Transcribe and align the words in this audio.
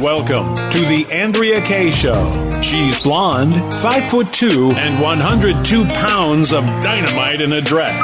Welcome 0.00 0.54
to 0.54 0.80
the 0.80 1.06
Andrea 1.10 1.62
Kay 1.62 1.90
Show. 1.90 2.60
She's 2.60 2.98
blonde, 3.02 3.54
five 3.80 4.10
foot 4.10 4.30
two, 4.30 4.72
and 4.72 5.00
102 5.00 5.84
pounds 5.86 6.52
of 6.52 6.64
dynamite 6.82 7.40
in 7.40 7.54
a 7.54 7.62
dress. 7.62 7.96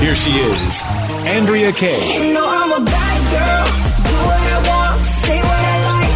Here 0.00 0.16
she 0.16 0.30
is, 0.30 0.82
Andrea 1.24 1.70
Kay. 1.70 2.26
You 2.26 2.34
know 2.34 2.44
I'm 2.44 2.72
a 2.72 2.84
bad 2.84 3.20
girl. 3.30 3.66
Do 4.02 4.14
what 4.26 4.42
I 4.50 4.58
want, 4.66 5.06
say 5.06 5.38
what 5.38 5.46
I 5.46 5.78
like. 5.94 6.10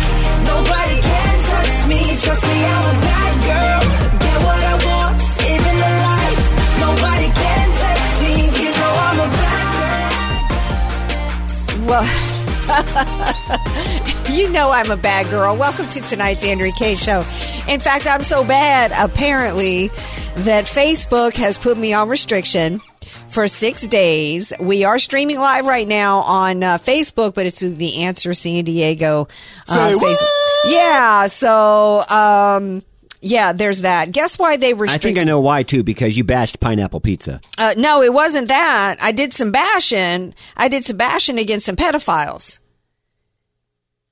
Nobody 0.50 0.98
can 1.00 1.38
touch 1.54 1.86
me. 1.86 2.02
Trust 2.26 2.42
me, 2.42 2.64
I'm 2.66 2.82
a 2.90 2.98
bad 3.06 3.34
girl. 3.46 3.82
Get 4.18 4.38
what 4.42 4.58
I 4.58 4.74
want, 4.90 5.22
living 5.38 5.78
the 5.86 5.92
life. 6.02 6.42
Nobody 6.82 7.28
can 7.30 7.66
touch 7.78 8.10
me. 8.26 8.34
You 8.58 8.70
know 8.74 8.92
I'm 9.06 9.18
a 9.22 9.28
bad 9.38 10.50
girl. 11.78 11.86
Well, 11.86 12.06
you 14.30 14.50
know 14.52 14.70
I'm 14.70 14.90
a 14.90 14.96
bad 14.96 15.28
girl. 15.30 15.56
Welcome 15.56 15.88
to 15.90 16.00
tonight's 16.00 16.44
Andrea 16.44 16.72
Kay 16.72 16.94
show. 16.94 17.20
In 17.68 17.80
fact, 17.80 18.06
I'm 18.06 18.22
so 18.22 18.44
bad, 18.44 18.92
apparently, 18.96 19.88
that 20.36 20.64
Facebook 20.64 21.36
has 21.36 21.58
put 21.58 21.76
me 21.76 21.92
on 21.92 22.08
restriction 22.08 22.80
for 23.28 23.48
six 23.48 23.86
days. 23.88 24.52
We 24.60 24.84
are 24.84 24.98
streaming 24.98 25.38
live 25.38 25.66
right 25.66 25.86
now 25.86 26.18
on 26.18 26.62
uh, 26.62 26.78
Facebook, 26.78 27.34
but 27.34 27.46
it's 27.46 27.60
the 27.60 28.04
Answer 28.04 28.34
San 28.34 28.64
Diego 28.64 29.28
uh, 29.68 29.88
Facebook. 29.90 30.28
Yeah, 30.66 31.26
so 31.26 32.02
um, 32.10 32.82
yeah, 33.20 33.52
there's 33.52 33.80
that. 33.80 34.12
Guess 34.12 34.38
why 34.38 34.56
they 34.56 34.74
were 34.74 34.86
I 34.88 34.98
think 34.98 35.18
I 35.18 35.24
know 35.24 35.40
why 35.40 35.62
too, 35.62 35.82
because 35.82 36.16
you 36.16 36.24
bashed 36.24 36.60
pineapple 36.60 37.00
pizza. 37.00 37.40
Uh, 37.58 37.74
no, 37.76 38.02
it 38.02 38.12
wasn't 38.12 38.48
that. 38.48 38.98
I 39.02 39.12
did 39.12 39.32
some 39.32 39.50
bashing. 39.50 40.34
I 40.56 40.68
did 40.68 40.84
some 40.84 40.96
bashing 40.96 41.38
against 41.38 41.66
some 41.66 41.76
pedophiles 41.76 42.60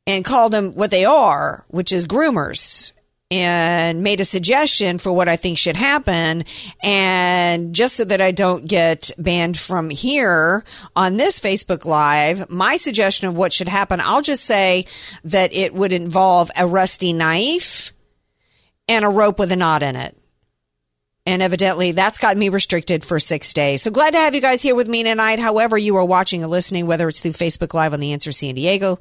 and 0.06 0.24
called 0.24 0.52
them 0.52 0.72
what 0.72 0.90
they 0.90 1.04
are, 1.04 1.64
which 1.68 1.92
is 1.92 2.06
groomers, 2.06 2.92
and 3.30 4.02
made 4.02 4.20
a 4.20 4.24
suggestion 4.24 4.98
for 4.98 5.12
what 5.12 5.28
I 5.28 5.36
think 5.36 5.58
should 5.58 5.76
happen. 5.76 6.44
And 6.82 7.74
just 7.74 7.96
so 7.96 8.04
that 8.04 8.20
I 8.20 8.32
don't 8.32 8.68
get 8.68 9.10
banned 9.18 9.58
from 9.58 9.90
here 9.90 10.62
on 10.94 11.16
this 11.16 11.40
Facebook 11.40 11.84
Live, 11.86 12.48
my 12.50 12.76
suggestion 12.76 13.28
of 13.28 13.36
what 13.36 13.52
should 13.52 13.68
happen, 13.68 14.00
I'll 14.02 14.22
just 14.22 14.44
say 14.44 14.84
that 15.24 15.54
it 15.54 15.74
would 15.74 15.92
involve 15.92 16.50
a 16.58 16.66
rusty 16.66 17.12
knife 17.12 17.92
and 18.88 19.04
a 19.04 19.08
rope 19.08 19.38
with 19.38 19.50
a 19.52 19.56
knot 19.56 19.82
in 19.82 19.96
it. 19.96 20.16
And 21.26 21.40
evidently 21.40 21.92
that's 21.92 22.18
got 22.18 22.36
me 22.36 22.50
restricted 22.50 23.02
for 23.02 23.18
six 23.18 23.54
days. 23.54 23.80
So 23.80 23.90
glad 23.90 24.12
to 24.12 24.18
have 24.18 24.34
you 24.34 24.42
guys 24.42 24.60
here 24.60 24.74
with 24.74 24.88
me 24.88 25.02
tonight. 25.02 25.40
However, 25.40 25.78
you 25.78 25.96
are 25.96 26.04
watching 26.04 26.44
or 26.44 26.48
listening, 26.48 26.86
whether 26.86 27.08
it's 27.08 27.20
through 27.20 27.32
Facebook 27.32 27.72
Live 27.72 27.94
on 27.94 28.00
the 28.00 28.12
Answer 28.12 28.30
San 28.30 28.54
Diego 28.56 28.98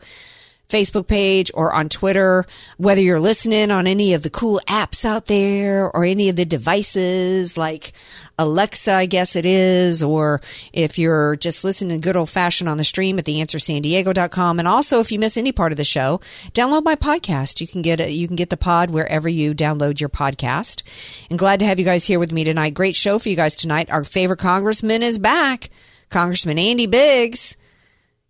Facebook 0.70 1.08
page 1.08 1.52
or 1.54 1.74
on 1.74 1.88
Twitter, 1.88 2.46
whether 2.78 3.02
you're 3.02 3.20
listening 3.20 3.70
on 3.70 3.86
any 3.86 4.14
of 4.14 4.24
the 4.24 4.30
cool 4.30 4.60
apps 4.68 5.06
out 5.06 5.28
there 5.28 5.90
or 5.96 6.04
any 6.04 6.30
of 6.30 6.36
the 6.36 6.46
devices 6.46 7.58
like 7.58 7.94
Alexa, 8.40 8.92
I 8.92 9.06
guess 9.06 9.36
it 9.36 9.46
is, 9.46 10.02
or 10.02 10.42
if 10.74 10.98
you're 10.98 11.36
just 11.36 11.64
listening 11.64 12.00
good 12.00 12.18
old 12.18 12.30
fashioned 12.30 12.70
on 12.70 12.78
the 12.78 12.84
stream 12.84 13.20
at 13.20 13.26
theanswersandiego.com. 13.26 14.60
And 14.60 14.68
also, 14.68 15.00
if 15.00 15.12
you 15.12 15.20
miss 15.20 15.38
any 15.38 15.52
part 15.52 15.72
of 15.72 15.78
the 15.78 15.84
show, 15.84 16.20
download 16.54 16.84
my 16.84 16.96
podcast. 16.96 17.62
You 17.62 17.68
can 17.68 17.82
get 17.82 18.00
it, 18.00 18.10
you 18.12 18.28
can 18.28 18.36
get 18.36 18.50
the 18.50 18.58
pod 18.58 18.90
wherever 18.90 19.30
you 19.30 19.54
download 19.54 20.00
your 20.00 20.10
podcast. 20.10 20.82
And 21.30 21.38
glad 21.38 21.60
to 21.60 21.66
have 21.66 21.78
you 21.78 21.86
guys 21.86 22.06
here 22.06 22.20
with 22.20 22.32
me 22.32 22.44
tonight. 22.44 22.74
Great 22.74 22.96
show 22.96 23.20
for 23.20 23.30
you 23.30 23.36
guys 23.36 23.56
tonight. 23.56 23.92
Our 23.92 24.04
favorite 24.04 24.40
congressman 24.40 25.04
is 25.04 25.20
back. 25.20 25.70
Congressman 26.10 26.58
Andy 26.58 26.88
Biggs. 26.88 27.58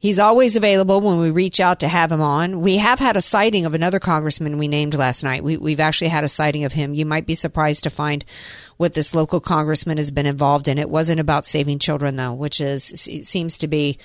He's 0.03 0.19
always 0.19 0.58
available 0.58 1.00
when 1.00 1.18
we 1.18 1.31
reach 1.31 1.62
out 1.62 1.80
to 1.80 1.88
have 1.88 2.12
him 2.12 2.19
on. 2.19 2.59
We 2.59 2.75
have 2.75 3.00
had 3.00 3.16
a 3.16 3.22
sighting 3.22 3.66
of 3.66 3.74
another 3.74 4.02
congressman 4.02 4.58
we 4.58 4.68
named 4.68 4.96
last 4.96 5.24
night. 5.24 5.46
We, 5.46 5.56
we've 5.56 5.80
actually 5.80 6.09
had 6.09 6.25
a 6.25 6.28
sighting 6.28 6.66
of 6.66 6.74
him. 6.74 6.94
You 6.94 7.06
might 7.06 7.25
be 7.25 7.34
surprised 7.34 7.84
to 7.84 7.90
find 7.90 8.25
what 8.75 8.96
this 8.96 9.16
local 9.16 9.40
congressman 9.40 9.96
has 9.96 10.12
been 10.12 10.25
involved 10.25 10.68
in. 10.68 10.78
It 10.78 10.90
wasn't 10.90 11.22
about 11.22 11.46
saving 11.46 11.80
children, 11.80 12.18
though, 12.18 12.34
which 12.34 12.59
is 12.59 12.84
seems 12.84 13.58
to 13.59 13.68
be, 13.68 13.97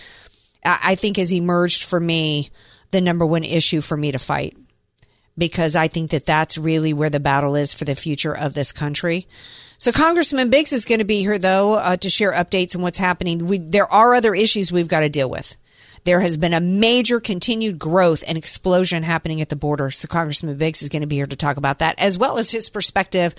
I 0.65 0.79
I 0.85 0.95
think, 0.95 1.17
has 1.17 1.33
emerged 1.33 1.83
for 1.83 1.99
me 1.99 2.51
the 2.91 3.01
number 3.01 3.27
one 3.27 3.43
issue 3.43 3.81
for 3.81 3.97
me 3.97 4.13
to 4.13 4.21
fight 4.21 4.57
because 5.37 5.75
I 5.75 5.89
think 5.89 6.11
that 6.11 6.27
that's 6.27 6.57
really 6.57 6.93
where 6.93 7.11
the 7.11 7.19
battle 7.19 7.57
is 7.57 7.75
for 7.75 7.85
the 7.85 7.97
future 7.97 8.37
of 8.37 8.55
this 8.55 8.71
country. 8.71 9.27
So 9.79 9.91
Congressman 9.91 10.49
Biggs 10.49 10.73
is 10.73 10.85
going 10.85 11.01
to 11.01 11.05
be 11.05 11.23
here, 11.23 11.39
though, 11.39 11.75
uh, 11.75 11.97
to 11.97 12.09
share 12.09 12.35
updates 12.35 12.77
on 12.77 12.83
what's 12.83 12.99
happening. 12.99 13.39
We, 13.39 13.59
there 13.59 13.93
are 13.93 14.15
other 14.15 14.33
issues 14.33 14.71
we've 14.71 14.87
got 14.87 15.01
to 15.01 15.09
deal 15.09 15.29
with. 15.29 15.57
There 16.05 16.21
has 16.21 16.37
been 16.37 16.55
a 16.55 16.61
major 16.61 17.21
continued 17.21 17.79
growth 17.79 18.23
and 18.27 18.39
explosion 18.39 19.03
happening 19.03 19.41
at 19.41 19.49
the 19.49 19.57
border. 19.57 19.91
So 19.91 20.09
Congressman 20.09 20.57
Biggs 20.57 20.83
is 20.83 20.89
going 20.89 21.03
to 21.03 21.07
be 21.07 21.17
here 21.17 21.27
to 21.27 21.37
talk 21.37 21.57
about 21.57 21.79
that, 21.81 21.99
as 21.99 22.19
well 22.19 22.39
as 22.39 22.51
his 22.51 22.69
perspective 22.69 23.35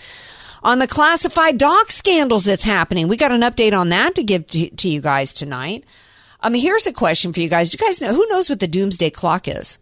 on 0.64 0.80
the 0.80 0.88
classified 0.88 1.58
doc 1.58 1.92
scandals 1.92 2.46
that's 2.46 2.64
happening. 2.64 3.08
We 3.08 3.18
got 3.18 3.32
an 3.32 3.42
update 3.42 3.78
on 3.78 3.90
that 3.90 4.16
to 4.16 4.24
give 4.24 4.48
to, 4.48 4.70
to 4.70 4.90
you 4.90 5.02
guys 5.02 5.34
tonight. 5.34 5.86
Um, 6.42 6.54
here's 6.54 6.88
a 6.88 6.94
question 6.94 7.34
for 7.34 7.40
you 7.42 7.50
guys. 7.50 7.72
Do 7.72 7.78
you 7.80 7.88
guys 7.88 8.02
know 8.02 8.14
who 8.14 8.28
knows 8.28 8.50
what 8.50 8.60
the 8.60 8.68
doomsday 8.68 9.10
clock 9.10 9.48
is? 9.48 9.78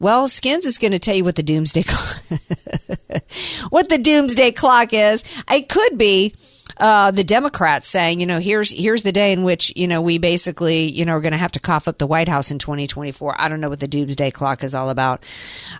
Well, 0.00 0.28
Skins 0.28 0.66
is 0.66 0.76
going 0.76 0.92
to 0.92 0.98
tell 0.98 1.14
you 1.14 1.24
what 1.24 1.36
the 1.36 1.42
doomsday 1.42 1.84
clock, 1.84 2.22
what 3.70 3.88
the 3.88 3.98
doomsday 3.98 4.52
clock 4.52 4.92
is. 4.92 5.24
It 5.50 5.68
could 5.68 5.96
be 5.96 6.34
uh, 6.78 7.10
the 7.10 7.24
Democrats 7.24 7.86
saying, 7.86 8.20
you 8.20 8.26
know, 8.26 8.38
here's 8.38 8.72
here's 8.72 9.02
the 9.02 9.12
day 9.12 9.32
in 9.32 9.42
which 9.42 9.72
you 9.76 9.86
know 9.86 10.00
we 10.00 10.18
basically 10.18 10.90
you 10.90 11.04
know 11.04 11.12
are 11.12 11.20
going 11.20 11.32
to 11.32 11.38
have 11.38 11.52
to 11.52 11.60
cough 11.60 11.88
up 11.88 11.98
the 11.98 12.06
White 12.06 12.28
House 12.28 12.50
in 12.50 12.58
2024. 12.58 13.40
I 13.40 13.48
don't 13.48 13.60
know 13.60 13.68
what 13.68 13.80
the 13.80 13.88
doomsday 13.88 14.30
clock 14.30 14.64
is 14.64 14.74
all 14.74 14.90
about. 14.90 15.24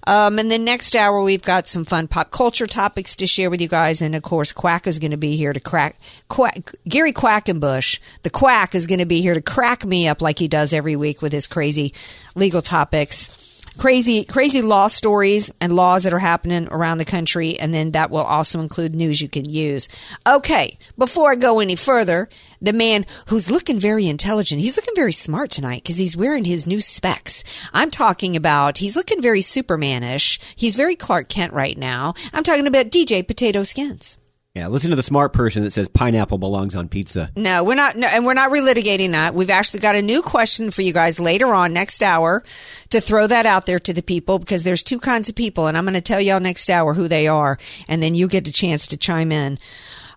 Um, 0.06 0.38
and 0.38 0.50
then 0.50 0.64
next 0.64 0.94
hour 0.94 1.22
we've 1.22 1.42
got 1.42 1.66
some 1.66 1.84
fun 1.84 2.08
pop 2.08 2.30
culture 2.30 2.66
topics 2.66 3.16
to 3.16 3.26
share 3.26 3.50
with 3.50 3.60
you 3.60 3.68
guys, 3.68 4.00
and 4.00 4.14
of 4.14 4.22
course 4.22 4.52
Quack 4.52 4.86
is 4.86 4.98
going 4.98 5.10
to 5.10 5.16
be 5.16 5.36
here 5.36 5.52
to 5.52 5.60
crack 5.60 5.96
Quack 6.28 6.72
Gary 6.88 7.12
Quackenbush, 7.12 7.98
the 8.22 8.30
Quack 8.30 8.74
is 8.74 8.86
going 8.86 9.00
to 9.00 9.06
be 9.06 9.20
here 9.20 9.34
to 9.34 9.42
crack 9.42 9.84
me 9.84 10.08
up 10.08 10.22
like 10.22 10.38
he 10.38 10.48
does 10.48 10.72
every 10.72 10.96
week 10.96 11.22
with 11.22 11.32
his 11.32 11.46
crazy 11.46 11.92
legal 12.34 12.62
topics 12.62 13.43
crazy 13.78 14.24
crazy 14.24 14.62
law 14.62 14.86
stories 14.86 15.50
and 15.60 15.72
laws 15.72 16.04
that 16.04 16.12
are 16.12 16.18
happening 16.18 16.68
around 16.70 16.98
the 16.98 17.04
country 17.04 17.58
and 17.58 17.72
then 17.72 17.90
that 17.92 18.10
will 18.10 18.18
also 18.18 18.60
include 18.60 18.94
news 18.94 19.20
you 19.20 19.28
can 19.28 19.48
use. 19.48 19.88
Okay 20.26 20.78
before 20.98 21.32
i 21.32 21.36
go 21.36 21.60
any 21.60 21.76
further 21.76 22.28
the 22.60 22.72
man 22.72 23.04
who's 23.28 23.50
looking 23.50 23.78
very 23.78 24.08
intelligent 24.08 24.60
he's 24.60 24.76
looking 24.76 24.94
very 24.94 25.12
smart 25.12 25.50
tonight 25.50 25.82
because 25.82 25.98
he's 25.98 26.16
wearing 26.16 26.44
his 26.44 26.66
new 26.66 26.80
specs. 26.80 27.44
I'm 27.72 27.90
talking 27.90 28.36
about 28.36 28.78
he's 28.78 28.96
looking 28.96 29.20
very 29.20 29.40
supermanish. 29.40 30.38
He's 30.56 30.76
very 30.76 30.96
clark 30.96 31.28
kent 31.28 31.52
right 31.52 31.76
now. 31.76 32.14
I'm 32.32 32.44
talking 32.44 32.66
about 32.66 32.90
dj 32.90 33.26
potato 33.26 33.62
skins 33.62 34.16
Yeah, 34.54 34.68
listen 34.68 34.90
to 34.90 34.96
the 34.96 35.02
smart 35.02 35.32
person 35.32 35.64
that 35.64 35.72
says 35.72 35.88
pineapple 35.88 36.38
belongs 36.38 36.76
on 36.76 36.88
pizza. 36.88 37.28
No, 37.34 37.64
we're 37.64 37.74
not, 37.74 37.96
no, 37.96 38.06
and 38.06 38.24
we're 38.24 38.34
not 38.34 38.52
relitigating 38.52 39.10
that. 39.10 39.34
We've 39.34 39.50
actually 39.50 39.80
got 39.80 39.96
a 39.96 40.02
new 40.02 40.22
question 40.22 40.70
for 40.70 40.82
you 40.82 40.92
guys 40.92 41.18
later 41.18 41.52
on 41.52 41.72
next 41.72 42.04
hour 42.04 42.44
to 42.90 43.00
throw 43.00 43.26
that 43.26 43.46
out 43.46 43.66
there 43.66 43.80
to 43.80 43.92
the 43.92 44.00
people 44.00 44.38
because 44.38 44.62
there's 44.62 44.84
two 44.84 45.00
kinds 45.00 45.28
of 45.28 45.34
people, 45.34 45.66
and 45.66 45.76
I'm 45.76 45.82
going 45.82 45.94
to 45.94 46.00
tell 46.00 46.20
y'all 46.20 46.38
next 46.38 46.70
hour 46.70 46.94
who 46.94 47.08
they 47.08 47.26
are, 47.26 47.58
and 47.88 48.00
then 48.00 48.14
you 48.14 48.28
get 48.28 48.46
a 48.46 48.52
chance 48.52 48.86
to 48.88 48.96
chime 48.96 49.32
in. 49.32 49.58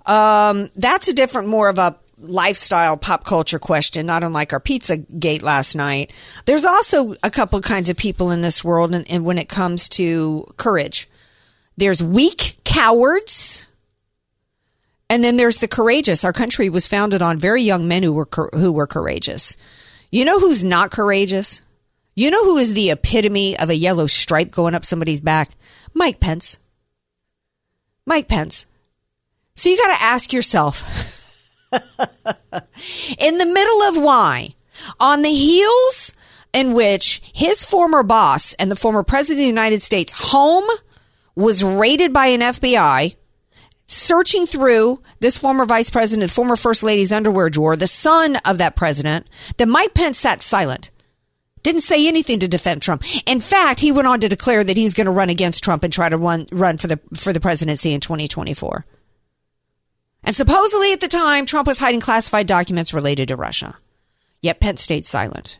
Um, 0.05 0.69
that's 0.75 1.07
a 1.07 1.13
different, 1.13 1.47
more 1.47 1.67
of 1.67 1.79
a 1.79 1.97
lifestyle 2.19 2.95
pop 2.95 3.23
culture 3.23 3.57
question, 3.57 4.05
not 4.05 4.23
unlike 4.23 4.53
our 4.53 4.59
pizza 4.59 4.97
gate 4.97 5.41
last 5.41 5.75
night. 5.75 6.13
There's 6.45 6.65
also 6.65 7.15
a 7.23 7.31
couple 7.31 7.59
kinds 7.61 7.89
of 7.89 7.97
people 7.97 8.29
in 8.29 8.41
this 8.41 8.63
world, 8.63 8.93
and, 8.93 9.09
and 9.09 9.25
when 9.25 9.39
it 9.39 9.49
comes 9.49 9.89
to 9.89 10.45
courage, 10.57 11.09
there's 11.75 12.03
weak 12.03 12.57
cowards. 12.63 13.66
And 15.09 15.23
then 15.23 15.37
there's 15.37 15.59
the 15.59 15.67
courageous. 15.67 16.25
Our 16.25 16.33
country 16.33 16.69
was 16.69 16.87
founded 16.87 17.21
on 17.21 17.39
very 17.39 17.61
young 17.61 17.87
men 17.87 18.03
who 18.03 18.13
were 18.13 18.27
who 18.53 18.71
were 18.71 18.87
courageous. 18.87 19.55
You 20.11 20.25
know 20.25 20.39
who's 20.39 20.63
not 20.63 20.91
courageous? 20.91 21.61
You 22.15 22.31
know 22.31 22.43
who 22.43 22.57
is 22.57 22.73
the 22.73 22.91
epitome 22.91 23.57
of 23.57 23.69
a 23.69 23.75
yellow 23.75 24.07
stripe 24.07 24.51
going 24.51 24.73
up 24.73 24.83
somebody's 24.83 25.21
back? 25.21 25.51
Mike 25.93 26.19
Pence. 26.19 26.57
Mike 28.05 28.27
Pence. 28.27 28.65
So 29.55 29.69
you 29.69 29.77
got 29.77 29.95
to 29.95 30.03
ask 30.03 30.33
yourself 30.33 30.81
in 33.17 33.37
the 33.37 33.45
middle 33.45 33.81
of 33.83 33.97
why? 33.97 34.55
On 34.99 35.21
the 35.21 35.33
heels 35.33 36.13
in 36.53 36.73
which 36.73 37.21
his 37.33 37.63
former 37.63 38.03
boss 38.03 38.53
and 38.55 38.71
the 38.71 38.75
former 38.75 39.03
president 39.03 39.39
of 39.39 39.43
the 39.43 39.47
United 39.47 39.81
States 39.81 40.13
home 40.31 40.67
was 41.35 41.63
raided 41.63 42.13
by 42.13 42.27
an 42.27 42.41
FBI 42.41 43.15
searching 43.87 44.45
through 44.45 45.01
this 45.19 45.37
former 45.37 45.65
vice 45.65 45.89
president, 45.89 46.29
former 46.29 46.55
first 46.55 46.83
lady's 46.83 47.11
underwear 47.11 47.49
drawer, 47.49 47.75
the 47.75 47.87
son 47.87 48.35
of 48.45 48.57
that 48.59 48.75
president, 48.75 49.27
that 49.57 49.67
Mike 49.67 49.93
Pence 49.93 50.19
sat 50.19 50.41
silent. 50.41 50.91
Didn't 51.63 51.81
say 51.81 52.07
anything 52.07 52.39
to 52.39 52.47
defend 52.47 52.81
Trump. 52.81 53.03
In 53.25 53.39
fact, 53.39 53.79
he 53.79 53.91
went 53.91 54.07
on 54.07 54.19
to 54.21 54.29
declare 54.29 54.63
that 54.63 54.77
he's 54.77 54.93
going 54.93 55.05
to 55.05 55.11
run 55.11 55.29
against 55.29 55.63
Trump 55.63 55.83
and 55.83 55.91
try 55.91 56.07
to 56.07 56.17
run 56.17 56.45
run 56.51 56.77
for 56.77 56.87
the 56.87 56.99
for 57.15 57.33
the 57.33 57.39
presidency 57.39 57.93
in 57.93 57.99
2024. 57.99 58.85
And 60.23 60.35
supposedly 60.35 60.93
at 60.93 61.01
the 61.01 61.07
time, 61.07 61.45
Trump 61.45 61.67
was 61.67 61.79
hiding 61.79 61.99
classified 61.99 62.47
documents 62.47 62.93
related 62.93 63.29
to 63.29 63.35
Russia. 63.35 63.77
Yet 64.41 64.59
Pence 64.59 64.81
stayed 64.81 65.05
silent. 65.05 65.57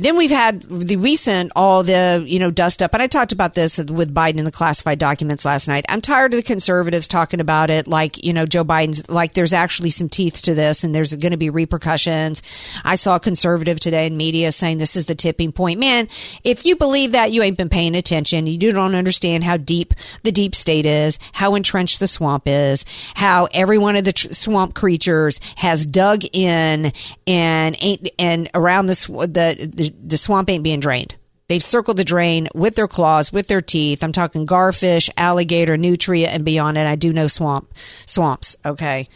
Then 0.00 0.16
we've 0.16 0.30
had 0.30 0.62
the 0.62 0.96
recent, 0.96 1.52
all 1.54 1.82
the, 1.82 2.24
you 2.26 2.38
know, 2.38 2.50
dust 2.50 2.82
up. 2.82 2.94
And 2.94 3.02
I 3.02 3.06
talked 3.06 3.32
about 3.32 3.54
this 3.54 3.76
with 3.76 4.14
Biden 4.14 4.38
in 4.38 4.46
the 4.46 4.50
classified 4.50 4.98
documents 4.98 5.44
last 5.44 5.68
night. 5.68 5.84
I'm 5.90 6.00
tired 6.00 6.32
of 6.32 6.38
the 6.38 6.42
conservatives 6.42 7.06
talking 7.06 7.38
about 7.38 7.68
it 7.68 7.86
like, 7.86 8.24
you 8.24 8.32
know, 8.32 8.46
Joe 8.46 8.64
Biden's, 8.64 9.10
like 9.10 9.34
there's 9.34 9.52
actually 9.52 9.90
some 9.90 10.08
teeth 10.08 10.40
to 10.42 10.54
this 10.54 10.84
and 10.84 10.94
there's 10.94 11.14
going 11.14 11.32
to 11.32 11.36
be 11.36 11.50
repercussions. 11.50 12.40
I 12.82 12.94
saw 12.94 13.16
a 13.16 13.20
conservative 13.20 13.78
today 13.78 14.06
in 14.06 14.16
media 14.16 14.52
saying 14.52 14.78
this 14.78 14.96
is 14.96 15.04
the 15.04 15.14
tipping 15.14 15.52
point. 15.52 15.78
Man, 15.78 16.08
if 16.44 16.64
you 16.64 16.76
believe 16.76 17.12
that, 17.12 17.30
you 17.30 17.42
ain't 17.42 17.58
been 17.58 17.68
paying 17.68 17.94
attention. 17.94 18.46
You 18.46 18.72
don't 18.72 18.94
understand 18.94 19.44
how 19.44 19.58
deep 19.58 19.92
the 20.22 20.32
deep 20.32 20.54
state 20.54 20.86
is, 20.86 21.18
how 21.34 21.54
entrenched 21.54 22.00
the 22.00 22.06
swamp 22.06 22.44
is, 22.46 22.86
how 23.16 23.48
every 23.52 23.76
one 23.76 23.96
of 23.96 24.04
the 24.04 24.14
tr- 24.14 24.32
swamp 24.32 24.74
creatures 24.74 25.40
has 25.56 25.84
dug 25.84 26.22
in 26.32 26.92
and 27.26 27.76
ain't, 27.82 28.08
and 28.18 28.48
around 28.54 28.86
the, 28.86 28.94
sw- 28.94 29.28
the, 29.28 29.89
the 30.02 30.16
swamp 30.16 30.50
ain't 30.50 30.64
being 30.64 30.80
drained. 30.80 31.16
They've 31.48 31.62
circled 31.62 31.96
the 31.96 32.04
drain 32.04 32.46
with 32.54 32.76
their 32.76 32.86
claws, 32.86 33.32
with 33.32 33.48
their 33.48 33.60
teeth. 33.60 34.04
I'm 34.04 34.12
talking 34.12 34.46
garfish, 34.46 35.10
alligator, 35.16 35.76
nutria, 35.76 36.28
and 36.28 36.44
beyond. 36.44 36.78
And 36.78 36.88
I 36.88 36.94
do 36.94 37.12
know 37.12 37.26
swamp 37.26 37.72
swamps. 38.06 38.54
Okay. 38.64 39.08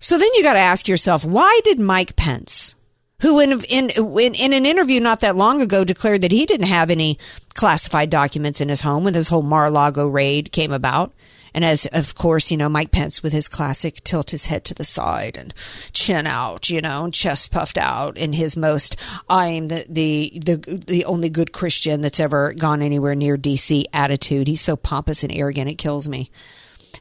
So 0.00 0.18
then 0.18 0.30
you 0.34 0.42
got 0.42 0.54
to 0.54 0.58
ask 0.58 0.88
yourself, 0.88 1.24
why 1.24 1.60
did 1.62 1.78
Mike 1.78 2.16
Pence, 2.16 2.74
who 3.20 3.38
in, 3.38 3.52
in 3.68 3.90
in 3.90 4.34
in 4.34 4.52
an 4.52 4.66
interview 4.66 4.98
not 4.98 5.20
that 5.20 5.36
long 5.36 5.60
ago 5.60 5.84
declared 5.84 6.22
that 6.22 6.32
he 6.32 6.46
didn't 6.46 6.66
have 6.66 6.90
any 6.90 7.18
classified 7.54 8.10
documents 8.10 8.60
in 8.60 8.70
his 8.70 8.80
home 8.80 9.04
when 9.04 9.12
this 9.12 9.28
whole 9.28 9.42
Mar-a-Lago 9.42 10.08
raid 10.08 10.50
came 10.52 10.72
about, 10.72 11.12
and 11.54 11.64
as, 11.64 11.86
of 11.86 12.14
course, 12.14 12.50
you 12.50 12.56
know, 12.56 12.68
Mike 12.68 12.90
Pence 12.90 13.22
with 13.22 13.32
his 13.32 13.48
classic 13.48 14.02
tilt 14.04 14.30
his 14.30 14.46
head 14.46 14.64
to 14.66 14.74
the 14.74 14.84
side 14.84 15.36
and 15.36 15.54
chin 15.92 16.26
out, 16.26 16.70
you 16.70 16.80
know, 16.80 17.04
and 17.04 17.14
chest 17.14 17.52
puffed 17.52 17.78
out 17.78 18.16
in 18.16 18.32
his 18.32 18.56
most, 18.56 18.96
I'm 19.28 19.68
the, 19.68 19.84
the, 19.88 20.32
the, 20.34 20.82
the 20.86 21.04
only 21.04 21.28
good 21.28 21.52
Christian 21.52 22.00
that's 22.00 22.20
ever 22.20 22.52
gone 22.52 22.82
anywhere 22.82 23.14
near 23.14 23.36
DC 23.36 23.84
attitude. 23.92 24.48
He's 24.48 24.60
so 24.60 24.76
pompous 24.76 25.22
and 25.22 25.34
arrogant. 25.34 25.70
It 25.70 25.78
kills 25.78 26.08
me. 26.08 26.30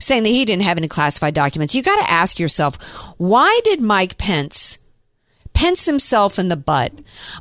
Saying 0.01 0.23
that 0.23 0.29
he 0.29 0.45
didn't 0.45 0.63
have 0.63 0.77
any 0.77 0.87
classified 0.87 1.33
documents. 1.33 1.75
You 1.75 1.81
got 1.81 2.01
to 2.01 2.09
ask 2.09 2.39
yourself, 2.39 2.75
why 3.17 3.59
did 3.63 3.81
Mike 3.81 4.17
Pence 4.17 4.77
Pence 5.53 5.85
himself 5.85 6.39
in 6.39 6.47
the 6.47 6.55
butt 6.55 6.93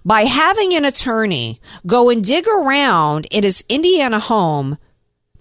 by 0.05 0.23
having 0.23 0.75
an 0.75 0.85
attorney 0.85 1.61
go 1.87 2.11
and 2.11 2.25
dig 2.25 2.49
around 2.49 3.27
in 3.31 3.45
his 3.45 3.63
Indiana 3.69 4.19
home 4.19 4.77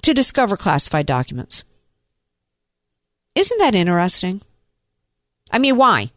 to 0.07 0.13
discover 0.13 0.55
classified 0.55 1.05
documents. 1.05 1.65
Isn't 3.35 3.59
that 3.59 3.75
interesting? 3.75 4.41
I 5.51 5.59
mean, 5.59 5.75
why? 5.75 6.11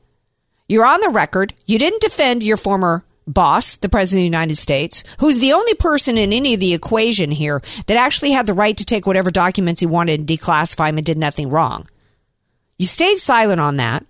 You're 0.68 0.86
on 0.86 1.00
the 1.00 1.08
record. 1.08 1.54
You 1.66 1.78
didn't 1.78 2.00
defend 2.00 2.44
your 2.44 2.56
former 2.56 3.04
boss, 3.26 3.76
the 3.76 3.88
President 3.88 4.20
of 4.20 4.22
the 4.22 4.36
United 4.36 4.56
States, 4.56 5.02
who's 5.18 5.40
the 5.40 5.52
only 5.52 5.74
person 5.74 6.16
in 6.16 6.32
any 6.32 6.54
of 6.54 6.60
the 6.60 6.72
equation 6.72 7.32
here 7.32 7.60
that 7.86 7.96
actually 7.96 8.30
had 8.30 8.46
the 8.46 8.54
right 8.54 8.76
to 8.76 8.84
take 8.84 9.06
whatever 9.06 9.30
documents 9.30 9.80
he 9.80 9.86
wanted 9.86 10.20
and 10.20 10.28
declassify 10.28 10.88
them 10.88 10.98
and 10.98 11.04
did 11.04 11.18
nothing 11.18 11.50
wrong. 11.50 11.88
You 12.78 12.86
stayed 12.86 13.18
silent 13.18 13.60
on 13.60 13.76
that. 13.76 14.06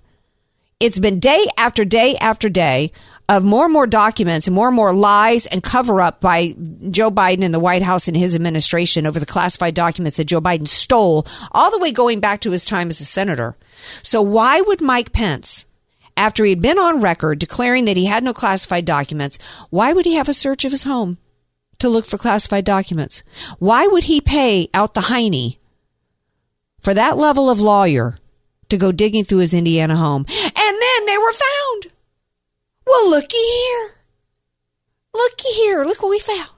It's 0.79 0.99
been 0.99 1.19
day 1.19 1.47
after 1.57 1.87
day 1.87 2.17
after 2.17 2.51
day 2.51 2.93
of 3.31 3.45
more 3.45 3.65
and 3.65 3.73
more 3.73 3.87
documents 3.87 4.49
and 4.49 4.57
more 4.57 4.67
and 4.67 4.75
more 4.75 4.93
lies 4.93 5.47
and 5.47 5.63
cover 5.63 6.01
up 6.01 6.21
by 6.21 6.49
Joe 6.91 7.13
Biden 7.13 7.45
and 7.45 7.55
the 7.55 7.61
White 7.61 7.83
House 7.83 8.09
and 8.09 8.17
his 8.17 8.35
administration 8.35 9.07
over 9.07 9.21
the 9.21 9.25
classified 9.27 9.75
documents 9.75 10.17
that 10.17 10.25
Joe 10.25 10.41
Biden 10.41 10.67
stole 10.67 11.25
all 11.53 11.71
the 11.71 11.79
way 11.79 11.93
going 11.93 12.19
back 12.19 12.41
to 12.41 12.51
his 12.51 12.65
time 12.65 12.89
as 12.89 13.01
a 13.01 13.05
senator. 13.05 13.57
So 14.03 14.21
why 14.21 14.61
would 14.61 14.81
Mike 14.81 15.13
Pence, 15.13 15.65
after 16.17 16.45
he'd 16.45 16.61
been 16.61 16.79
on 16.79 17.01
record 17.01 17.39
declaring 17.39 17.85
that 17.85 17.97
he 17.97 18.07
had 18.07 18.25
no 18.25 18.35
classified 18.35 18.85
documents, 18.85 19.39
why 19.71 19.93
would 19.93 20.07
he 20.07 20.17
have 20.17 20.29
a 20.29 20.35
search 20.35 20.65
of 20.65 20.73
his 20.73 20.83
home 20.83 21.19
to 21.79 21.89
look 21.89 22.07
for 22.07 22.19
classified 22.19 22.65
documents? 22.65 23.23
Why 23.61 23.87
would 23.87 24.05
he 24.05 24.21
pay 24.21 24.67
out 24.75 24.95
the 24.95 25.03
hiney 25.03 25.59
for 26.81 26.95
that 26.95 27.17
level 27.17 27.49
of 27.49 27.61
lawyer 27.61 28.17
to 28.71 28.77
go 28.77 28.91
digging 28.91 29.23
through 29.23 29.39
his 29.39 29.55
Indiana 29.55 29.95
home? 29.95 30.27
And 30.29 30.83
then 30.83 31.07
they 31.07 31.17
were 31.17 31.33
found. 31.33 31.93
Well, 32.91 33.11
looky 33.11 33.37
here. 33.37 33.91
Looky 35.15 35.49
here. 35.55 35.85
Look 35.85 36.03
what 36.03 36.11
we 36.11 36.19
found. 36.19 36.51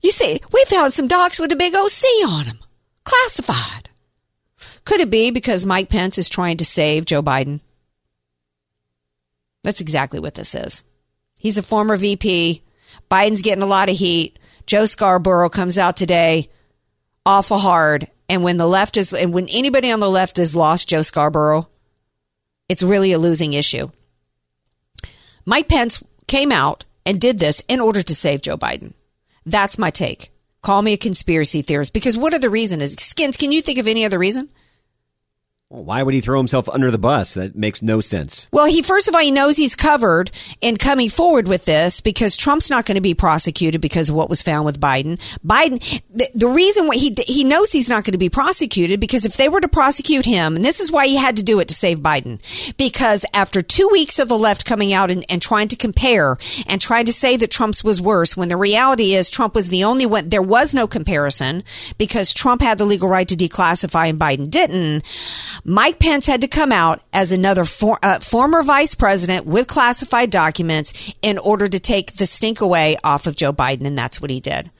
You 0.00 0.12
see, 0.12 0.40
we 0.52 0.64
found 0.68 0.92
some 0.92 1.08
docs 1.08 1.40
with 1.40 1.50
a 1.50 1.56
big 1.56 1.74
OC 1.74 2.28
on 2.28 2.46
them. 2.46 2.58
Classified. 3.04 3.88
Could 4.84 5.00
it 5.00 5.10
be 5.10 5.32
because 5.32 5.66
Mike 5.66 5.88
Pence 5.88 6.16
is 6.16 6.28
trying 6.28 6.58
to 6.58 6.64
save 6.64 7.06
Joe 7.06 7.22
Biden? 7.22 7.60
That's 9.64 9.80
exactly 9.80 10.20
what 10.20 10.34
this 10.34 10.54
is. 10.54 10.84
He's 11.40 11.58
a 11.58 11.62
former 11.62 11.96
VP. 11.96 12.62
Biden's 13.10 13.42
getting 13.42 13.64
a 13.64 13.66
lot 13.66 13.88
of 13.88 13.96
heat. 13.96 14.38
Joe 14.64 14.84
Scarborough 14.84 15.48
comes 15.48 15.76
out 15.76 15.96
today 15.96 16.50
awful 17.26 17.58
hard. 17.58 18.06
And 18.28 18.42
when 18.42 18.56
the 18.56 18.66
left 18.66 18.96
is, 18.96 19.12
and 19.12 19.34
when 19.34 19.48
anybody 19.50 19.90
on 19.90 20.00
the 20.00 20.08
left 20.08 20.36
has 20.36 20.56
lost 20.56 20.88
Joe 20.88 21.02
Scarborough, 21.02 21.68
it's 22.68 22.82
really 22.82 23.12
a 23.12 23.18
losing 23.18 23.54
issue. 23.54 23.90
Mike 25.48 25.68
Pence 25.68 26.02
came 26.26 26.50
out 26.50 26.84
and 27.06 27.20
did 27.20 27.38
this 27.38 27.62
in 27.68 27.78
order 27.78 28.02
to 28.02 28.14
save 28.16 28.42
Joe 28.42 28.56
Biden. 28.56 28.94
That's 29.44 29.78
my 29.78 29.90
take. 29.90 30.32
Call 30.60 30.82
me 30.82 30.92
a 30.92 30.96
conspiracy 30.96 31.62
theorist 31.62 31.92
because 31.92 32.18
what 32.18 32.34
other 32.34 32.50
reason 32.50 32.82
is 32.82 32.94
skins? 32.94 33.36
Can 33.36 33.52
you 33.52 33.62
think 33.62 33.78
of 33.78 33.86
any 33.86 34.04
other 34.04 34.18
reason? 34.18 34.48
Well, 35.68 35.82
why 35.82 36.04
would 36.04 36.14
he 36.14 36.20
throw 36.20 36.38
himself 36.38 36.68
under 36.68 36.92
the 36.92 36.98
bus? 36.98 37.34
That 37.34 37.56
makes 37.56 37.82
no 37.82 38.00
sense. 38.00 38.46
Well, 38.52 38.66
he 38.66 38.82
first 38.82 39.08
of 39.08 39.16
all 39.16 39.20
he 39.20 39.32
knows 39.32 39.56
he's 39.56 39.74
covered 39.74 40.30
in 40.60 40.76
coming 40.76 41.08
forward 41.08 41.48
with 41.48 41.64
this 41.64 42.00
because 42.00 42.36
Trump's 42.36 42.70
not 42.70 42.86
going 42.86 42.94
to 42.94 43.00
be 43.00 43.14
prosecuted 43.14 43.80
because 43.80 44.08
of 44.08 44.14
what 44.14 44.30
was 44.30 44.42
found 44.42 44.64
with 44.64 44.78
Biden. 44.78 45.18
Biden, 45.44 45.80
the, 46.08 46.30
the 46.34 46.46
reason 46.46 46.86
why 46.86 46.94
he 46.94 47.16
he 47.26 47.42
knows 47.42 47.72
he's 47.72 47.88
not 47.88 48.04
going 48.04 48.12
to 48.12 48.18
be 48.18 48.28
prosecuted 48.28 49.00
because 49.00 49.24
if 49.24 49.36
they 49.36 49.48
were 49.48 49.60
to 49.60 49.66
prosecute 49.66 50.24
him, 50.24 50.54
and 50.54 50.64
this 50.64 50.78
is 50.78 50.92
why 50.92 51.08
he 51.08 51.16
had 51.16 51.36
to 51.38 51.42
do 51.42 51.58
it 51.58 51.66
to 51.66 51.74
save 51.74 51.98
Biden, 51.98 52.38
because 52.76 53.26
after 53.34 53.60
two 53.60 53.88
weeks 53.90 54.20
of 54.20 54.28
the 54.28 54.38
left 54.38 54.66
coming 54.66 54.92
out 54.92 55.10
and, 55.10 55.24
and 55.28 55.42
trying 55.42 55.66
to 55.66 55.76
compare 55.76 56.38
and 56.68 56.80
trying 56.80 57.06
to 57.06 57.12
say 57.12 57.36
that 57.36 57.50
Trump's 57.50 57.82
was 57.82 58.00
worse, 58.00 58.36
when 58.36 58.50
the 58.50 58.56
reality 58.56 59.14
is 59.14 59.32
Trump 59.32 59.56
was 59.56 59.70
the 59.70 59.82
only 59.82 60.06
one. 60.06 60.28
There 60.28 60.40
was 60.40 60.74
no 60.74 60.86
comparison 60.86 61.64
because 61.98 62.32
Trump 62.32 62.62
had 62.62 62.78
the 62.78 62.84
legal 62.84 63.08
right 63.08 63.26
to 63.26 63.34
declassify 63.34 64.08
and 64.08 64.20
Biden 64.20 64.48
didn't. 64.48 65.04
Mike 65.64 65.98
Pence 65.98 66.26
had 66.26 66.40
to 66.40 66.48
come 66.48 66.72
out 66.72 67.00
as 67.12 67.32
another 67.32 67.64
for, 67.64 67.98
uh, 68.02 68.20
former 68.20 68.62
vice 68.62 68.94
president 68.94 69.46
with 69.46 69.66
classified 69.66 70.30
documents 70.30 71.12
in 71.22 71.38
order 71.38 71.68
to 71.68 71.80
take 71.80 72.16
the 72.16 72.26
stink 72.26 72.60
away 72.60 72.96
off 73.04 73.26
of 73.26 73.36
Joe 73.36 73.52
Biden, 73.52 73.86
and 73.86 73.96
that's 73.96 74.20
what 74.20 74.30
he 74.30 74.40
did. 74.40 74.70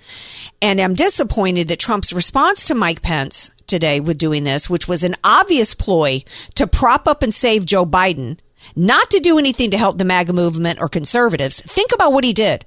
And 0.63 0.81
I'm 0.81 0.95
disappointed 0.95 1.69
that 1.69 1.79
Trump's 1.79 2.13
response 2.13 2.67
to 2.67 2.75
Mike 2.75 3.03
Pence 3.03 3.51
today 3.67 4.01
with 4.01 4.19
doing 4.19 4.45
this, 4.45 4.71
which 4.71 4.89
was 4.89 5.05
an 5.05 5.15
obvious 5.25 5.75
ploy 5.75 6.23
to 6.55 6.67
prop 6.67 7.09
up 7.09 7.23
and 7.23 7.35
save 7.35 7.67
Joe 7.67 7.85
Biden, 7.85 8.39
not 8.75 9.11
to 9.11 9.21
do 9.21 9.39
anything 9.39 9.71
to 9.71 9.79
help 9.79 9.99
the 9.99 10.05
MAGA 10.05 10.33
movement 10.33 10.81
or 10.81 10.89
conservatives. 10.89 11.61
Think 11.61 11.93
about 11.93 12.13
what 12.13 12.25
he 12.25 12.33
did. 12.33 12.65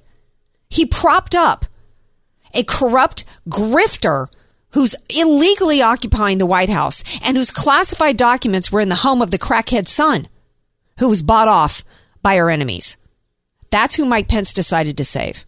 He 0.68 0.86
propped 0.86 1.34
up 1.34 1.66
a 2.54 2.62
corrupt 2.64 3.24
grifter 3.48 4.28
who's 4.72 4.96
illegally 5.16 5.82
occupying 5.82 6.38
the 6.38 6.46
White 6.46 6.68
House 6.68 7.02
and 7.22 7.36
whose 7.36 7.50
classified 7.50 8.16
documents 8.16 8.70
were 8.70 8.80
in 8.80 8.88
the 8.88 8.96
home 8.96 9.22
of 9.22 9.30
the 9.30 9.38
crackhead 9.38 9.86
son 9.86 10.28
who 10.98 11.08
was 11.08 11.22
bought 11.22 11.48
off 11.48 11.82
by 12.22 12.38
our 12.38 12.50
enemies. 12.50 12.96
That's 13.70 13.94
who 13.94 14.04
Mike 14.04 14.28
Pence 14.28 14.52
decided 14.52 14.96
to 14.96 15.04
save. 15.04 15.44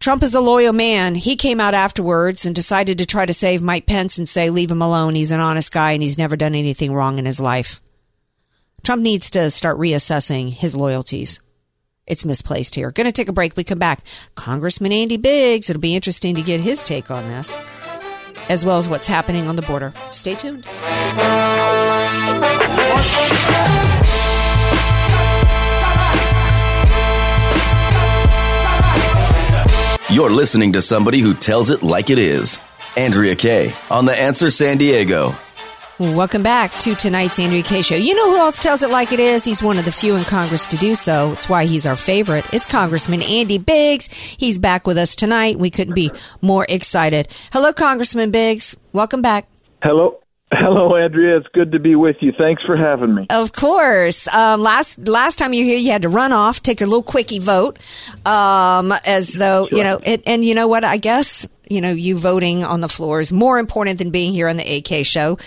Trump 0.00 0.22
is 0.22 0.34
a 0.34 0.40
loyal 0.40 0.72
man. 0.72 1.16
He 1.16 1.34
came 1.34 1.60
out 1.60 1.74
afterwards 1.74 2.46
and 2.46 2.54
decided 2.54 2.98
to 2.98 3.06
try 3.06 3.26
to 3.26 3.34
save 3.34 3.62
Mike 3.62 3.86
Pence 3.86 4.16
and 4.16 4.28
say, 4.28 4.48
leave 4.48 4.70
him 4.70 4.80
alone. 4.80 5.16
He's 5.16 5.32
an 5.32 5.40
honest 5.40 5.72
guy 5.72 5.92
and 5.92 6.02
he's 6.02 6.18
never 6.18 6.36
done 6.36 6.54
anything 6.54 6.92
wrong 6.92 7.18
in 7.18 7.26
his 7.26 7.40
life. 7.40 7.80
Trump 8.84 9.02
needs 9.02 9.28
to 9.30 9.50
start 9.50 9.76
reassessing 9.76 10.52
his 10.52 10.76
loyalties. 10.76 11.40
It's 12.08 12.24
misplaced 12.24 12.74
here. 12.74 12.90
Going 12.90 13.06
to 13.06 13.12
take 13.12 13.28
a 13.28 13.32
break. 13.32 13.56
We 13.56 13.64
come 13.64 13.78
back. 13.78 14.00
Congressman 14.34 14.92
Andy 14.92 15.18
Biggs. 15.18 15.68
It'll 15.68 15.80
be 15.80 15.94
interesting 15.94 16.34
to 16.36 16.42
get 16.42 16.60
his 16.60 16.82
take 16.82 17.10
on 17.10 17.28
this, 17.28 17.56
as 18.48 18.64
well 18.64 18.78
as 18.78 18.88
what's 18.88 19.06
happening 19.06 19.46
on 19.46 19.56
the 19.56 19.62
border. 19.62 19.92
Stay 20.10 20.34
tuned. 20.34 20.66
You're 30.10 30.30
listening 30.30 30.72
to 30.72 30.80
somebody 30.80 31.20
who 31.20 31.34
tells 31.34 31.68
it 31.68 31.82
like 31.82 32.08
it 32.08 32.18
is. 32.18 32.60
Andrea 32.96 33.36
Kay 33.36 33.74
on 33.90 34.06
The 34.06 34.18
Answer 34.18 34.50
San 34.50 34.78
Diego. 34.78 35.34
Welcome 36.00 36.44
back 36.44 36.70
to 36.74 36.94
tonight's 36.94 37.40
Andrea 37.40 37.64
K 37.64 37.82
Show. 37.82 37.96
You 37.96 38.14
know 38.14 38.30
who 38.30 38.38
else 38.38 38.60
tells 38.60 38.84
it 38.84 38.90
like 38.90 39.12
it 39.12 39.18
is? 39.18 39.42
He's 39.42 39.64
one 39.64 39.78
of 39.78 39.84
the 39.84 39.90
few 39.90 40.14
in 40.14 40.22
Congress 40.22 40.68
to 40.68 40.76
do 40.76 40.94
so. 40.94 41.32
It's 41.32 41.48
why 41.48 41.64
he's 41.64 41.86
our 41.86 41.96
favorite. 41.96 42.44
It's 42.52 42.66
Congressman 42.66 43.20
Andy 43.22 43.58
Biggs. 43.58 44.06
He's 44.06 44.60
back 44.60 44.86
with 44.86 44.96
us 44.96 45.16
tonight. 45.16 45.58
We 45.58 45.70
couldn't 45.70 45.94
be 45.94 46.12
more 46.40 46.64
excited. 46.68 47.26
Hello, 47.52 47.72
Congressman 47.72 48.30
Biggs. 48.30 48.76
Welcome 48.92 49.22
back. 49.22 49.48
Hello. 49.82 50.20
Hello, 50.52 50.94
Andrea. 50.96 51.36
It's 51.36 51.48
good 51.52 51.72
to 51.72 51.80
be 51.80 51.96
with 51.96 52.16
you. 52.20 52.32
Thanks 52.38 52.62
for 52.62 52.76
having 52.76 53.12
me. 53.12 53.26
Of 53.28 53.52
course. 53.52 54.28
Um, 54.28 54.62
last 54.62 55.08
last 55.08 55.36
time 55.36 55.52
you 55.52 55.64
were 55.64 55.70
here, 55.70 55.78
you 55.78 55.90
had 55.90 56.02
to 56.02 56.08
run 56.08 56.30
off, 56.30 56.62
take 56.62 56.80
a 56.80 56.86
little 56.86 57.02
quickie 57.02 57.40
vote, 57.40 57.76
um, 58.24 58.92
as 59.04 59.34
though 59.34 59.66
you 59.72 59.82
know. 59.82 59.98
It, 60.04 60.22
and 60.26 60.44
you 60.44 60.54
know 60.54 60.68
what? 60.68 60.84
I 60.84 60.96
guess 60.96 61.46
you 61.70 61.80
know 61.80 61.92
you 61.92 62.18
voting 62.18 62.64
on 62.64 62.80
the 62.80 62.88
floor 62.88 63.20
is 63.20 63.32
more 63.32 63.58
important 63.58 63.98
than 63.98 64.10
being 64.10 64.32
here 64.32 64.48
on 64.48 64.56
the 64.56 64.76
AK 64.76 65.04
show. 65.04 65.38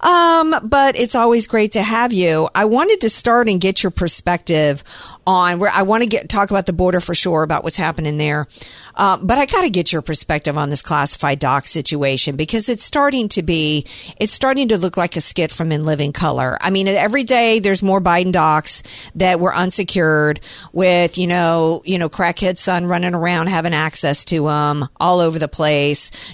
Um, 0.00 0.54
but 0.62 0.98
it's 0.98 1.14
always 1.14 1.46
great 1.46 1.72
to 1.72 1.82
have 1.82 2.12
you. 2.12 2.48
I 2.54 2.64
wanted 2.64 3.00
to 3.02 3.10
start 3.10 3.48
and 3.48 3.60
get 3.60 3.82
your 3.82 3.90
perspective 3.90 4.84
on 5.26 5.58
where 5.58 5.70
I 5.70 5.82
want 5.82 6.02
to 6.02 6.08
get 6.08 6.28
talk 6.28 6.50
about 6.50 6.66
the 6.66 6.72
border 6.72 7.00
for 7.00 7.14
sure 7.14 7.42
about 7.42 7.62
what's 7.62 7.76
happening 7.76 8.16
there. 8.16 8.46
Uh, 8.94 9.18
but 9.18 9.36
I 9.36 9.44
got 9.46 9.62
to 9.62 9.70
get 9.70 9.92
your 9.92 10.00
perspective 10.00 10.56
on 10.56 10.70
this 10.70 10.80
classified 10.80 11.38
doc 11.38 11.66
situation 11.66 12.34
because 12.36 12.68
it's 12.68 12.82
starting 12.82 13.28
to 13.30 13.42
be 13.42 13.84
it's 14.18 14.32
starting 14.32 14.68
to 14.68 14.78
look 14.78 14.96
like 14.96 15.16
a 15.16 15.20
skit 15.20 15.50
from 15.50 15.70
In 15.70 15.84
Living 15.84 16.12
Color. 16.12 16.56
I 16.60 16.70
mean, 16.70 16.88
every 16.88 17.24
day 17.24 17.58
there's 17.58 17.82
more 17.82 18.00
Biden 18.00 18.32
docs 18.32 18.82
that 19.16 19.38
were 19.38 19.54
unsecured 19.54 20.40
with 20.72 21.18
you 21.18 21.26
know 21.26 21.82
you 21.84 21.98
know 21.98 22.08
crackhead 22.08 22.56
son 22.56 22.86
running 22.86 23.14
around 23.14 23.48
having 23.48 23.74
access 23.74 24.24
to 24.26 24.46
them 24.46 24.88
all 24.98 25.20
over 25.20 25.38
the 25.38 25.48
place. 25.48 25.67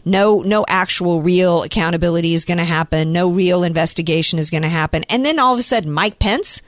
No 0.04 0.40
no 0.40 0.64
actual 0.68 1.22
real 1.22 1.62
accountability 1.62 2.34
is 2.34 2.44
going 2.44 2.58
to 2.58 2.64
happen. 2.64 3.12
No 3.12 3.30
real 3.30 3.62
investigation 3.64 4.38
is 4.38 4.50
going 4.50 4.62
to 4.62 4.68
happen. 4.68 5.04
And 5.08 5.24
then 5.24 5.38
all 5.38 5.52
of 5.52 5.58
a 5.58 5.62
sudden, 5.62 5.90
Mike 5.90 6.18
Pence 6.18 6.62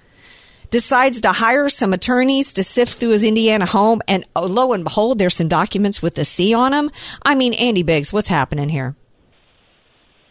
decides 0.70 1.20
to 1.20 1.32
hire 1.32 1.68
some 1.68 1.92
attorneys 1.92 2.52
to 2.52 2.62
sift 2.62 2.98
through 2.98 3.10
his 3.10 3.24
Indiana 3.24 3.66
home, 3.66 4.00
and 4.08 4.24
oh, 4.34 4.46
lo 4.46 4.72
and 4.72 4.84
behold, 4.84 5.18
there's 5.18 5.34
some 5.34 5.48
documents 5.48 6.02
with 6.02 6.14
the 6.14 6.24
C 6.24 6.54
on 6.54 6.72
them. 6.72 6.90
I 7.22 7.34
mean, 7.34 7.54
Andy 7.54 7.82
Biggs, 7.82 8.12
what's 8.12 8.28
happening 8.28 8.68
here? 8.68 8.96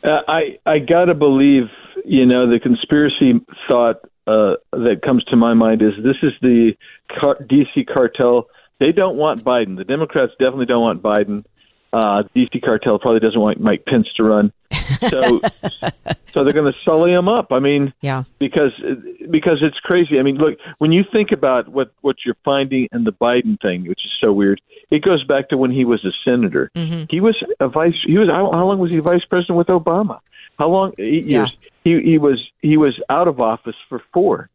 Uh, 0.03 0.21
I 0.27 0.59
I 0.65 0.79
gotta 0.79 1.15
believe, 1.15 1.63
you 2.03 2.25
know, 2.25 2.49
the 2.49 2.59
conspiracy 2.59 3.33
thought 3.67 4.01
uh, 4.27 4.55
that 4.71 5.01
comes 5.03 5.23
to 5.25 5.35
my 5.35 5.53
mind 5.53 5.81
is 5.81 5.93
this 6.03 6.17
is 6.21 6.33
the 6.41 6.73
car- 7.19 7.37
DC 7.41 7.87
cartel. 7.91 8.47
They 8.79 8.91
don't 8.91 9.15
want 9.15 9.43
Biden. 9.43 9.77
The 9.77 9.83
Democrats 9.83 10.33
definitely 10.37 10.65
don't 10.65 10.81
want 10.81 11.01
Biden. 11.01 11.45
Uh, 11.93 12.23
DC 12.35 12.61
cartel 12.63 12.99
probably 12.99 13.21
doesn't 13.21 13.39
want 13.39 13.59
Mike 13.59 13.85
Pence 13.85 14.07
to 14.17 14.23
run. 14.23 14.51
So, 14.71 15.39
so 16.33 16.43
they're 16.43 16.51
going 16.53 16.71
to 16.71 16.77
sully 16.83 17.13
him 17.13 17.29
up. 17.29 17.51
I 17.51 17.59
mean, 17.59 17.93
Yeah. 18.01 18.23
because 18.39 18.71
because 19.31 19.59
it's 19.61 19.79
crazy. 19.79 20.19
I 20.19 20.23
mean, 20.23 20.35
look 20.37 20.57
when 20.79 20.91
you 20.91 21.03
think 21.09 21.31
about 21.31 21.69
what 21.69 21.91
what 22.01 22.17
you're 22.25 22.35
finding 22.43 22.89
in 22.91 23.03
the 23.05 23.13
Biden 23.13 23.59
thing, 23.61 23.87
which 23.87 24.03
is 24.05 24.11
so 24.19 24.33
weird. 24.33 24.59
It 24.91 25.03
goes 25.03 25.23
back 25.23 25.49
to 25.49 25.57
when 25.57 25.71
he 25.71 25.85
was 25.85 26.03
a 26.05 26.11
senator. 26.29 26.69
He 26.75 27.19
was 27.21 27.35
a 27.59 27.67
vice. 27.69 27.95
He 28.05 28.17
was 28.17 28.27
how, 28.29 28.51
how 28.51 28.65
long 28.67 28.79
was 28.79 28.93
he 28.93 28.99
vice 28.99 29.23
president 29.25 29.57
with 29.57 29.67
Obama? 29.67 30.19
How 30.59 30.67
long? 30.69 30.93
Eight 30.99 31.25
Yeah. 31.25 31.39
years. 31.39 31.55
He 31.83 32.01
he 32.01 32.17
was 32.17 32.39
he 32.61 32.77
was 32.77 32.99
out 33.09 33.27
of 33.27 33.39
office 33.39 33.75
for 33.89 34.01
four, 34.13 34.49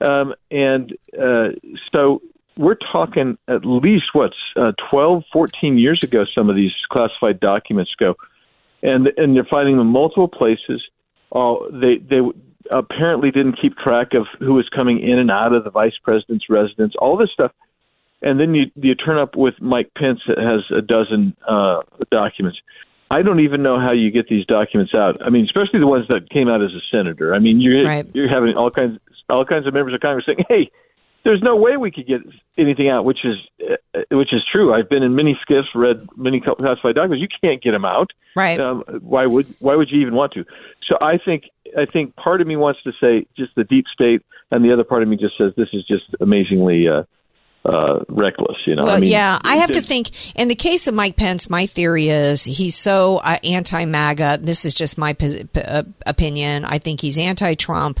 um, 0.00 0.34
and 0.50 0.96
uh, 1.20 1.48
so 1.92 2.22
we're 2.56 2.76
talking 2.92 3.36
at 3.48 3.64
least 3.64 4.06
what's 4.12 4.36
uh, 4.56 4.72
12, 4.90 5.24
14 5.32 5.78
years 5.78 6.02
ago. 6.02 6.24
Some 6.34 6.48
of 6.48 6.56
these 6.56 6.72
classified 6.90 7.40
documents 7.40 7.92
go 7.98 8.16
and 8.84 9.08
and 9.16 9.34
they're 9.34 9.46
finding 9.50 9.78
them 9.78 9.88
in 9.88 9.92
multiple 9.92 10.28
places. 10.28 10.82
Uh, 11.32 11.54
they 11.72 11.96
they 11.96 12.20
apparently 12.70 13.30
didn't 13.30 13.60
keep 13.60 13.76
track 13.76 14.14
of 14.14 14.26
who 14.38 14.54
was 14.54 14.68
coming 14.68 15.00
in 15.00 15.18
and 15.18 15.30
out 15.30 15.52
of 15.52 15.64
the 15.64 15.70
vice 15.70 15.98
president's 16.02 16.48
residence. 16.48 16.94
All 16.98 17.16
this 17.16 17.30
stuff, 17.32 17.50
and 18.22 18.38
then 18.38 18.54
you 18.54 18.66
you 18.76 18.94
turn 18.94 19.18
up 19.18 19.34
with 19.34 19.54
Mike 19.60 19.90
Pence 19.96 20.20
that 20.28 20.38
has 20.38 20.60
a 20.76 20.82
dozen 20.82 21.34
uh, 21.48 21.80
documents. 22.10 22.60
I 23.10 23.22
don't 23.22 23.40
even 23.40 23.62
know 23.62 23.78
how 23.78 23.92
you 23.92 24.10
get 24.10 24.28
these 24.28 24.46
documents 24.46 24.94
out. 24.94 25.20
I 25.24 25.30
mean, 25.30 25.44
especially 25.44 25.78
the 25.80 25.86
ones 25.86 26.06
that 26.08 26.30
came 26.30 26.48
out 26.48 26.62
as 26.62 26.72
a 26.72 26.80
senator. 26.90 27.34
I 27.34 27.38
mean, 27.38 27.60
you're 27.60 27.84
Right. 27.84 28.06
you're 28.14 28.28
having 28.28 28.54
all 28.54 28.70
kinds 28.70 28.98
all 29.30 29.44
kinds 29.46 29.66
of 29.66 29.72
members 29.72 29.94
of 29.94 30.00
Congress 30.00 30.26
saying, 30.26 30.44
"Hey, 30.48 30.70
there's 31.24 31.42
no 31.42 31.56
way 31.56 31.76
we 31.76 31.90
could 31.90 32.06
get 32.06 32.20
anything 32.56 32.88
out," 32.88 33.04
which 33.04 33.24
is 33.24 33.36
uh, 33.94 34.00
which 34.10 34.32
is 34.32 34.42
true. 34.50 34.72
I've 34.72 34.88
been 34.88 35.02
in 35.02 35.14
many 35.14 35.38
SCIFs, 35.48 35.74
read 35.74 36.06
many 36.16 36.40
classified 36.40 36.94
documents. 36.94 37.22
You 37.22 37.28
can't 37.42 37.62
get 37.62 37.72
them 37.72 37.84
out. 37.84 38.10
Right. 38.36 38.58
Um, 38.60 38.82
why 39.00 39.24
would 39.26 39.46
why 39.60 39.74
would 39.74 39.90
you 39.90 40.00
even 40.00 40.14
want 40.14 40.32
to? 40.34 40.44
So 40.86 40.96
I 41.00 41.18
think 41.18 41.44
I 41.76 41.86
think 41.86 42.14
part 42.16 42.40
of 42.40 42.46
me 42.46 42.56
wants 42.56 42.82
to 42.82 42.92
say 43.00 43.26
just 43.36 43.54
the 43.54 43.64
deep 43.64 43.86
state, 43.92 44.22
and 44.50 44.64
the 44.64 44.72
other 44.72 44.84
part 44.84 45.02
of 45.02 45.08
me 45.08 45.16
just 45.16 45.36
says 45.38 45.52
this 45.56 45.68
is 45.72 45.84
just 45.86 46.04
amazingly 46.20 46.88
uh, 46.88 47.04
uh, 47.64 48.00
reckless. 48.08 48.58
You 48.66 48.76
know. 48.76 48.84
Well, 48.84 48.96
I 48.96 49.00
mean, 49.00 49.10
yeah, 49.10 49.38
I 49.42 49.56
have 49.56 49.70
to 49.72 49.80
think. 49.80 50.10
In 50.36 50.48
the 50.48 50.54
case 50.54 50.86
of 50.86 50.94
Mike 50.94 51.16
Pence, 51.16 51.48
my 51.48 51.66
theory 51.66 52.08
is 52.08 52.44
he's 52.44 52.76
so 52.76 53.18
uh, 53.18 53.38
anti-MAGA. 53.44 54.40
This 54.42 54.64
is 54.64 54.74
just 54.74 54.98
my 54.98 55.14
p- 55.14 55.44
p- 55.44 55.60
uh, 55.60 55.84
opinion. 56.06 56.64
I 56.64 56.78
think 56.78 57.00
he's 57.00 57.16
anti-Trump, 57.18 58.00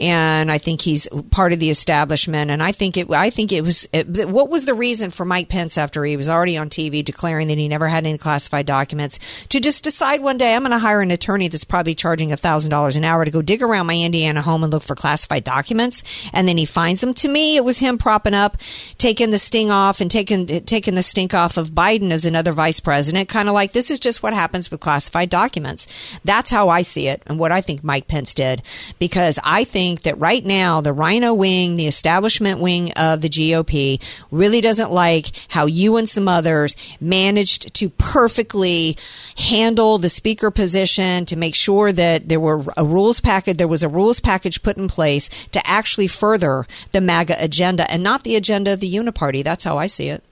and 0.00 0.50
I 0.50 0.58
think 0.58 0.80
he's 0.80 1.08
part 1.30 1.52
of 1.52 1.60
the 1.60 1.70
establishment. 1.70 2.50
And 2.50 2.62
I 2.62 2.72
think 2.72 2.96
it. 2.96 3.10
I 3.12 3.30
think 3.30 3.52
it 3.52 3.62
was. 3.62 3.88
It, 3.92 4.28
what 4.28 4.50
was 4.50 4.64
the 4.64 4.74
reason 4.74 5.10
for 5.10 5.24
Mike 5.24 5.48
Pence 5.48 5.78
after 5.78 6.04
he 6.04 6.16
was 6.16 6.28
already 6.28 6.56
on 6.56 6.68
TV 6.68 7.04
declaring 7.04 7.48
that 7.48 7.58
he 7.58 7.68
never 7.68 7.88
had 7.88 8.06
any 8.06 8.18
classified 8.18 8.66
documents 8.66 9.46
to 9.46 9.60
just 9.60 9.84
decide 9.84 10.20
one 10.20 10.36
day 10.36 10.54
I'm 10.54 10.62
going 10.62 10.72
to 10.72 10.78
hire 10.78 11.00
an 11.00 11.10
attorney 11.10 11.48
that's 11.48 11.64
probably 11.64 11.94
charging 11.94 12.32
a 12.32 12.36
thousand 12.36 12.70
dollars 12.70 12.96
an 12.96 13.04
hour 13.04 13.24
to 13.24 13.30
go 13.30 13.42
dig 13.42 13.62
around 13.62 13.86
my 13.86 13.96
Indiana 13.96 14.42
home 14.42 14.64
and 14.64 14.72
look 14.72 14.82
for 14.82 14.94
classified 14.94 15.44
documents, 15.44 16.02
and 16.32 16.48
then 16.48 16.56
he 16.56 16.64
finds 16.64 17.00
them. 17.00 17.14
To 17.14 17.28
me, 17.28 17.56
it 17.56 17.64
was 17.64 17.78
him 17.78 17.98
propping 17.98 18.34
up, 18.34 18.56
taking 18.98 19.30
the 19.30 19.38
sting 19.38 19.70
off, 19.70 20.00
and 20.00 20.10
taking 20.10 20.46
taking 20.46 20.94
the 20.94 21.02
stink 21.02 21.34
off 21.34 21.56
of 21.56 21.70
Biden 21.70 22.10
as 22.10 22.24
another 22.24 22.52
vice 22.52 22.80
president. 22.80 23.28
Kind 23.28 23.48
of 23.48 23.54
like 23.54 23.72
this 23.72 23.90
is 23.90 24.00
just 24.00 24.22
what 24.22 24.34
happens 24.34 24.70
with 24.70 24.80
classified 24.80 25.30
documents. 25.30 25.86
That's 26.24 26.50
how 26.50 26.68
I 26.68 26.82
see 26.82 27.08
it, 27.08 27.22
and 27.26 27.38
what 27.38 27.52
I 27.52 27.60
think 27.60 27.84
Mike 27.84 28.08
Pence 28.08 28.34
did, 28.34 28.62
because 28.98 29.38
I 29.44 29.64
think 29.64 30.02
that 30.02 30.18
right 30.18 30.44
now 30.44 30.80
the 30.80 30.92
RINO 30.92 31.34
wing, 31.34 31.76
the 31.76 31.86
establishment 31.86 32.60
wing 32.60 32.92
of 32.92 33.20
the 33.20 33.28
GOP, 33.28 34.02
really 34.30 34.60
doesn't 34.60 34.90
like 34.90 35.26
how 35.48 35.66
you 35.66 35.96
and 35.96 36.08
some 36.08 36.28
others 36.28 36.76
managed 37.00 37.74
to 37.74 37.88
perfectly 37.90 38.96
handle 39.38 39.98
the 39.98 40.08
speaker 40.08 40.50
position 40.50 41.26
to 41.26 41.36
make 41.36 41.54
sure 41.54 41.92
that 41.92 42.28
there 42.28 42.40
were 42.40 42.64
a 42.76 42.84
rules 42.84 43.20
package, 43.20 43.56
there 43.56 43.68
was 43.68 43.82
a 43.82 43.88
rules 43.88 44.20
package 44.20 44.62
put 44.62 44.76
in 44.76 44.88
place 44.88 45.28
to 45.48 45.60
actually 45.66 46.06
further 46.06 46.66
the 46.92 47.00
MAGA 47.00 47.36
agenda 47.38 47.90
and 47.90 48.02
not 48.02 48.24
the 48.24 48.36
agenda 48.36 48.72
of 48.72 48.80
the 48.80 48.85
Uniparty. 48.86 49.42
That's 49.42 49.64
how 49.64 49.78
I 49.78 49.86
see 49.86 50.08
it. 50.08 50.22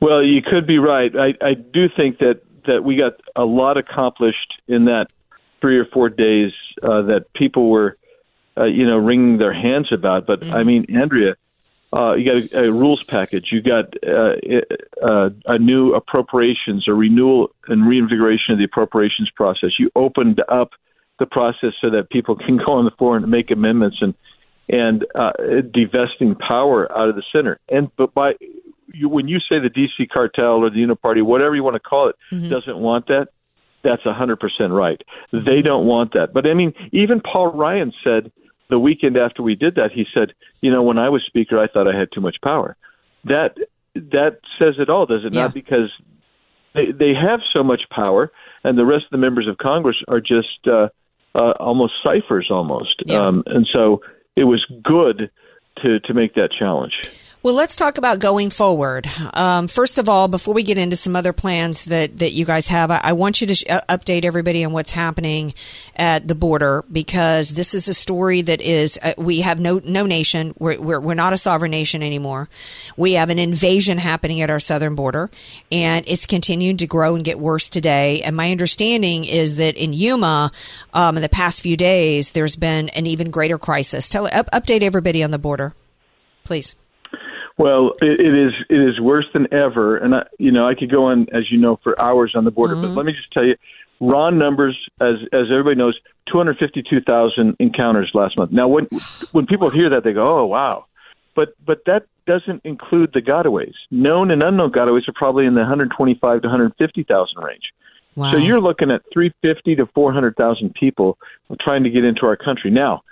Well, 0.00 0.22
you 0.22 0.40
could 0.42 0.66
be 0.66 0.78
right. 0.78 1.12
I, 1.14 1.34
I 1.44 1.54
do 1.54 1.88
think 1.94 2.18
that 2.18 2.40
that 2.66 2.84
we 2.84 2.96
got 2.96 3.14
a 3.36 3.44
lot 3.44 3.76
accomplished 3.76 4.60
in 4.68 4.84
that 4.84 5.06
three 5.60 5.78
or 5.78 5.84
four 5.86 6.08
days 6.08 6.52
uh, 6.82 7.02
that 7.02 7.32
people 7.34 7.70
were, 7.70 7.96
uh, 8.56 8.64
you 8.64 8.86
know, 8.86 8.96
wringing 8.96 9.38
their 9.38 9.52
hands 9.52 9.92
about. 9.92 10.26
But 10.26 10.44
I 10.44 10.62
mean, 10.62 10.86
Andrea, 10.94 11.36
uh, 11.92 12.14
you 12.14 12.24
got 12.24 12.52
a, 12.52 12.68
a 12.68 12.72
rules 12.72 13.02
package. 13.02 13.48
You 13.50 13.62
got 13.62 13.94
uh, 14.06 14.36
uh, 15.02 15.30
a 15.46 15.58
new 15.58 15.94
appropriations, 15.94 16.86
a 16.88 16.94
renewal 16.94 17.50
and 17.68 17.86
reinvigoration 17.86 18.52
of 18.52 18.58
the 18.58 18.64
appropriations 18.64 19.30
process. 19.30 19.70
You 19.78 19.90
opened 19.96 20.42
up 20.48 20.70
the 21.18 21.26
process 21.26 21.72
so 21.80 21.90
that 21.90 22.10
people 22.10 22.36
can 22.36 22.56
go 22.56 22.72
on 22.72 22.84
the 22.84 22.90
floor 22.92 23.16
and 23.16 23.28
make 23.28 23.50
amendments 23.50 23.98
and 24.00 24.14
and 24.70 25.04
uh, 25.14 25.32
divesting 25.72 26.34
power 26.36 26.90
out 26.96 27.08
of 27.08 27.16
the 27.16 27.22
center. 27.32 27.58
And 27.68 27.90
but 27.96 28.14
by 28.14 28.32
you, 28.92 29.08
when 29.08 29.28
you 29.28 29.38
say 29.40 29.58
the 29.58 29.70
DC 29.70 30.08
cartel 30.10 30.64
or 30.64 30.70
the 30.70 30.76
Uniparty, 30.78 31.22
whatever 31.22 31.54
you 31.54 31.62
want 31.62 31.74
to 31.76 31.80
call 31.80 32.08
it, 32.08 32.16
doesn't 32.50 32.78
want 32.78 33.06
that, 33.08 33.28
that's 33.82 34.04
a 34.06 34.12
hundred 34.12 34.40
percent 34.40 34.72
right. 34.72 35.00
They 35.32 35.62
don't 35.62 35.86
want 35.86 36.12
that. 36.14 36.32
But 36.32 36.46
I 36.46 36.54
mean, 36.54 36.72
even 36.92 37.20
Paul 37.20 37.48
Ryan 37.52 37.92
said 38.04 38.30
the 38.68 38.78
weekend 38.78 39.16
after 39.16 39.42
we 39.42 39.54
did 39.56 39.74
that, 39.76 39.90
he 39.92 40.06
said, 40.14 40.32
you 40.60 40.70
know, 40.70 40.82
when 40.82 40.98
I 40.98 41.08
was 41.08 41.22
speaker, 41.26 41.58
I 41.58 41.66
thought 41.66 41.88
I 41.88 41.98
had 41.98 42.08
too 42.12 42.20
much 42.20 42.36
power. 42.42 42.76
That 43.24 43.56
that 43.94 44.38
says 44.58 44.74
it 44.78 44.88
all, 44.88 45.06
does 45.06 45.24
it 45.24 45.34
Yeah. 45.34 45.42
not? 45.42 45.54
Because 45.54 45.90
they 46.74 46.92
they 46.92 47.12
have 47.14 47.40
so 47.52 47.62
much 47.64 47.82
power, 47.90 48.30
and 48.62 48.78
the 48.78 48.84
rest 48.84 49.04
of 49.06 49.10
the 49.10 49.18
members 49.18 49.48
of 49.48 49.58
Congress 49.58 49.96
are 50.08 50.20
just 50.20 50.66
uh, 50.66 50.88
uh, 51.34 51.52
almost 51.58 51.94
ciphers, 52.04 52.48
almost. 52.50 53.02
Yeah. 53.06 53.18
Um, 53.26 53.42
and 53.46 53.66
so 53.72 54.02
it 54.36 54.44
was 54.44 54.64
good 54.82 55.30
to 55.82 56.00
to 56.00 56.14
make 56.14 56.34
that 56.34 56.50
challenge. 56.56 56.94
Well, 57.42 57.54
let's 57.54 57.74
talk 57.74 57.96
about 57.96 58.18
going 58.18 58.50
forward. 58.50 59.06
Um, 59.32 59.66
first 59.66 59.98
of 59.98 60.10
all, 60.10 60.28
before 60.28 60.52
we 60.52 60.62
get 60.62 60.76
into 60.76 60.94
some 60.94 61.16
other 61.16 61.32
plans 61.32 61.86
that, 61.86 62.18
that 62.18 62.32
you 62.32 62.44
guys 62.44 62.68
have, 62.68 62.90
I, 62.90 63.00
I 63.02 63.12
want 63.14 63.40
you 63.40 63.46
to 63.46 63.54
sh- 63.54 63.64
uh, 63.70 63.80
update 63.88 64.26
everybody 64.26 64.62
on 64.62 64.72
what's 64.72 64.90
happening 64.90 65.54
at 65.96 66.28
the 66.28 66.34
border 66.34 66.84
because 66.92 67.48
this 67.50 67.72
is 67.72 67.88
a 67.88 67.94
story 67.94 68.42
that 68.42 68.60
is 68.60 68.98
uh, 69.02 69.14
we 69.16 69.40
have 69.40 69.58
no 69.58 69.80
no 69.82 70.04
nation. 70.04 70.52
We're, 70.58 70.78
we're 70.78 71.00
we're 71.00 71.14
not 71.14 71.32
a 71.32 71.38
sovereign 71.38 71.70
nation 71.70 72.02
anymore. 72.02 72.50
We 72.98 73.14
have 73.14 73.30
an 73.30 73.38
invasion 73.38 73.96
happening 73.96 74.42
at 74.42 74.50
our 74.50 74.60
southern 74.60 74.94
border, 74.94 75.30
and 75.72 76.06
it's 76.06 76.26
continuing 76.26 76.76
to 76.76 76.86
grow 76.86 77.14
and 77.14 77.24
get 77.24 77.40
worse 77.40 77.70
today. 77.70 78.20
And 78.20 78.36
my 78.36 78.50
understanding 78.50 79.24
is 79.24 79.56
that 79.56 79.78
in 79.78 79.94
Yuma, 79.94 80.50
um, 80.92 81.16
in 81.16 81.22
the 81.22 81.30
past 81.30 81.62
few 81.62 81.78
days, 81.78 82.32
there's 82.32 82.56
been 82.56 82.90
an 82.90 83.06
even 83.06 83.30
greater 83.30 83.56
crisis. 83.56 84.10
Tell 84.10 84.26
up, 84.26 84.50
update 84.50 84.82
everybody 84.82 85.24
on 85.24 85.30
the 85.30 85.38
border, 85.38 85.74
please. 86.44 86.76
Well, 87.60 87.92
it, 88.00 88.18
it 88.20 88.34
is 88.34 88.52
it 88.70 88.80
is 88.80 88.98
worse 89.00 89.26
than 89.34 89.52
ever, 89.52 89.96
and 89.98 90.14
I, 90.14 90.26
you 90.38 90.50
know 90.50 90.66
I 90.66 90.74
could 90.74 90.90
go 90.90 91.04
on 91.04 91.26
as 91.32 91.50
you 91.50 91.58
know 91.58 91.76
for 91.82 92.00
hours 92.00 92.32
on 92.34 92.44
the 92.44 92.50
border, 92.50 92.74
Mm-hmm. 92.74 92.94
but 92.94 92.96
let 92.96 93.04
me 93.04 93.12
just 93.12 93.30
tell 93.32 93.44
you, 93.44 93.56
raw 94.00 94.30
numbers 94.30 94.76
as 95.00 95.16
as 95.32 95.46
everybody 95.50 95.76
knows, 95.76 95.98
two 96.30 96.38
hundred 96.38 96.56
fifty 96.58 96.82
two 96.82 97.00
thousand 97.02 97.56
encounters 97.58 98.10
last 98.14 98.38
month. 98.38 98.50
Now, 98.50 98.66
when 98.68 98.86
when 99.32 99.44
people 99.46 99.68
hear 99.68 99.90
that, 99.90 100.04
they 100.04 100.14
go, 100.14 100.40
"Oh, 100.40 100.46
wow," 100.46 100.86
but 101.34 101.54
but 101.64 101.84
that 101.84 102.06
doesn't 102.26 102.62
include 102.64 103.12
the 103.12 103.20
gotaways. 103.20 103.74
Known 103.90 104.30
and 104.30 104.42
unknown 104.42 104.72
gotaways 104.72 105.06
are 105.06 105.12
probably 105.12 105.44
in 105.44 105.52
the 105.54 105.60
one 105.60 105.68
hundred 105.68 105.90
twenty 105.94 106.14
five 106.14 106.40
to 106.40 106.48
one 106.48 106.52
hundred 106.58 106.74
fifty 106.78 107.02
thousand 107.02 107.42
range. 107.42 107.74
Wow. 108.16 108.32
So 108.32 108.38
you're 108.38 108.60
looking 108.60 108.90
at 108.90 109.02
350 109.12 109.76
to 109.76 109.86
400,000 109.86 110.74
people 110.74 111.16
trying 111.60 111.84
to 111.84 111.90
get 111.90 112.04
into 112.04 112.26
our 112.26 112.36
country. 112.36 112.68
Now, 112.68 113.02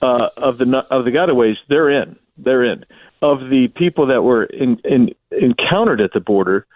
uh, 0.00 0.28
of 0.36 0.56
the 0.56 0.86
of 0.88 1.04
the 1.04 1.10
gotaways, 1.10 1.56
they're 1.68 1.90
in. 1.90 2.16
They're 2.38 2.62
in. 2.64 2.84
Of 3.22 3.50
the 3.50 3.68
people 3.68 4.06
that 4.06 4.22
were 4.22 4.44
in, 4.44 4.80
in, 4.84 5.14
encountered 5.30 6.00
at 6.00 6.12
the 6.12 6.20
border, 6.20 6.66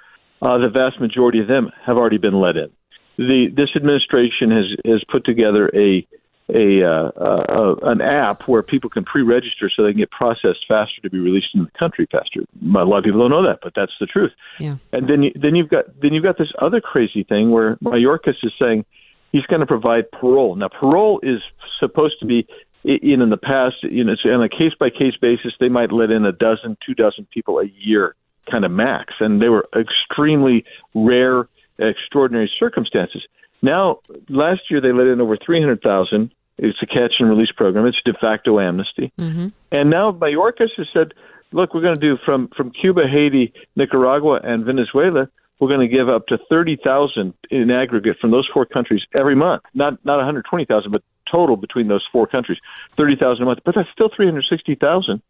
uh, 0.43 0.59
the 0.59 0.69
vast 0.69 1.01
majority 1.01 1.41
of 1.41 1.49
them 1.49 1.71
have 1.87 1.97
already 1.97 2.19
been 2.19 2.39
let 2.39 2.57
in. 2.57 2.71
The 3.17 3.47
this 3.55 3.71
administration 3.77 4.51
has 4.51 4.65
has 4.85 5.05
put 5.11 5.25
together 5.25 5.71
a 5.75 6.07
a 6.51 6.83
uh, 6.83 7.11
uh, 7.17 7.75
an 7.85 8.03
app 8.03 8.47
where 8.47 8.63
people 8.63 8.91
can 8.91 9.05
pre-register 9.05 9.71
so 9.75 9.83
they 9.83 9.93
can 9.93 10.01
get 10.01 10.11
processed 10.11 10.67
faster 10.69 11.01
to 11.01 11.09
be 11.09 11.19
released 11.19 11.49
into 11.55 11.67
the 11.67 11.79
country 11.79 12.07
faster. 12.11 12.41
A 12.41 12.85
lot 12.85 12.99
of 12.99 13.05
people 13.05 13.21
don't 13.21 13.31
know 13.31 13.47
that, 13.47 13.61
but 13.63 13.73
that's 13.75 13.93
the 13.99 14.07
truth. 14.07 14.33
Yeah. 14.59 14.77
And 14.93 15.09
then 15.09 15.23
you, 15.23 15.33
then 15.35 15.55
you've 15.55 15.71
got 15.71 15.85
then 16.03 16.13
you've 16.13 16.25
got 16.25 16.37
this 16.37 16.53
other 16.61 16.81
crazy 16.81 17.25
thing 17.25 17.51
where 17.51 17.77
Mayorkas 17.77 18.37
is 18.43 18.53
saying 18.59 18.85
he's 19.33 19.47
going 19.47 19.61
to 19.61 19.67
provide 19.67 20.11
parole. 20.11 20.55
Now, 20.57 20.69
parole 20.69 21.21
is 21.23 21.41
supposed 21.81 22.21
to 22.21 22.27
be 22.27 22.47
in 22.85 23.21
in 23.21 23.31
the 23.31 23.37
past, 23.37 23.77
you 23.83 24.05
know, 24.05 24.13
it's 24.13 24.23
on 24.25 24.43
a 24.43 24.49
case 24.49 24.73
by 24.79 24.91
case 24.91 25.17
basis. 25.21 25.53
They 25.59 25.69
might 25.69 25.93
let 25.93 26.11
in 26.11 26.25
a 26.25 26.33
dozen, 26.33 26.77
two 26.85 26.95
dozen 26.95 27.27
people 27.33 27.59
a 27.59 27.67
year, 27.67 28.15
kind 28.51 28.65
of 28.65 28.71
max, 28.71 29.15
and 29.21 29.41
they 29.41 29.49
were 29.49 29.67
extremely 29.75 30.65
rare, 30.95 31.49
extraordinary 31.79 32.51
circumstances. 32.59 33.23
Now, 33.63 34.01
last 34.29 34.71
year 34.71 34.81
they 34.81 34.93
let 34.93 35.07
in 35.07 35.21
over 35.21 35.37
three 35.37 35.61
hundred 35.61 35.83
thousand. 35.83 36.33
It's 36.57 36.79
a 36.83 36.87
catch 36.87 37.15
and 37.19 37.29
release 37.29 37.51
program. 37.51 37.87
It's 37.87 38.01
de 38.05 38.13
facto 38.15 38.61
amnesty. 38.61 39.13
Mm-hmm. 39.19 39.49
And 39.73 39.91
now 39.91 40.13
Mayorkas 40.13 40.69
has 40.77 40.87
said, 40.93 41.13
look, 41.51 41.75
we're 41.75 41.81
going 41.81 41.97
to 41.97 42.01
do 42.01 42.17
from, 42.25 42.49
from 42.57 42.71
Cuba, 42.71 43.03
Haiti, 43.11 43.53
Nicaragua, 43.75 44.41
and 44.43 44.65
Venezuela, 44.65 45.29
we're 45.59 45.69
going 45.69 45.89
to 45.89 45.89
give 45.89 46.09
up 46.09 46.27
to 46.27 46.39
30,000 46.49 47.35
in 47.51 47.71
aggregate 47.71 48.19
from 48.21 48.31
those 48.31 48.49
four 48.53 48.67
countries 48.67 49.03
every 49.15 49.35
month. 49.35 49.63
Not, 49.75 50.05
not 50.05 50.17
120,000, 50.17 50.91
but 50.91 51.03
total 51.35 51.57
between 51.57 51.89
those 51.89 52.05
four 52.13 52.27
countries, 52.27 52.59
30,000 52.97 53.43
a 53.43 53.47
month. 53.47 53.59
But 53.65 53.75
that's 53.75 53.89
still 53.93 54.11
360,000 54.15 55.21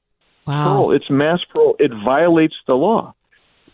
Wow. 0.47 0.65
parole. 0.65 0.93
It's 0.93 1.09
mass 1.09 1.41
parole. 1.51 1.77
It 1.79 1.91
violates 2.05 2.55
the 2.67 2.75
law. 2.75 3.15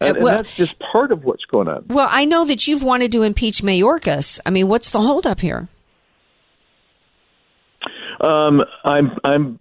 And, 0.00 0.16
and 0.16 0.24
well- 0.24 0.36
that's 0.36 0.56
just 0.56 0.76
part 0.92 1.10
of 1.12 1.24
what's 1.24 1.44
going 1.44 1.68
on. 1.68 1.84
Well, 1.88 2.08
I 2.10 2.24
know 2.24 2.44
that 2.46 2.66
you've 2.68 2.82
wanted 2.82 3.10
to 3.12 3.22
impeach 3.22 3.62
Mayorkas. 3.62 4.38
I 4.46 4.50
mean, 4.50 4.68
what's 4.68 4.90
the 4.90 5.00
holdup 5.00 5.40
here? 5.40 5.68
Um, 8.20 8.62
I'm 8.84 9.12
I'm 9.24 9.58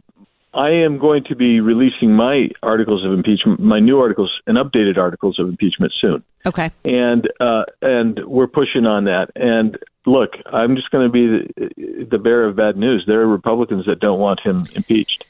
I 0.53 0.69
am 0.71 0.97
going 0.97 1.23
to 1.25 1.35
be 1.35 1.59
releasing 1.61 2.13
my 2.13 2.49
articles 2.63 3.05
of 3.05 3.11
impeachment, 3.11 3.59
my 3.59 3.79
new 3.79 3.99
articles 3.99 4.31
and 4.47 4.57
updated 4.57 4.97
articles 4.97 5.37
of 5.39 5.47
impeachment 5.47 5.93
soon, 5.99 6.23
Okay. 6.45 6.71
and 6.83 7.29
uh, 7.39 7.65
and 7.81 8.19
we're 8.25 8.47
pushing 8.47 8.85
on 8.87 9.03
that. 9.05 9.29
And 9.35 9.77
look, 10.07 10.31
I'm 10.51 10.75
just 10.75 10.89
going 10.89 11.05
to 11.07 11.11
be 11.11 11.27
the, 11.27 12.05
the 12.05 12.17
bearer 12.17 12.47
of 12.47 12.55
bad 12.55 12.77
news. 12.77 13.03
There 13.05 13.21
are 13.21 13.27
Republicans 13.27 13.85
that 13.85 13.99
don't 13.99 14.19
want 14.19 14.39
him 14.39 14.57
impeached. 14.73 15.23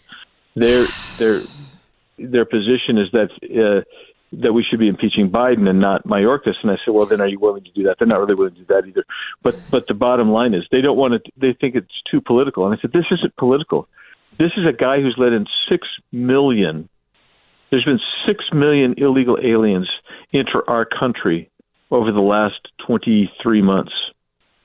Their 0.55 0.85
their 1.17 1.41
their 2.17 2.45
position 2.45 2.97
is 2.97 3.11
that. 3.11 3.29
Uh, 3.43 3.83
that 4.31 4.53
we 4.53 4.63
should 4.63 4.77
be 4.77 4.87
impeaching 4.87 5.31
Biden 5.31 5.67
and 5.67 5.79
not 5.79 6.03
Mayorkas. 6.05 6.53
And 6.61 6.69
I 6.69 6.77
said, 6.85 6.93
well, 6.93 7.07
then 7.07 7.19
are 7.19 7.27
you 7.27 7.39
willing 7.39 7.63
to 7.63 7.71
do 7.71 7.81
that? 7.85 7.97
They're 7.97 8.07
not 8.07 8.19
really 8.19 8.35
willing 8.35 8.53
to 8.53 8.59
do 8.59 8.65
that 8.65 8.85
either. 8.85 9.03
But 9.41 9.59
but 9.71 9.87
the 9.87 9.95
bottom 9.95 10.29
line 10.29 10.53
is 10.53 10.65
they 10.71 10.81
don't 10.81 10.97
want 10.97 11.15
to. 11.15 11.31
They 11.35 11.53
think 11.53 11.73
it's 11.73 11.99
too 12.11 12.21
political. 12.21 12.67
And 12.67 12.77
I 12.77 12.79
said, 12.79 12.91
this 12.91 13.07
isn't 13.09 13.35
political. 13.37 13.87
This 14.39 14.51
is 14.55 14.65
a 14.65 14.71
guy 14.71 15.01
who's 15.01 15.15
let 15.17 15.33
in 15.33 15.45
six 15.69 15.85
million. 16.13 16.87
There's 17.69 17.83
been 17.83 17.99
six 18.25 18.45
million 18.53 18.95
illegal 18.97 19.37
aliens 19.43 19.89
enter 20.33 20.67
our 20.69 20.85
country 20.85 21.51
over 21.91 22.11
the 22.13 22.21
last 22.21 22.69
23 22.87 23.61
months. 23.61 23.91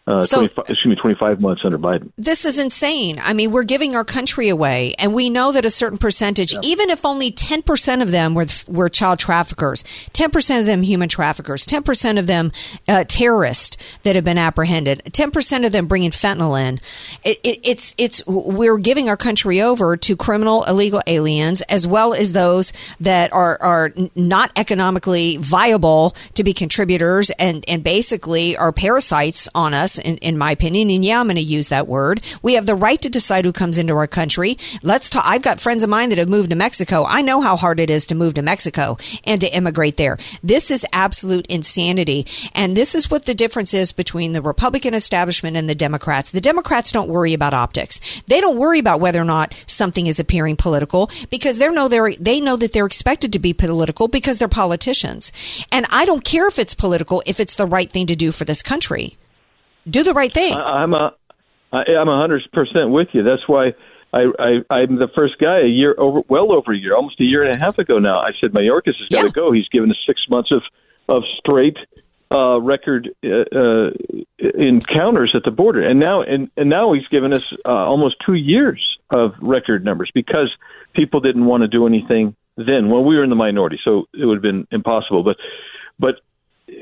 Uh, 0.07 0.21
So- 0.21 0.37
25, 0.39 0.65
excuse 0.69 0.87
me, 0.87 0.97
25 0.97 1.41
months 1.41 1.63
under 1.65 1.79
Biden. 1.79 2.11
This 2.19 2.45
is 2.45 2.59
insane. 2.59 3.19
I 3.25 3.33
mean, 3.33 3.51
we're 3.51 3.63
giving 3.63 3.95
our 3.97 4.05
country 4.05 4.51
away, 4.51 4.95
and 4.99 5.15
we 5.15 5.31
know 5.31 5.51
that 5.53 5.65
a 5.65 5.71
certain 5.71 5.97
percentage, 5.97 6.55
even 6.63 6.91
if 6.91 7.07
only 7.07 7.31
10% 7.31 8.03
of 8.03 8.11
them 8.11 8.35
were, 8.35 8.47
were 8.69 8.91
child 8.91 9.19
traffickers, 9.19 9.83
10% 10.13 10.61
of 10.61 10.67
them 10.67 10.83
human 10.83 11.09
traffickers, 11.09 11.67
10% 11.67 12.19
of 12.19 12.27
them 12.27 12.53
uh, 12.87 13.05
terrorists 13.09 13.79
that 14.03 14.15
have 14.15 14.25
been 14.25 14.37
apprehended, 14.37 15.03
10% 15.11 15.65
of 15.65 15.73
them 15.73 15.87
bringing 15.87 16.11
fentanyl 16.11 16.61
in. 16.61 16.75
It, 17.25 17.39
it, 17.43 17.59
it's, 17.65 17.95
it's, 17.97 18.27
we're 18.27 18.79
giving 18.79 19.09
our 19.09 19.17
country 19.17 19.63
over 19.63 19.97
to 19.97 20.17
criminal 20.17 20.65
illegal 20.65 21.01
aliens 21.07 21.63
as 21.63 21.87
well 21.89 22.13
as 22.13 22.33
those 22.33 22.75
that 23.01 23.33
are, 23.33 23.57
are 23.63 23.93
not 24.15 24.53
economically 24.57 25.39
viable 25.39 26.15
to 26.35 26.45
be 26.45 26.53
contributors 26.53 27.31
and, 27.39 27.65
and 27.69 27.83
basically 27.83 28.55
are 28.57 28.71
parasites 28.73 29.49
on 29.55 29.73
us, 29.73 29.94
in, 29.99 30.17
in 30.19 30.39
my 30.39 30.53
opinion. 30.53 30.91
And 30.91 31.05
yeah, 31.05 31.21
I'm 31.21 31.27
going 31.27 31.37
to 31.37 31.43
use 31.43 31.69
that 31.69 31.89
word. 31.89 32.23
We 32.43 32.55
have 32.55 32.67
the 32.67 32.75
right 32.75 33.01
to 33.03 33.09
decide 33.09 33.45
who 33.45 33.53
comes 33.53 33.79
into 33.79 33.95
our 33.95 34.07
country. 34.07 34.57
Let's 34.83 35.11
talk. 35.11 35.25
I've 35.27 35.43
got 35.43 35.61
friends 35.61 35.83
of 35.83 35.91
mine 35.91 36.09
that 36.11 36.19
have 36.19 36.29
moved 36.29 36.51
to 36.51 36.57
Mexico. 36.57 37.05
I 37.07 37.23
know 37.23 37.41
how 37.41 37.57
hard 37.57 37.81
it 37.81 37.91
is 37.91 38.07
to 38.07 38.15
move 38.15 38.35
to 38.35 38.43
Mexico 38.43 38.97
and 39.25 39.41
to 39.41 39.55
immigrate 39.55 39.97
there. 39.97 40.19
This 40.43 40.71
is 40.71 40.87
absolute 40.93 41.47
insanity. 41.47 42.27
And 42.55 42.75
this 42.75 42.95
is 42.95 43.11
what 43.11 43.27
the 43.27 43.35
difference 43.35 43.75
is 43.75 43.93
between 43.93 44.33
the 44.33 44.43
Republican 44.43 44.95
establishment 44.95 45.57
and 45.57 45.69
the 45.69 45.75
Democrats. 45.75 46.31
The 46.31 46.41
Democrats 46.41 46.93
don't 46.93 47.09
worry 47.09 47.35
about 47.35 47.55
optics. 47.55 48.01
They 48.27 48.41
don't 48.41 48.59
worry 48.59 48.79
about 48.79 49.01
whether 49.01 49.21
or 49.21 49.25
not 49.25 49.55
something 49.67 50.07
is 50.07 50.21
appearing 50.21 50.57
political 50.57 51.11
because 51.31 51.59
they 51.59 51.69
know 51.69 51.89
they're, 51.89 52.15
they 52.15 52.41
know 52.41 52.57
that 52.57 52.73
they're 52.73 52.87
expected 52.87 53.33
to 53.33 53.39
be 53.39 53.53
political 53.53 54.09
because 54.09 54.39
they're 54.39 54.49
politicians. 54.49 55.33
And 55.73 55.87
I 55.91 56.05
don't 56.05 56.25
care 56.25 56.49
if 56.49 56.59
it's 56.59 56.75
political, 56.75 57.23
if 57.27 57.41
it's 57.41 57.57
the 57.57 57.67
right 57.67 57.91
thing 57.91 58.07
to 58.07 58.17
do 58.17 58.33
for 58.33 58.45
this 58.45 58.63
country. 58.63 59.17
Do 59.89 60.03
the 60.03 60.15
right 60.15 60.33
thing. 60.33 60.55
I- 60.55 60.83
I'm 60.83 60.95
a, 60.95 61.15
I, 61.73 61.83
I'm 61.99 62.09
a 62.09 62.19
hundred 62.19 62.43
percent 62.53 62.91
with 62.91 63.09
you. 63.13 63.23
That's 63.23 63.47
why 63.47 63.75
I, 64.13 64.27
I, 64.39 64.75
I'm 64.75 64.97
the 64.97 65.09
first 65.15 65.39
guy 65.41 65.61
a 65.61 65.67
year 65.67 65.95
over, 65.99 66.21
well 66.29 66.53
over 66.53 66.73
a 66.73 66.77
year, 66.79 66.95
almost 66.95 67.21
a 67.21 67.25
year 67.25 67.43
and 67.43 67.55
a 67.55 67.59
half 67.59 67.79
ago 67.79 67.99
now. 67.99 68.21
I 68.21 68.31
said 68.41 68.53
Mayorkas 68.53 68.97
has 68.99 69.09
got 69.11 69.21
to 69.23 69.27
Yeah. 69.27 69.33
go. 69.33 69.53
He's 69.53 69.69
given 69.69 69.91
us 69.91 69.99
six 70.07 70.21
months 70.29 70.51
of 70.53 70.63
of 71.09 71.23
straight 71.39 71.77
uh, 72.31 72.61
record 72.61 73.11
uh, 73.25 73.29
uh, 73.55 73.91
encounters 74.39 75.33
at 75.35 75.43
the 75.45 75.51
border, 75.51 75.83
and 75.87 76.01
now 76.01 76.23
and, 76.23 76.51
and 76.57 76.71
now 76.71 76.93
he's 76.93 77.07
given 77.09 77.33
us 77.33 77.45
uh, 77.65 77.69
almost 77.69 78.17
two 78.25 78.35
years 78.35 78.99
of 79.11 79.35
record 79.41 79.85
numbers 79.85 80.11
because 80.15 80.51
people 80.95 81.21
didn't 81.21 81.45
want 81.45 81.61
to 81.63 81.69
do 81.69 81.87
anything 81.87 82.35
then 82.57 82.89
when 82.89 83.05
we 83.05 83.17
were 83.17 83.25
in 83.25 83.31
the 83.31 83.37
minority, 83.37 83.79
so 83.85 84.07
it 84.15 84.25
would 84.25 84.37
have 84.37 84.43
been 84.43 84.67
impossible. 84.71 85.23
But 85.25 85.37
but 85.99 86.17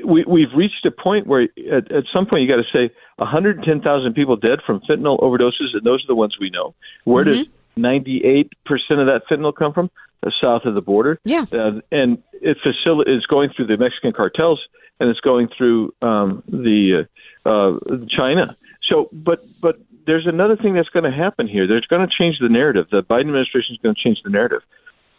we, 0.03 0.23
we've 0.25 0.53
reached 0.55 0.85
a 0.85 0.91
point 0.91 1.27
where 1.27 1.43
at, 1.71 1.91
at 1.91 2.03
some 2.13 2.25
point 2.25 2.41
you 2.43 2.47
got 2.47 2.61
to 2.63 2.71
say 2.71 2.93
110,000 3.17 4.13
people 4.13 4.35
dead 4.35 4.59
from 4.65 4.81
fentanyl 4.81 5.19
overdoses, 5.19 5.73
and 5.73 5.83
those 5.83 6.03
are 6.03 6.07
the 6.07 6.15
ones 6.15 6.37
we 6.39 6.49
know. 6.49 6.73
Where 7.03 7.23
does 7.23 7.49
98% 7.77 8.49
of 8.63 9.07
that 9.07 9.21
fentanyl 9.29 9.55
come 9.55 9.73
from? 9.73 9.89
Uh, 10.25 10.29
south 10.39 10.63
of 10.65 10.73
the 10.73 10.81
border. 10.81 11.19
Yeah. 11.25 11.45
Uh, 11.51 11.81
and 11.91 12.23
it 12.33 12.57
facil- 12.65 13.07
is 13.07 13.25
going 13.25 13.49
through 13.49 13.67
the 13.67 13.77
Mexican 13.77 14.13
cartels, 14.13 14.59
and 14.99 15.09
it's 15.09 15.19
going 15.19 15.49
through 15.49 15.93
um, 16.01 16.43
the 16.47 17.07
uh, 17.45 17.49
uh, 17.49 17.79
China. 18.07 18.55
So, 18.83 19.09
but 19.11 19.41
but 19.61 19.79
there's 20.05 20.27
another 20.27 20.55
thing 20.55 20.75
that's 20.75 20.89
going 20.89 21.03
to 21.03 21.11
happen 21.11 21.47
here. 21.47 21.67
There's 21.67 21.87
going 21.87 22.07
to 22.07 22.13
change 22.13 22.39
the 22.39 22.49
narrative. 22.49 22.87
The 22.89 23.03
Biden 23.03 23.21
administration 23.21 23.75
is 23.75 23.81
going 23.81 23.95
to 23.95 24.01
change 24.01 24.21
the 24.23 24.29
narrative. 24.29 24.61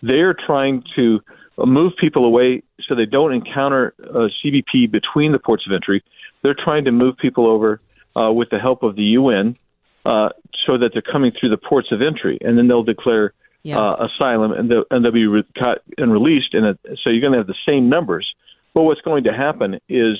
They're 0.02 0.34
trying 0.34 0.84
to 0.96 1.20
move 1.58 1.92
people 1.98 2.24
away 2.24 2.62
so 2.88 2.94
they 2.94 3.06
don't 3.06 3.32
encounter 3.32 3.94
uh, 4.02 4.28
CBP 4.44 4.90
between 4.90 5.32
the 5.32 5.38
ports 5.38 5.64
of 5.66 5.72
entry. 5.72 6.02
They're 6.42 6.54
trying 6.54 6.84
to 6.86 6.92
move 6.92 7.16
people 7.16 7.46
over 7.46 7.80
uh, 8.16 8.32
with 8.32 8.50
the 8.50 8.58
help 8.58 8.82
of 8.82 8.96
the 8.96 9.02
UN 9.02 9.56
uh, 10.04 10.30
so 10.66 10.78
that 10.78 10.90
they're 10.92 11.02
coming 11.02 11.32
through 11.32 11.50
the 11.50 11.56
ports 11.56 11.92
of 11.92 12.02
entry, 12.02 12.38
and 12.40 12.58
then 12.58 12.68
they'll 12.68 12.82
declare 12.82 13.32
Yeah. 13.62 13.78
uh, 13.78 14.08
asylum, 14.08 14.52
and 14.52 14.70
they'll, 14.70 14.84
and 14.90 15.04
they'll 15.04 15.12
be 15.12 15.26
re- 15.26 15.44
caught 15.56 15.78
and 15.96 16.12
released. 16.12 16.54
And 16.54 16.66
it, 16.66 16.78
so 17.02 17.10
you're 17.10 17.20
going 17.20 17.32
to 17.32 17.38
have 17.38 17.46
the 17.46 17.54
same 17.66 17.88
numbers. 17.88 18.30
But 18.74 18.82
what's 18.82 19.00
going 19.00 19.24
to 19.24 19.32
happen 19.32 19.80
is 19.88 20.18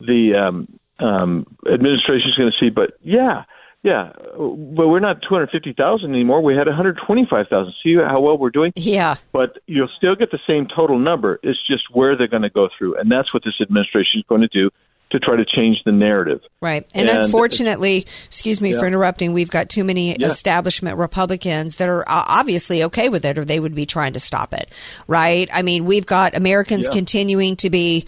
the 0.00 0.34
um, 0.34 0.68
um, 0.98 1.46
administration 1.66 2.28
is 2.30 2.36
going 2.36 2.50
to 2.52 2.58
see, 2.58 2.70
but 2.70 2.94
yeah, 3.02 3.44
yeah, 3.82 4.12
but 4.36 4.86
we're 4.88 5.00
not 5.00 5.22
250,000 5.22 6.08
anymore. 6.08 6.40
We 6.40 6.54
had 6.54 6.68
125,000. 6.68 7.74
See 7.82 7.96
how 7.96 8.20
well 8.20 8.38
we're 8.38 8.50
doing? 8.50 8.72
Yeah. 8.76 9.16
But 9.32 9.58
you'll 9.66 9.90
still 9.96 10.14
get 10.14 10.30
the 10.30 10.38
same 10.46 10.68
total 10.68 10.98
number. 10.98 11.40
It's 11.42 11.58
just 11.66 11.84
where 11.90 12.16
they're 12.16 12.28
going 12.28 12.42
to 12.42 12.50
go 12.50 12.68
through. 12.78 12.98
And 12.98 13.10
that's 13.10 13.34
what 13.34 13.42
this 13.44 13.54
administration 13.60 14.20
is 14.20 14.24
going 14.28 14.42
to 14.42 14.48
do 14.48 14.70
to 15.12 15.20
try 15.20 15.36
to 15.36 15.44
change 15.44 15.78
the 15.84 15.92
narrative. 15.92 16.40
Right. 16.60 16.84
And, 16.94 17.08
And- 17.08 17.22
unfortunately, 17.24 18.04
excuse 18.26 18.60
me 18.60 18.72
for 18.72 18.86
interrupting, 18.86 19.32
we've 19.32 19.50
got 19.50 19.68
too 19.68 19.84
many 19.84 20.16
Yeah. 20.18 20.26
establishment 20.26 20.98
Republicans 20.98 21.76
that 21.76 21.88
are 21.88 22.04
obviously 22.08 22.82
okay 22.84 23.08
with 23.08 23.24
it 23.24 23.38
or 23.38 23.44
they 23.44 23.60
would 23.60 23.74
be 23.74 23.86
trying 23.86 24.12
to 24.14 24.20
stop 24.20 24.52
it. 24.52 24.68
Right? 25.06 25.48
I 25.52 25.62
mean, 25.62 25.84
we've 25.84 26.06
got 26.06 26.36
Americans 26.36 26.86
Yeah. 26.88 26.94
continuing 26.96 27.56
to 27.56 27.70
be 27.70 28.04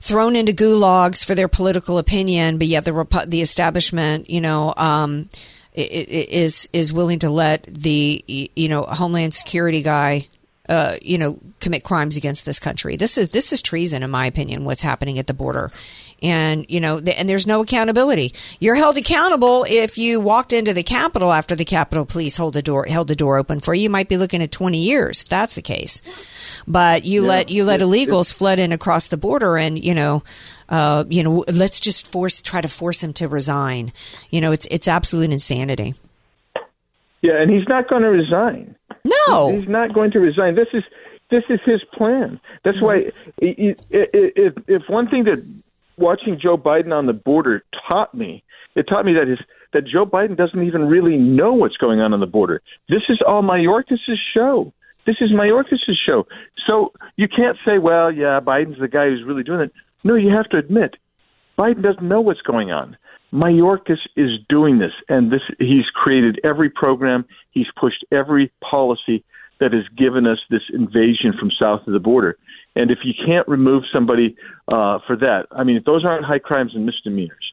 thrown 0.00 0.36
into 0.36 0.52
gulags 0.52 1.24
for 1.24 1.34
their 1.34 1.48
political 1.48 1.98
opinion, 1.98 2.58
but 2.58 2.66
yet 2.66 2.84
the 2.84 2.92
Repu- 2.92 3.28
the 3.28 3.42
establishment, 3.42 4.28
you 4.30 4.40
know, 4.40 4.72
um, 4.76 5.28
is 5.74 6.68
is 6.72 6.92
willing 6.92 7.20
to 7.20 7.30
let 7.30 7.62
the 7.64 8.24
you 8.26 8.68
know 8.68 8.82
Homeland 8.82 9.34
Security 9.34 9.82
guy 9.82 10.26
uh, 10.68 10.96
you 11.00 11.16
know, 11.16 11.38
commit 11.60 11.82
crimes 11.82 12.16
against 12.16 12.44
this 12.44 12.58
country. 12.58 12.96
This 12.96 13.16
is 13.16 13.30
this 13.30 13.52
is 13.52 13.62
treason, 13.62 14.02
in 14.02 14.10
my 14.10 14.26
opinion. 14.26 14.64
What's 14.64 14.82
happening 14.82 15.18
at 15.18 15.26
the 15.26 15.34
border, 15.34 15.72
and 16.22 16.66
you 16.68 16.80
know, 16.80 17.00
th- 17.00 17.18
and 17.18 17.28
there's 17.28 17.46
no 17.46 17.62
accountability. 17.62 18.34
You're 18.60 18.74
held 18.74 18.98
accountable 18.98 19.64
if 19.68 19.96
you 19.96 20.20
walked 20.20 20.52
into 20.52 20.74
the 20.74 20.82
Capitol 20.82 21.32
after 21.32 21.54
the 21.54 21.64
Capitol 21.64 22.04
Police 22.04 22.36
hold 22.36 22.54
the 22.54 22.62
door 22.62 22.86
held 22.88 23.08
the 23.08 23.16
door 23.16 23.38
open 23.38 23.60
for 23.60 23.74
you. 23.74 23.84
You 23.84 23.90
might 23.90 24.08
be 24.08 24.18
looking 24.18 24.42
at 24.42 24.52
20 24.52 24.78
years 24.78 25.22
if 25.22 25.28
that's 25.28 25.54
the 25.54 25.62
case. 25.62 26.02
But 26.66 27.04
you 27.04 27.22
let 27.22 27.50
you 27.50 27.64
let 27.64 27.80
illegals 27.80 28.34
flood 28.34 28.58
in 28.58 28.72
across 28.72 29.08
the 29.08 29.16
border, 29.16 29.56
and 29.56 29.82
you 29.82 29.94
know. 29.94 30.22
Uh, 30.70 31.02
you 31.08 31.22
know, 31.22 31.42
let's 31.50 31.80
just 31.80 32.12
force 32.12 32.42
try 32.42 32.60
to 32.60 32.68
force 32.68 33.02
him 33.02 33.14
to 33.14 33.26
resign. 33.26 33.90
You 34.28 34.42
know, 34.42 34.52
it's 34.52 34.66
it's 34.66 34.86
absolute 34.86 35.32
insanity. 35.32 35.94
Yeah, 37.22 37.40
and 37.40 37.50
he's 37.50 37.66
not 37.68 37.88
going 37.88 38.02
to 38.02 38.08
resign. 38.08 38.76
No, 39.28 39.56
he's 39.56 39.68
not 39.68 39.92
going 39.92 40.10
to 40.12 40.20
resign. 40.20 40.54
This 40.54 40.68
is 40.72 40.84
this 41.30 41.44
is 41.48 41.60
his 41.64 41.82
plan. 41.92 42.40
That's 42.64 42.80
why 42.80 43.10
if 43.38 43.76
if 43.88 44.82
one 44.88 45.08
thing 45.08 45.24
that 45.24 45.44
watching 45.96 46.38
Joe 46.40 46.56
Biden 46.56 46.92
on 46.92 47.06
the 47.06 47.12
border 47.12 47.64
taught 47.88 48.14
me, 48.14 48.44
it 48.74 48.84
taught 48.88 49.04
me 49.04 49.14
that 49.14 49.28
his 49.28 49.38
that 49.72 49.86
Joe 49.86 50.06
Biden 50.06 50.36
doesn't 50.36 50.62
even 50.62 50.88
really 50.88 51.16
know 51.16 51.52
what's 51.52 51.76
going 51.76 52.00
on 52.00 52.14
on 52.14 52.20
the 52.20 52.26
border. 52.26 52.62
This 52.88 53.02
is 53.08 53.20
all 53.26 53.42
Mayorkas' 53.42 53.98
show. 54.34 54.72
This 55.06 55.16
is 55.20 55.30
Mayorkas' 55.30 55.78
show. 56.06 56.26
So 56.66 56.92
you 57.16 57.28
can't 57.28 57.56
say, 57.64 57.78
well, 57.78 58.12
yeah, 58.12 58.40
Biden's 58.40 58.78
the 58.78 58.88
guy 58.88 59.08
who's 59.08 59.24
really 59.24 59.42
doing 59.42 59.60
it. 59.60 59.72
No, 60.04 60.14
you 60.14 60.30
have 60.30 60.48
to 60.50 60.58
admit, 60.58 60.96
Biden 61.58 61.82
doesn't 61.82 62.06
know 62.06 62.20
what's 62.20 62.40
going 62.42 62.70
on. 62.70 62.96
Mayorkas 63.32 63.98
is 64.16 64.30
doing 64.48 64.78
this, 64.78 64.92
and 65.08 65.30
this 65.30 65.42
he's 65.58 65.86
created 65.94 66.40
every 66.44 66.70
program. 66.70 67.24
He's 67.50 67.66
pushed 67.78 68.04
every 68.10 68.50
policy 68.68 69.24
that 69.60 69.72
has 69.72 69.84
given 69.96 70.26
us 70.26 70.38
this 70.50 70.62
invasion 70.72 71.34
from 71.38 71.50
south 71.50 71.86
of 71.86 71.92
the 71.92 71.98
border. 71.98 72.36
And 72.76 72.90
if 72.90 72.98
you 73.04 73.12
can't 73.26 73.46
remove 73.48 73.82
somebody 73.92 74.36
uh, 74.68 74.98
for 75.06 75.16
that, 75.16 75.46
I 75.50 75.64
mean, 75.64 75.76
if 75.76 75.84
those 75.84 76.04
aren't 76.04 76.24
high 76.24 76.38
crimes 76.38 76.72
and 76.74 76.86
misdemeanors, 76.86 77.52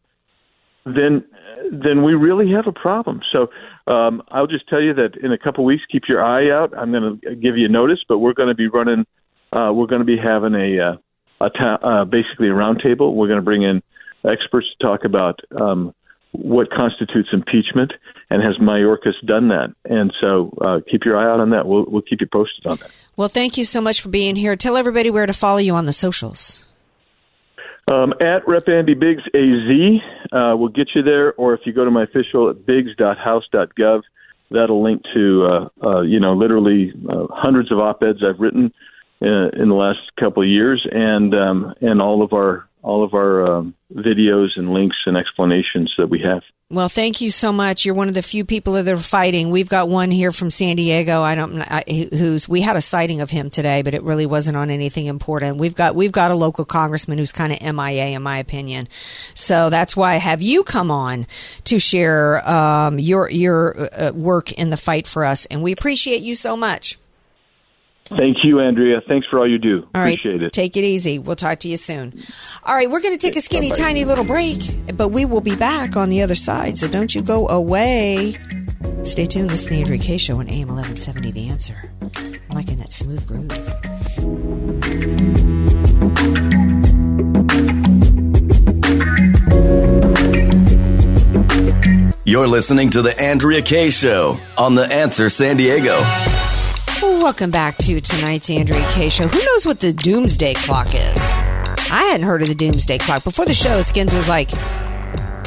then 0.86 1.26
then 1.72 2.04
we 2.04 2.14
really 2.14 2.52
have 2.52 2.68
a 2.68 2.72
problem. 2.72 3.22
So 3.32 3.48
um, 3.92 4.22
I'll 4.30 4.48
just 4.48 4.70
tell 4.70 4.82
you 4.82 4.94
that 4.94 5.18
in 5.22 5.32
a 5.32 5.38
couple 5.38 5.64
of 5.64 5.66
weeks, 5.66 5.84
keep 5.92 6.04
your 6.08 6.24
eye 6.24 6.52
out. 6.52 6.78
I'm 6.78 6.92
going 6.92 7.20
to 7.20 7.36
give 7.36 7.58
you 7.58 7.68
notice, 7.68 8.00
but 8.08 8.20
we're 8.20 8.34
going 8.34 8.50
to 8.50 8.56
be 8.56 8.68
running. 8.68 9.06
Uh, 9.52 9.72
we're 9.74 9.88
going 9.88 10.02
to 10.02 10.06
be 10.06 10.18
having 10.18 10.54
a 10.54 10.80
uh, 10.80 11.46
a 11.46 11.50
ta- 11.50 11.80
uh, 11.84 12.06
basically 12.06 12.48
a 12.48 12.52
roundtable. 12.52 13.14
We're 13.14 13.28
going 13.28 13.40
to 13.40 13.46
bring 13.46 13.64
in 13.64 13.82
experts 14.28 14.68
to 14.78 14.86
talk 14.86 15.06
about 15.06 15.40
um, 15.60 15.94
what 16.32 16.70
constitutes 16.72 17.30
impeachment 17.32 17.94
and 18.30 18.42
has 18.42 18.58
Mayorkas 18.58 19.14
done 19.26 19.50
that. 19.50 19.74
And 19.86 20.14
so 20.20 20.56
uh, 20.62 20.80
keep 20.90 21.06
your 21.06 21.18
eye 21.18 21.32
out 21.32 21.40
on 21.40 21.52
that. 21.52 21.66
We'll 21.66 21.86
we'll 21.88 22.02
keep 22.02 22.22
you 22.22 22.28
posted 22.28 22.66
on 22.66 22.78
that. 22.78 22.92
Well, 23.16 23.30
thank 23.30 23.58
you 23.58 23.64
so 23.64 23.82
much 23.82 24.02
for 24.02 24.10
being 24.10 24.36
here. 24.36 24.56
Tell 24.56 24.78
everybody 24.78 25.10
where 25.10 25.26
to 25.26 25.34
follow 25.34 25.60
you 25.60 25.74
on 25.74 25.86
the 25.86 25.94
socials. 25.94 26.68
Um, 27.88 28.14
at 28.20 28.48
Rep 28.48 28.68
Andy 28.68 28.96
Biggs 28.96 29.22
AZ 29.36 30.02
uh, 30.32 30.58
will 30.58 30.70
get 30.70 30.90
you 30.96 31.04
there, 31.04 31.34
or 31.36 31.54
if 31.54 31.62
you 31.66 31.74
go 31.74 31.86
to 31.86 31.92
my 31.92 32.04
official 32.04 32.50
at 32.50 32.66
biggs.house.gov, 32.66 34.02
that'll 34.50 34.84
link 34.84 35.04
to 35.14 35.46
uh, 35.46 35.88
uh, 35.88 36.02
you 36.02 36.20
know 36.20 36.34
literally 36.34 36.94
uh, 37.08 37.28
hundreds 37.30 37.72
of 37.72 37.80
op-eds 37.80 38.24
I've 38.28 38.40
written 38.40 38.74
uh, 39.22 39.50
in 39.54 39.70
the 39.70 39.76
last 39.76 40.00
couple 40.20 40.42
of 40.42 40.50
years, 40.50 40.86
and 40.92 41.34
um, 41.36 41.74
and 41.82 42.02
all 42.02 42.24
of 42.24 42.34
our 42.34 42.68
all 42.86 43.04
of 43.04 43.16
our 43.16 43.58
um, 43.58 43.74
videos 43.94 44.58
and 44.58 44.72
links 44.72 44.98
and 45.08 45.18
explanations 45.18 45.94
that 45.98 46.08
we 46.08 46.20
have. 46.22 46.44
Well, 46.70 46.90
thank 46.90 47.20
you 47.22 47.32
so 47.32 47.52
much. 47.52 47.84
You're 47.84 47.96
one 47.96 48.08
of 48.08 48.14
the 48.14 48.22
few 48.22 48.46
people 48.46 48.74
that 48.74 48.88
are 48.88 48.98
fighting. 48.98 49.50
We've 49.50 49.70
got 49.70 49.88
one 49.88 50.10
here 50.10 50.32
from 50.32 50.50
San 50.50 50.76
Diego. 50.76 51.22
I 51.22 51.36
don't 51.36 51.62
I, 51.62 51.84
who's 52.12 52.48
we 52.50 52.62
had 52.62 52.76
a 52.76 52.82
sighting 52.82 53.22
of 53.22 53.30
him 53.30 53.50
today, 53.50 53.82
but 53.82 53.94
it 53.94 54.04
really 54.04 54.26
wasn't 54.26 54.58
on 54.58 54.70
anything 54.70 55.06
important. 55.06 55.58
We've 55.58 55.76
got 55.76 55.96
we've 55.96 56.12
got 56.12 56.32
a 56.32 56.36
local 56.36 56.66
congressman 56.66 57.18
who's 57.18 57.32
kind 57.32 57.54
of 57.54 57.62
MIA 57.62 58.08
in 58.08 58.24
my 58.24 58.40
opinion. 58.40 58.88
So 59.36 59.70
that's 59.70 59.96
why 59.96 60.14
I 60.14 60.18
have 60.18 60.42
you 60.42 60.64
come 60.64 60.90
on 60.90 61.28
to 61.66 61.80
share 61.80 62.48
um, 62.48 63.00
your 63.00 63.30
your 63.30 63.90
uh, 63.94 64.12
work 64.14 64.52
in 64.52 64.70
the 64.72 64.78
fight 64.78 65.06
for 65.06 65.24
us, 65.24 65.46
and 65.48 65.62
we 65.62 65.72
appreciate 65.72 66.22
you 66.22 66.34
so 66.34 66.58
much. 66.58 66.98
Thank 68.08 68.38
you, 68.44 68.60
Andrea. 68.60 69.02
Thanks 69.08 69.26
for 69.28 69.40
all 69.40 69.50
you 69.50 69.58
do. 69.58 69.88
All 69.96 70.02
right, 70.02 70.14
Appreciate 70.18 70.44
it. 70.44 70.52
Take 70.54 70.78
it 70.78 70.84
easy. 70.84 71.18
We'll 71.18 71.36
talk 71.36 71.60
to 71.62 71.68
you 71.68 71.76
soon. 71.78 72.14
All 72.64 72.76
right, 72.76 72.88
we're 72.90 73.02
going 73.02 73.18
to 73.18 73.20
take 73.20 73.36
a 73.36 73.42
skinny, 73.42 73.70
Bye-bye. 73.70 73.84
tiny 73.84 74.06
little 74.06 74.24
break, 74.24 74.60
but 74.96 75.10
we 75.10 75.26
will 75.26 75.42
be 75.42 75.56
back 75.56 75.96
on 75.98 76.10
the 76.10 76.22
other 76.22 76.36
side. 76.36 76.78
So 76.78 76.88
don't 76.88 77.16
you 77.16 77.24
go 77.24 77.48
away. 77.48 78.36
Stay 79.04 79.26
tuned. 79.26 79.50
This 79.50 79.62
is 79.62 79.68
the 79.70 79.80
Andrea 79.80 80.00
K 80.00 80.18
Show 80.20 80.38
on 80.38 80.48
AM 80.50 80.68
1170. 80.68 81.32
The 81.32 81.50
answer. 81.50 81.92
I'm 82.02 82.40
liking 82.54 82.78
that 82.78 82.92
smooth 82.92 83.26
groove. 83.26 84.56
You're 92.28 92.48
listening 92.48 92.90
to 92.92 93.02
The 93.02 93.18
Andrea 93.20 93.62
K 93.62 93.90
Show 93.90 94.38
on 94.58 94.76
The 94.76 94.92
Answer 94.92 95.30
San 95.30 95.58
Diego. 95.58 95.96
Welcome 97.02 97.52
back 97.52 97.78
to 97.80 98.00
tonight's 98.00 98.50
Andrea 98.50 98.86
K 98.92 99.10
Show. 99.10 99.28
Who 99.28 99.46
knows 99.46 99.66
what 99.66 99.82
the 99.82 99.92
doomsday 99.92 100.54
clock 100.54 100.88
is? 100.94 101.18
I 101.92 102.08
hadn't 102.10 102.26
heard 102.26 102.42
of 102.42 102.48
the 102.48 102.56
doomsday 102.56 103.00
clock 103.00 103.26
before 103.26 103.46
the 103.46 103.54
show. 103.54 103.82
Skins 103.82 104.14
was 104.14 104.30
like, 104.30 104.52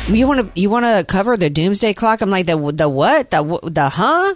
"You 0.09 0.29
want 0.29 0.41
to 0.41 0.61
you 0.61 0.69
want 0.69 0.85
to 0.85 1.05
cover 1.09 1.37
the 1.39 1.49
doomsday 1.49 1.95
clock?" 1.95 2.21
I'm 2.21 2.31
like, 2.31 2.47
"The 2.47 2.57
the 2.73 2.89
what? 2.89 3.31
The 3.31 3.61
the 3.63 3.89
huh?" 3.89 4.35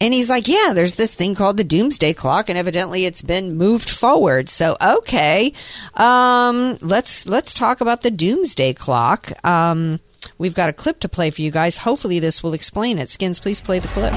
And 0.00 0.14
he's 0.14 0.30
like, 0.30 0.46
"Yeah, 0.46 0.72
there's 0.72 0.94
this 0.94 1.14
thing 1.14 1.34
called 1.34 1.56
the 1.56 1.64
doomsday 1.64 2.12
clock, 2.12 2.48
and 2.48 2.56
evidently 2.56 3.06
it's 3.06 3.22
been 3.22 3.56
moved 3.56 3.90
forward." 3.90 4.48
So 4.48 4.76
okay, 4.80 5.52
um, 5.94 6.78
let's 6.80 7.26
let's 7.26 7.54
talk 7.54 7.80
about 7.80 8.02
the 8.02 8.10
doomsday 8.10 8.72
clock. 8.74 9.32
Um, 9.44 9.98
we've 10.38 10.54
got 10.54 10.68
a 10.68 10.72
clip 10.72 11.00
to 11.00 11.08
play 11.08 11.30
for 11.30 11.42
you 11.42 11.50
guys. 11.50 11.78
Hopefully, 11.78 12.20
this 12.20 12.42
will 12.42 12.54
explain 12.54 12.98
it. 12.98 13.10
Skins, 13.10 13.40
please 13.40 13.60
play 13.60 13.80
the 13.80 13.88
clip. 13.88 14.14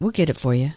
We'll 0.00 0.12
get 0.12 0.30
it 0.30 0.36
for 0.36 0.54
you. 0.54 0.74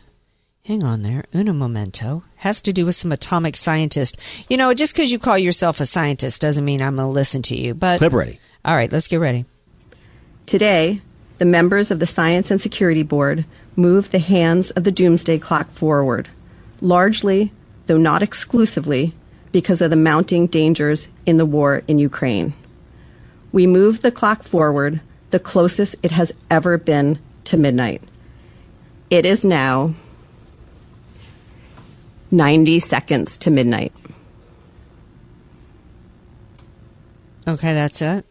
Hang 0.65 0.84
on 0.84 1.03
there. 1.03 1.25
Uno 1.36 1.53
momento. 1.53 2.23
Has 2.38 2.60
to 2.62 2.73
do 2.73 2.88
with 2.88 2.95
some 2.95 3.12
atomic 3.12 3.55
scientist. 3.55 4.17
You 4.49 4.57
know, 4.57 4.73
just 4.73 4.95
because 4.95 5.12
you 5.12 5.19
call 5.19 5.38
yourself 5.38 5.79
a 5.79 5.86
scientist 5.86 6.41
doesn't 6.41 6.65
mean 6.65 6.81
I'm 6.81 6.95
going 6.95 7.07
to 7.07 7.12
listen 7.12 7.43
to 7.43 7.55
you. 7.55 7.75
But 7.75 7.99
Clip 7.99 8.13
ready. 8.13 8.39
All 8.65 8.75
right, 8.75 8.91
let's 8.91 9.07
get 9.07 9.19
ready. 9.19 9.45
Today, 10.47 11.01
the 11.38 11.45
members 11.45 11.91
of 11.91 11.99
the 11.99 12.07
Science 12.07 12.49
and 12.49 12.60
Security 12.60 13.03
Board 13.03 13.45
moved 13.75 14.12
the 14.12 14.19
hands 14.19 14.71
of 14.71 14.84
the 14.86 14.91
doomsday 14.91 15.38
clock 15.38 15.71
forward, 15.73 16.27
largely, 16.81 17.51
though 17.86 17.97
not 17.97 18.23
exclusively, 18.23 19.13
because 19.51 19.81
of 19.81 19.91
the 19.91 19.95
mounting 19.95 20.47
dangers 20.47 21.10
in 21.27 21.38
the 21.38 21.45
war 21.45 21.84
in 21.88 21.99
Ukraine. 21.99 22.53
We 23.51 23.67
moved 23.67 24.01
the 24.01 24.12
clock 24.12 24.43
forward 24.43 24.99
the 25.29 25.39
closest 25.39 25.95
it 26.01 26.12
has 26.12 26.31
ever 26.49 26.79
been 26.79 27.19
to 27.45 27.57
midnight. 27.57 28.01
It 29.12 29.26
is 29.26 29.43
now 29.43 29.93
90 32.32 32.80
seconds 32.80 33.38
to 33.39 33.52
midnight. 33.52 33.91
Okay, 37.45 37.74
that's 37.74 38.02
it. 38.02 38.26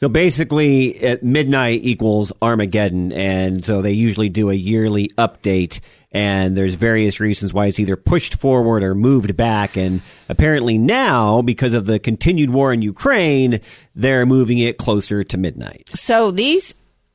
So 0.00 0.08
basically, 0.08 1.00
at 1.00 1.22
midnight 1.22 1.82
equals 1.84 2.32
Armageddon, 2.42 3.12
and 3.12 3.64
so 3.64 3.82
they 3.82 3.92
usually 3.92 4.28
do 4.28 4.50
a 4.50 4.54
yearly 4.54 5.08
update. 5.16 5.78
And 6.10 6.56
there's 6.56 6.74
various 6.74 7.20
reasons 7.20 7.54
why 7.54 7.66
it's 7.66 7.78
either 7.78 7.96
pushed 7.96 8.34
forward 8.34 8.82
or 8.82 8.96
moved 8.96 9.36
back. 9.36 9.76
And 9.76 10.02
apparently 10.28 10.76
now, 10.76 11.40
because 11.40 11.72
of 11.72 11.86
the 11.86 12.00
continued 12.00 12.50
war 12.50 12.72
in 12.72 12.82
Ukraine, 12.82 13.60
they're 13.94 14.26
moving 14.26 14.58
it 14.58 14.76
closer 14.76 15.22
to 15.22 15.36
midnight. 15.36 15.88
So 15.94 16.32
these 16.32 16.74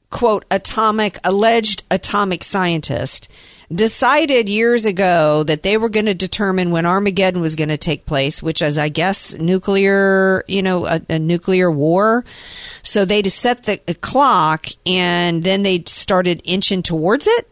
quote 0.10 0.46
atomic 0.50 1.20
alleged 1.24 1.84
atomic 1.92 2.44
scientist 2.44 3.30
decided 3.72 4.50
years 4.50 4.86
ago 4.86 5.44
that 5.44 5.64
they 5.64 5.78
were 5.78 5.90
going 5.90 6.08
to 6.08 6.14
determine 6.16 6.72
when 6.72 6.86
Armageddon 6.86 7.42
was 7.42 7.56
going 7.56 7.70
to 7.70 7.78
take 7.78 8.06
place, 8.06 8.42
which 8.42 8.62
is, 8.62 8.78
I 8.78 8.90
guess, 8.90 9.36
nuclear, 9.36 10.44
you 10.48 10.64
know, 10.64 10.88
a, 10.88 11.02
a 11.10 11.20
nuclear 11.20 11.70
war. 11.70 12.26
So 12.82 13.06
they 13.06 13.22
set 13.24 13.64
the 13.64 13.78
clock 14.02 14.66
and 14.86 15.44
then 15.44 15.62
they 15.62 15.84
started 15.86 16.42
inching 16.46 16.82
towards 16.82 17.28
it. 17.28 17.48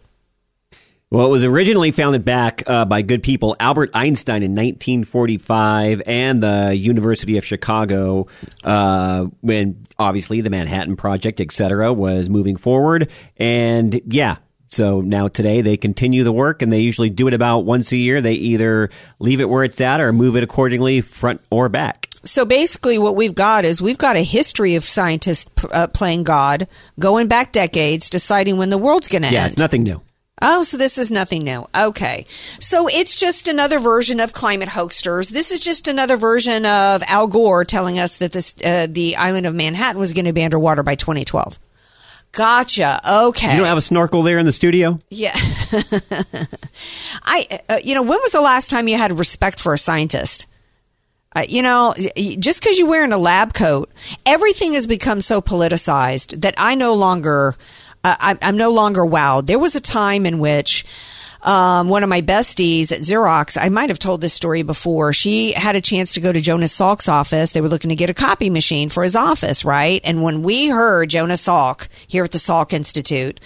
Well, 1.09 1.25
it 1.25 1.29
was 1.29 1.45
originally 1.45 1.91
founded 1.91 2.25
back 2.25 2.63
uh, 2.67 2.83
by 2.83 3.01
good 3.01 3.23
people 3.23 3.55
Albert 3.61 3.91
Einstein 3.93 4.43
in 4.43 4.51
1945 4.51 6.01
and 6.05 6.43
the 6.43 6.75
University 6.75 7.37
of 7.37 7.45
Chicago 7.45 8.27
uh, 8.65 9.27
when 9.39 9.85
obviously 9.97 10.41
the 10.41 10.49
Manhattan 10.49 10.97
Project, 10.97 11.39
et 11.39 11.53
cetera, 11.53 11.93
was 11.93 12.29
moving 12.29 12.57
forward. 12.57 13.09
And 13.37 14.01
yeah, 14.05 14.37
so 14.67 14.99
now 14.99 15.29
today 15.29 15.61
they 15.61 15.77
continue 15.77 16.25
the 16.25 16.33
work 16.33 16.61
and 16.61 16.73
they 16.73 16.79
usually 16.79 17.09
do 17.09 17.29
it 17.29 17.33
about 17.33 17.59
once 17.59 17.93
a 17.93 17.97
year. 17.97 18.19
They 18.21 18.33
either 18.33 18.89
leave 19.19 19.39
it 19.39 19.47
where 19.47 19.63
it's 19.63 19.79
at 19.79 20.01
or 20.01 20.11
move 20.11 20.35
it 20.35 20.43
accordingly 20.43 20.99
front 20.99 21.39
or 21.49 21.69
back. 21.69 22.09
So 22.25 22.43
basically, 22.43 22.97
what 22.97 23.15
we've 23.15 23.33
got 23.35 23.63
is 23.63 23.81
we've 23.81 23.97
got 23.97 24.17
a 24.17 24.23
history 24.23 24.75
of 24.75 24.83
scientists 24.83 25.49
uh, 25.71 25.87
playing 25.87 26.23
God, 26.23 26.67
going 26.99 27.29
back 27.29 27.53
decades, 27.53 28.09
deciding 28.09 28.57
when 28.57 28.69
the 28.71 28.77
world's 28.77 29.07
going 29.07 29.21
to 29.21 29.31
Yeah, 29.31 29.43
end. 29.43 29.53
it's 29.53 29.59
nothing 29.61 29.83
new. 29.83 30.01
Oh, 30.41 30.61
so 30.63 30.77
this 30.77 30.97
is 30.97 31.09
nothing 31.09 31.43
new. 31.43 31.67
Okay. 31.75 32.25
So 32.59 32.87
it's 32.87 33.19
just 33.19 33.47
another 33.47 33.79
version 33.79 34.19
of 34.19 34.33
climate 34.33 34.69
hoaxers. 34.69 35.31
This 35.31 35.51
is 35.51 35.61
just 35.61 35.87
another 35.87 36.15
version 36.15 36.65
of 36.65 37.01
Al 37.07 37.27
Gore 37.27 37.65
telling 37.65 37.97
us 37.97 38.17
that 38.17 38.33
this, 38.33 38.53
uh, 38.63 38.87
the 38.89 39.15
island 39.15 39.47
of 39.47 39.55
Manhattan 39.55 39.99
was 39.99 40.13
going 40.13 40.25
to 40.25 40.33
be 40.33 40.43
underwater 40.43 40.83
by 40.83 40.95
2012. 40.95 41.59
Gotcha. 42.33 42.99
Okay. 43.09 43.51
You 43.51 43.57
don't 43.57 43.65
have 43.65 43.79
a 43.79 43.81
snorkel 43.81 44.21
there 44.21 44.37
in 44.37 44.45
the 44.45 44.51
studio? 44.51 44.99
Yeah. 45.09 45.33
I, 47.23 47.45
uh, 47.69 47.77
you 47.83 47.95
know, 47.95 48.03
when 48.03 48.19
was 48.21 48.33
the 48.33 48.41
last 48.41 48.69
time 48.69 48.87
you 48.87 48.97
had 48.97 49.17
respect 49.17 49.59
for 49.59 49.73
a 49.73 49.77
scientist? 49.77 50.45
Uh, 51.35 51.43
you 51.47 51.61
know, 51.61 51.93
just 52.39 52.61
because 52.61 52.79
you're 52.79 52.87
wearing 52.87 53.11
a 53.11 53.17
lab 53.17 53.53
coat, 53.53 53.91
everything 54.25 54.73
has 54.73 54.87
become 54.87 55.21
so 55.21 55.41
politicized 55.41 56.41
that 56.41 56.55
I 56.57 56.75
no 56.75 56.93
longer, 56.93 57.55
I, 58.03 58.37
I'm 58.41 58.57
no 58.57 58.71
longer 58.71 59.01
wowed. 59.01 59.47
There 59.47 59.59
was 59.59 59.75
a 59.75 59.81
time 59.81 60.25
in 60.25 60.39
which 60.39 60.85
um, 61.43 61.89
one 61.89 62.03
of 62.03 62.09
my 62.09 62.21
besties 62.21 62.91
at 62.91 63.01
Xerox, 63.01 63.57
I 63.61 63.69
might 63.69 63.89
have 63.89 63.99
told 63.99 64.21
this 64.21 64.33
story 64.33 64.63
before. 64.63 65.13
She 65.13 65.53
had 65.53 65.75
a 65.75 65.81
chance 65.81 66.13
to 66.13 66.19
go 66.19 66.33
to 66.33 66.41
Jonas 66.41 66.77
Salk's 66.77 67.07
office. 67.07 67.51
They 67.51 67.61
were 67.61 67.69
looking 67.69 67.89
to 67.89 67.95
get 67.95 68.09
a 68.09 68.13
copy 68.13 68.49
machine 68.49 68.89
for 68.89 69.03
his 69.03 69.15
office, 69.15 69.63
right? 69.63 70.01
And 70.03 70.23
when 70.23 70.41
we 70.41 70.69
heard 70.69 71.09
Jonas 71.09 71.45
Salk 71.45 71.87
here 72.07 72.23
at 72.23 72.31
the 72.31 72.37
Salk 72.37 72.73
Institute, 72.73 73.39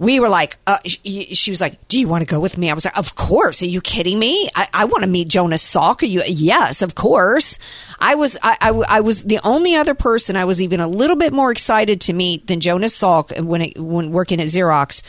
we 0.00 0.18
were 0.18 0.30
like, 0.30 0.56
uh, 0.66 0.78
she, 0.86 1.26
she 1.34 1.50
was 1.50 1.60
like, 1.60 1.86
"Do 1.88 2.00
you 2.00 2.08
want 2.08 2.22
to 2.22 2.26
go 2.26 2.40
with 2.40 2.56
me?" 2.56 2.70
I 2.70 2.74
was 2.74 2.86
like, 2.86 2.96
"Of 2.96 3.16
course." 3.16 3.62
Are 3.62 3.66
you 3.66 3.82
kidding 3.82 4.18
me? 4.18 4.48
I, 4.56 4.66
I 4.72 4.84
want 4.86 5.04
to 5.04 5.10
meet 5.10 5.28
Jonas 5.28 5.62
Salk. 5.62 6.02
Are 6.02 6.06
you? 6.06 6.22
Yes, 6.26 6.80
of 6.80 6.94
course. 6.94 7.58
I 8.00 8.14
was. 8.14 8.38
I, 8.42 8.56
I, 8.62 8.70
I 8.96 9.00
was 9.00 9.24
the 9.24 9.38
only 9.44 9.76
other 9.76 9.92
person 9.94 10.36
I 10.36 10.46
was 10.46 10.62
even 10.62 10.80
a 10.80 10.88
little 10.88 11.16
bit 11.16 11.34
more 11.34 11.52
excited 11.52 12.00
to 12.02 12.14
meet 12.14 12.46
than 12.46 12.60
Jonas 12.60 12.98
Salk 12.98 13.38
when 13.44 13.60
it, 13.60 13.78
when 13.78 14.10
working 14.10 14.40
at 14.40 14.46
Xerox 14.46 15.02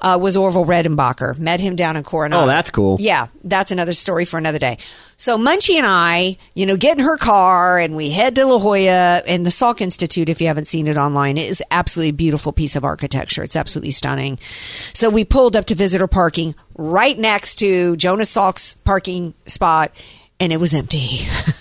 uh, 0.00 0.18
was 0.18 0.34
Orville 0.34 0.64
Redenbacher. 0.64 1.36
Met 1.36 1.60
him 1.60 1.76
down 1.76 1.96
in 1.96 2.02
Coronado. 2.02 2.44
Oh, 2.44 2.46
that's 2.46 2.70
cool. 2.70 2.96
Yeah, 2.98 3.26
that's 3.44 3.70
another 3.70 3.92
story 3.92 4.24
for 4.24 4.38
another 4.38 4.58
day. 4.58 4.78
So 5.20 5.36
Munchie 5.36 5.74
and 5.74 5.84
I, 5.84 6.36
you 6.54 6.64
know, 6.64 6.76
get 6.76 6.96
in 6.96 7.04
her 7.04 7.16
car 7.16 7.80
and 7.80 7.96
we 7.96 8.12
head 8.12 8.36
to 8.36 8.46
La 8.46 8.60
Jolla 8.60 9.20
and 9.26 9.44
the 9.44 9.50
Salk 9.50 9.80
Institute. 9.80 10.28
If 10.28 10.40
you 10.40 10.46
haven't 10.46 10.66
seen 10.66 10.86
it 10.86 10.96
online, 10.96 11.36
it 11.36 11.50
is 11.50 11.60
absolutely 11.72 12.10
a 12.10 12.12
beautiful 12.12 12.52
piece 12.52 12.76
of 12.76 12.84
architecture. 12.84 13.42
It's 13.42 13.56
absolutely 13.56 13.90
stunning. 13.90 14.38
So 14.38 15.10
we 15.10 15.24
pulled 15.24 15.56
up 15.56 15.64
to 15.66 15.74
visitor 15.74 16.06
parking 16.06 16.54
right 16.76 17.18
next 17.18 17.56
to 17.56 17.96
Jonas 17.96 18.32
Salk's 18.32 18.76
parking 18.76 19.34
spot, 19.44 19.90
and 20.38 20.52
it 20.52 20.58
was 20.58 20.72
empty. 20.72 21.26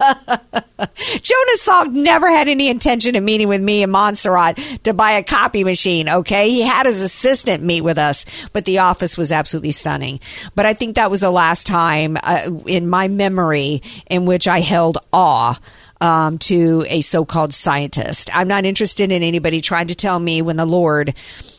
Jonas 0.00 1.66
Salk 1.66 1.92
never 1.92 2.28
had 2.28 2.48
any 2.48 2.68
intention 2.68 3.14
of 3.16 3.22
meeting 3.22 3.48
with 3.48 3.60
me 3.62 3.82
in 3.82 3.90
Montserrat 3.90 4.56
to 4.84 4.92
buy 4.92 5.12
a 5.12 5.22
copy 5.22 5.64
machine. 5.64 6.08
Okay. 6.08 6.50
He 6.50 6.62
had 6.62 6.86
his 6.86 7.00
assistant 7.00 7.62
meet 7.62 7.82
with 7.82 7.96
us, 7.98 8.48
but 8.52 8.64
the 8.64 8.78
office 8.78 9.16
was 9.16 9.30
absolutely 9.32 9.70
stunning. 9.70 10.20
But 10.54 10.66
I 10.66 10.74
think 10.74 10.96
that 10.96 11.10
was 11.10 11.20
the 11.20 11.30
last 11.30 11.66
time 11.66 12.16
uh, 12.22 12.50
in 12.66 12.88
my 12.88 13.08
memory 13.08 13.82
in 14.10 14.24
which 14.26 14.48
I 14.48 14.60
held 14.60 14.98
awe. 15.12 15.58
Um, 16.00 16.36
to 16.38 16.84
a 16.88 17.00
so-called 17.00 17.54
scientist. 17.54 18.28
I'm 18.36 18.48
not 18.48 18.66
interested 18.66 19.10
in 19.10 19.22
anybody 19.22 19.62
trying 19.62 19.86
to 19.86 19.94
tell 19.94 20.18
me 20.18 20.42
when 20.42 20.56
the 20.58 20.66
Lord, 20.66 21.14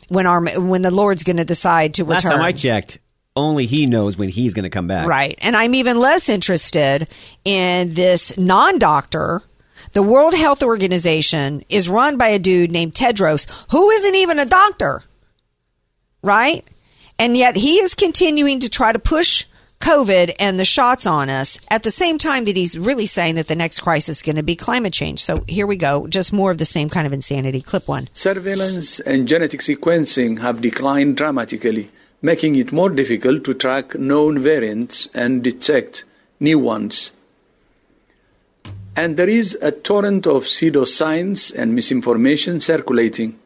when 0.08 0.26
our, 0.26 0.44
when 0.60 0.82
the 0.82 0.92
Lord's 0.92 1.24
going 1.24 1.38
to 1.38 1.44
decide 1.44 1.94
to 1.94 2.04
Last 2.04 2.22
return. 2.22 2.38
time 2.38 2.46
I 2.46 2.52
checked, 2.52 2.98
only 3.36 3.66
he 3.66 3.86
knows 3.86 4.16
when 4.16 4.28
he's 4.28 4.54
going 4.54 4.64
to 4.64 4.70
come 4.70 4.86
back. 4.86 5.06
Right. 5.06 5.38
And 5.42 5.54
I'm 5.54 5.74
even 5.74 5.98
less 5.98 6.28
interested 6.28 7.08
in 7.44 7.94
this 7.94 8.36
non 8.38 8.78
doctor. 8.78 9.42
The 9.92 10.02
World 10.02 10.34
Health 10.34 10.62
Organization 10.62 11.64
is 11.68 11.88
run 11.88 12.16
by 12.16 12.28
a 12.28 12.38
dude 12.38 12.72
named 12.72 12.94
Tedros, 12.94 13.66
who 13.70 13.90
isn't 13.90 14.14
even 14.14 14.38
a 14.38 14.44
doctor. 14.44 15.04
Right? 16.22 16.64
And 17.18 17.36
yet 17.36 17.56
he 17.56 17.76
is 17.76 17.94
continuing 17.94 18.60
to 18.60 18.68
try 18.68 18.92
to 18.92 18.98
push 18.98 19.44
COVID 19.80 20.34
and 20.38 20.58
the 20.58 20.64
shots 20.64 21.06
on 21.06 21.28
us 21.28 21.60
at 21.68 21.82
the 21.82 21.90
same 21.90 22.18
time 22.18 22.44
that 22.44 22.56
he's 22.56 22.78
really 22.78 23.06
saying 23.06 23.34
that 23.36 23.46
the 23.46 23.54
next 23.54 23.80
crisis 23.80 24.18
is 24.18 24.22
going 24.22 24.36
to 24.36 24.42
be 24.42 24.56
climate 24.56 24.92
change. 24.92 25.20
So 25.20 25.44
here 25.46 25.66
we 25.66 25.76
go. 25.76 26.06
Just 26.06 26.32
more 26.32 26.50
of 26.50 26.58
the 26.58 26.64
same 26.64 26.88
kind 26.88 27.06
of 27.06 27.12
insanity. 27.12 27.60
Clip 27.60 27.86
one. 27.86 28.08
Surveillance 28.12 29.00
and 29.00 29.28
genetic 29.28 29.60
sequencing 29.60 30.40
have 30.40 30.60
declined 30.60 31.16
dramatically, 31.16 31.90
making 32.22 32.54
it 32.56 32.72
more 32.72 32.90
difficult 32.90 33.44
to 33.44 33.54
track 33.54 33.94
known 33.94 34.38
variants 34.38 35.08
and 35.14 35.42
detect 35.42 36.04
new 36.40 36.58
ones. 36.58 37.10
And 38.94 39.16
there 39.16 39.28
is 39.28 39.58
a 39.60 39.70
torrent 39.70 40.26
of 40.26 40.44
pseudoscience 40.44 41.54
and 41.54 41.74
misinformation 41.74 42.60
circulating, 42.60 43.38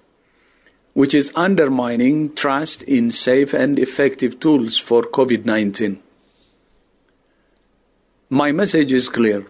which 0.94 1.14
is 1.14 1.32
undermining 1.34 2.34
trust 2.34 2.82
in 2.84 3.10
safe 3.10 3.52
and 3.52 3.78
effective 3.78 4.38
tools 4.38 4.78
for 4.78 5.02
COVID 5.02 5.44
19. 5.44 6.00
My 8.30 8.52
message 8.52 8.92
is 8.92 9.08
clear 9.08 9.46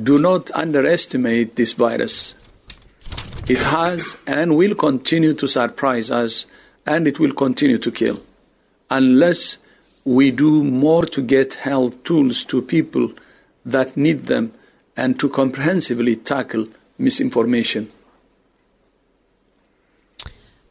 do 0.00 0.16
not 0.16 0.52
underestimate 0.52 1.56
this 1.56 1.72
virus. 1.72 2.36
It 3.48 3.58
has 3.58 4.16
and 4.28 4.56
will 4.56 4.76
continue 4.76 5.34
to 5.34 5.48
surprise 5.48 6.08
us, 6.08 6.46
and 6.86 7.08
it 7.08 7.18
will 7.18 7.32
continue 7.32 7.78
to 7.78 7.90
kill 7.90 8.22
unless 8.90 9.58
we 10.04 10.30
do 10.30 10.64
more 10.64 11.04
to 11.06 11.20
get 11.22 11.54
health 11.54 12.02
tools 12.04 12.44
to 12.44 12.62
people 12.62 13.12
that 13.64 13.96
need 13.96 14.20
them 14.26 14.52
and 14.96 15.18
to 15.20 15.28
comprehensively 15.28 16.16
tackle 16.16 16.66
misinformation. 16.98 17.88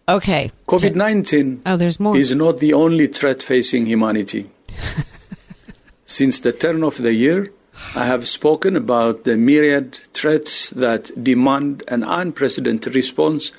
Okay. 0.10 0.50
COVID 0.68 0.96
19 0.96 1.62
Oh, 1.66 1.78
there's 1.78 2.00
more. 2.00 2.16
is 2.18 2.34
not 2.36 2.60
the 2.60 2.74
only 2.74 3.08
threat 3.08 3.44
facing 3.44 3.86
humanity. 3.86 4.50
Since 6.06 6.40
the 6.40 6.54
turn 6.54 6.84
of 6.84 6.98
the 6.98 7.14
year, 7.14 7.52
I 7.96 8.06
have 8.06 8.28
spoken 8.28 8.76
about 8.76 9.24
the 9.26 9.38
myriad 9.38 9.96
threats 10.14 10.70
that 10.72 11.12
demand 11.22 11.84
an 11.90 12.04
unprecedented 12.04 12.96
response 12.96 13.52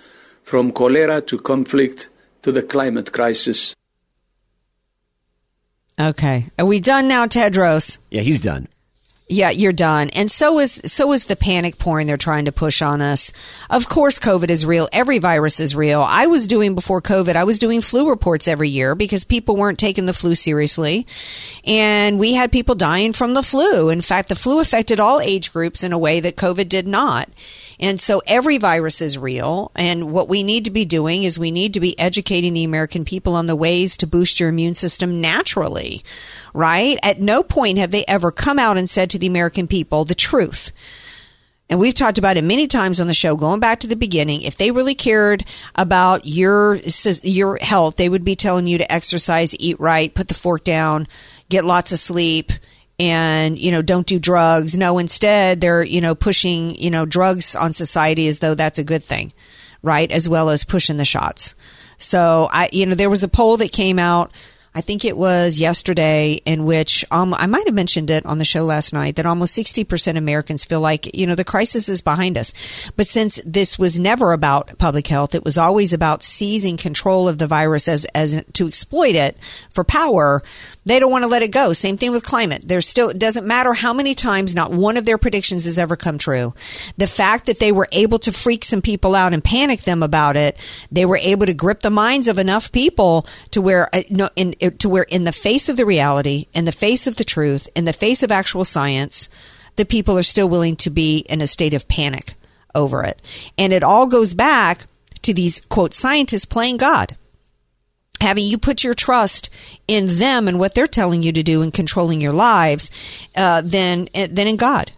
from 0.42 0.72
cholera 0.72 1.20
to 1.22 1.38
conflict 1.38 2.08
to 2.42 2.50
the 2.50 2.62
climate 2.62 3.12
crisis. 3.12 3.74
Okay. 5.98 6.46
Are 6.58 6.66
we 6.66 6.80
done 6.80 7.08
now, 7.08 7.26
Tedros? 7.26 7.98
Yeah, 8.10 8.22
he's 8.22 8.40
done. 8.40 8.68
Yeah, 9.30 9.50
you're 9.50 9.72
done. 9.74 10.08
And 10.14 10.30
so 10.30 10.58
is 10.58 10.80
so 10.86 11.12
is 11.12 11.26
the 11.26 11.36
panic 11.36 11.78
pouring 11.78 12.06
they're 12.06 12.16
trying 12.16 12.46
to 12.46 12.52
push 12.52 12.80
on 12.80 13.02
us. 13.02 13.30
Of 13.68 13.86
course 13.86 14.18
COVID 14.18 14.48
is 14.48 14.64
real. 14.64 14.88
Every 14.90 15.18
virus 15.18 15.60
is 15.60 15.76
real. 15.76 16.00
I 16.00 16.26
was 16.28 16.46
doing 16.46 16.74
before 16.74 17.02
COVID, 17.02 17.36
I 17.36 17.44
was 17.44 17.58
doing 17.58 17.82
flu 17.82 18.08
reports 18.08 18.48
every 18.48 18.70
year 18.70 18.94
because 18.94 19.24
people 19.24 19.54
weren't 19.54 19.78
taking 19.78 20.06
the 20.06 20.14
flu 20.14 20.34
seriously. 20.34 21.06
And 21.66 22.18
we 22.18 22.32
had 22.32 22.50
people 22.50 22.74
dying 22.74 23.12
from 23.12 23.34
the 23.34 23.42
flu. 23.42 23.90
In 23.90 24.00
fact, 24.00 24.30
the 24.30 24.34
flu 24.34 24.60
affected 24.60 24.98
all 24.98 25.20
age 25.20 25.52
groups 25.52 25.84
in 25.84 25.92
a 25.92 25.98
way 25.98 26.20
that 26.20 26.36
COVID 26.36 26.70
did 26.70 26.86
not. 26.86 27.28
And 27.80 28.00
so 28.00 28.20
every 28.26 28.58
virus 28.58 29.00
is 29.00 29.18
real. 29.18 29.70
And 29.76 30.10
what 30.10 30.28
we 30.28 30.42
need 30.42 30.64
to 30.64 30.70
be 30.70 30.84
doing 30.84 31.22
is 31.22 31.38
we 31.38 31.50
need 31.50 31.74
to 31.74 31.80
be 31.80 31.98
educating 31.98 32.52
the 32.52 32.64
American 32.64 33.04
people 33.04 33.34
on 33.34 33.46
the 33.46 33.56
ways 33.56 33.96
to 33.98 34.06
boost 34.06 34.40
your 34.40 34.48
immune 34.48 34.74
system 34.74 35.20
naturally, 35.20 36.02
right? 36.54 36.98
At 37.02 37.20
no 37.20 37.42
point 37.42 37.78
have 37.78 37.90
they 37.90 38.04
ever 38.08 38.32
come 38.32 38.58
out 38.58 38.78
and 38.78 38.90
said 38.90 39.10
to 39.10 39.18
the 39.18 39.28
American 39.28 39.68
people 39.68 40.04
the 40.04 40.14
truth. 40.14 40.72
And 41.70 41.78
we've 41.78 41.94
talked 41.94 42.18
about 42.18 42.38
it 42.38 42.44
many 42.44 42.66
times 42.66 43.00
on 43.00 43.08
the 43.08 43.14
show, 43.14 43.36
going 43.36 43.60
back 43.60 43.80
to 43.80 43.86
the 43.86 43.94
beginning. 43.94 44.40
If 44.40 44.56
they 44.56 44.70
really 44.70 44.94
cared 44.94 45.44
about 45.74 46.22
your 46.24 46.78
your 47.22 47.58
health, 47.60 47.96
they 47.96 48.08
would 48.08 48.24
be 48.24 48.36
telling 48.36 48.66
you 48.66 48.78
to 48.78 48.90
exercise, 48.90 49.54
eat 49.58 49.78
right, 49.78 50.14
put 50.14 50.28
the 50.28 50.34
fork 50.34 50.64
down, 50.64 51.06
get 51.50 51.66
lots 51.66 51.92
of 51.92 51.98
sleep, 51.98 52.52
and 52.98 53.58
you 53.58 53.70
know 53.70 53.82
don't 53.82 54.06
do 54.06 54.18
drugs. 54.18 54.76
No, 54.76 54.98
instead 54.98 55.60
they're 55.60 55.82
you 55.82 56.00
know 56.00 56.14
pushing 56.14 56.74
you 56.76 56.90
know 56.90 57.06
drugs 57.06 57.54
on 57.54 57.72
society 57.72 58.28
as 58.28 58.40
though 58.40 58.54
that's 58.54 58.78
a 58.78 58.84
good 58.84 59.02
thing, 59.02 59.32
right? 59.82 60.10
As 60.10 60.28
well 60.28 60.50
as 60.50 60.64
pushing 60.64 60.96
the 60.96 61.04
shots. 61.04 61.54
So 61.98 62.48
I, 62.50 62.68
you 62.72 62.86
know, 62.86 62.94
there 62.94 63.10
was 63.10 63.24
a 63.24 63.28
poll 63.28 63.56
that 63.58 63.72
came 63.72 63.98
out. 63.98 64.32
I 64.74 64.80
think 64.80 65.04
it 65.04 65.16
was 65.16 65.58
yesterday 65.58 66.40
in 66.44 66.64
which 66.64 67.04
um, 67.10 67.34
I 67.34 67.46
might 67.46 67.66
have 67.66 67.74
mentioned 67.74 68.10
it 68.10 68.24
on 68.26 68.38
the 68.38 68.44
show 68.44 68.64
last 68.64 68.92
night 68.92 69.16
that 69.16 69.26
almost 69.26 69.56
60% 69.56 70.10
of 70.10 70.16
Americans 70.16 70.64
feel 70.64 70.80
like, 70.80 71.16
you 71.16 71.26
know, 71.26 71.34
the 71.34 71.44
crisis 71.44 71.88
is 71.88 72.00
behind 72.00 72.36
us. 72.36 72.90
But 72.96 73.06
since 73.06 73.40
this 73.44 73.78
was 73.78 73.98
never 73.98 74.32
about 74.32 74.78
public 74.78 75.06
health, 75.06 75.34
it 75.34 75.44
was 75.44 75.58
always 75.58 75.92
about 75.92 76.22
seizing 76.22 76.76
control 76.76 77.28
of 77.28 77.38
the 77.38 77.46
virus 77.46 77.88
as, 77.88 78.04
as 78.14 78.44
to 78.52 78.68
exploit 78.68 79.14
it 79.14 79.36
for 79.70 79.84
power. 79.84 80.42
They 80.84 80.98
don't 80.98 81.10
want 81.10 81.24
to 81.24 81.30
let 81.30 81.42
it 81.42 81.52
go. 81.52 81.72
Same 81.72 81.96
thing 81.96 82.12
with 82.12 82.24
climate. 82.24 82.64
There's 82.66 82.86
still, 82.86 83.10
it 83.10 83.18
doesn't 83.18 83.46
matter 83.46 83.72
how 83.72 83.92
many 83.92 84.14
times 84.14 84.54
not 84.54 84.70
one 84.70 84.96
of 84.96 85.04
their 85.04 85.18
predictions 85.18 85.64
has 85.64 85.78
ever 85.78 85.96
come 85.96 86.18
true. 86.18 86.54
The 86.96 87.06
fact 87.06 87.46
that 87.46 87.58
they 87.58 87.72
were 87.72 87.88
able 87.92 88.18
to 88.20 88.32
freak 88.32 88.64
some 88.64 88.82
people 88.82 89.14
out 89.14 89.34
and 89.34 89.42
panic 89.42 89.82
them 89.82 90.02
about 90.02 90.36
it, 90.36 90.58
they 90.90 91.04
were 91.04 91.18
able 91.18 91.46
to 91.46 91.54
grip 91.54 91.80
the 91.80 91.90
minds 91.90 92.28
of 92.28 92.38
enough 92.38 92.70
people 92.70 93.26
to 93.50 93.60
where, 93.60 93.94
uh, 93.94 94.02
no, 94.10 94.28
in, 94.60 94.76
to 94.78 94.88
where 94.88 95.04
in 95.04 95.24
the 95.24 95.32
face 95.32 95.68
of 95.68 95.76
the 95.76 95.86
reality, 95.86 96.46
in 96.52 96.64
the 96.64 96.72
face 96.72 97.06
of 97.06 97.16
the 97.16 97.24
truth, 97.24 97.68
in 97.74 97.84
the 97.84 97.92
face 97.92 98.22
of 98.22 98.30
actual 98.30 98.64
science, 98.64 99.28
the 99.76 99.84
people 99.84 100.18
are 100.18 100.22
still 100.22 100.48
willing 100.48 100.76
to 100.76 100.90
be 100.90 101.18
in 101.28 101.40
a 101.40 101.46
state 101.46 101.74
of 101.74 101.88
panic 101.88 102.34
over 102.74 103.02
it. 103.04 103.20
And 103.56 103.72
it 103.72 103.82
all 103.82 104.06
goes 104.06 104.34
back 104.34 104.86
to 105.22 105.32
these 105.32 105.60
quote 105.60 105.94
scientists 105.94 106.44
playing 106.44 106.76
God. 106.78 107.16
Having 108.20 108.46
you 108.46 108.58
put 108.58 108.82
your 108.82 108.94
trust 108.94 109.48
in 109.86 110.08
them 110.08 110.48
and 110.48 110.58
what 110.58 110.74
they're 110.74 110.88
telling 110.88 111.22
you 111.22 111.32
to 111.32 111.42
do 111.42 111.62
and 111.62 111.72
controlling 111.72 112.20
your 112.20 112.32
lives 112.32 112.90
uh, 113.36 113.60
than 113.60 114.08
than 114.12 114.48
in 114.48 114.56
God 114.56 114.92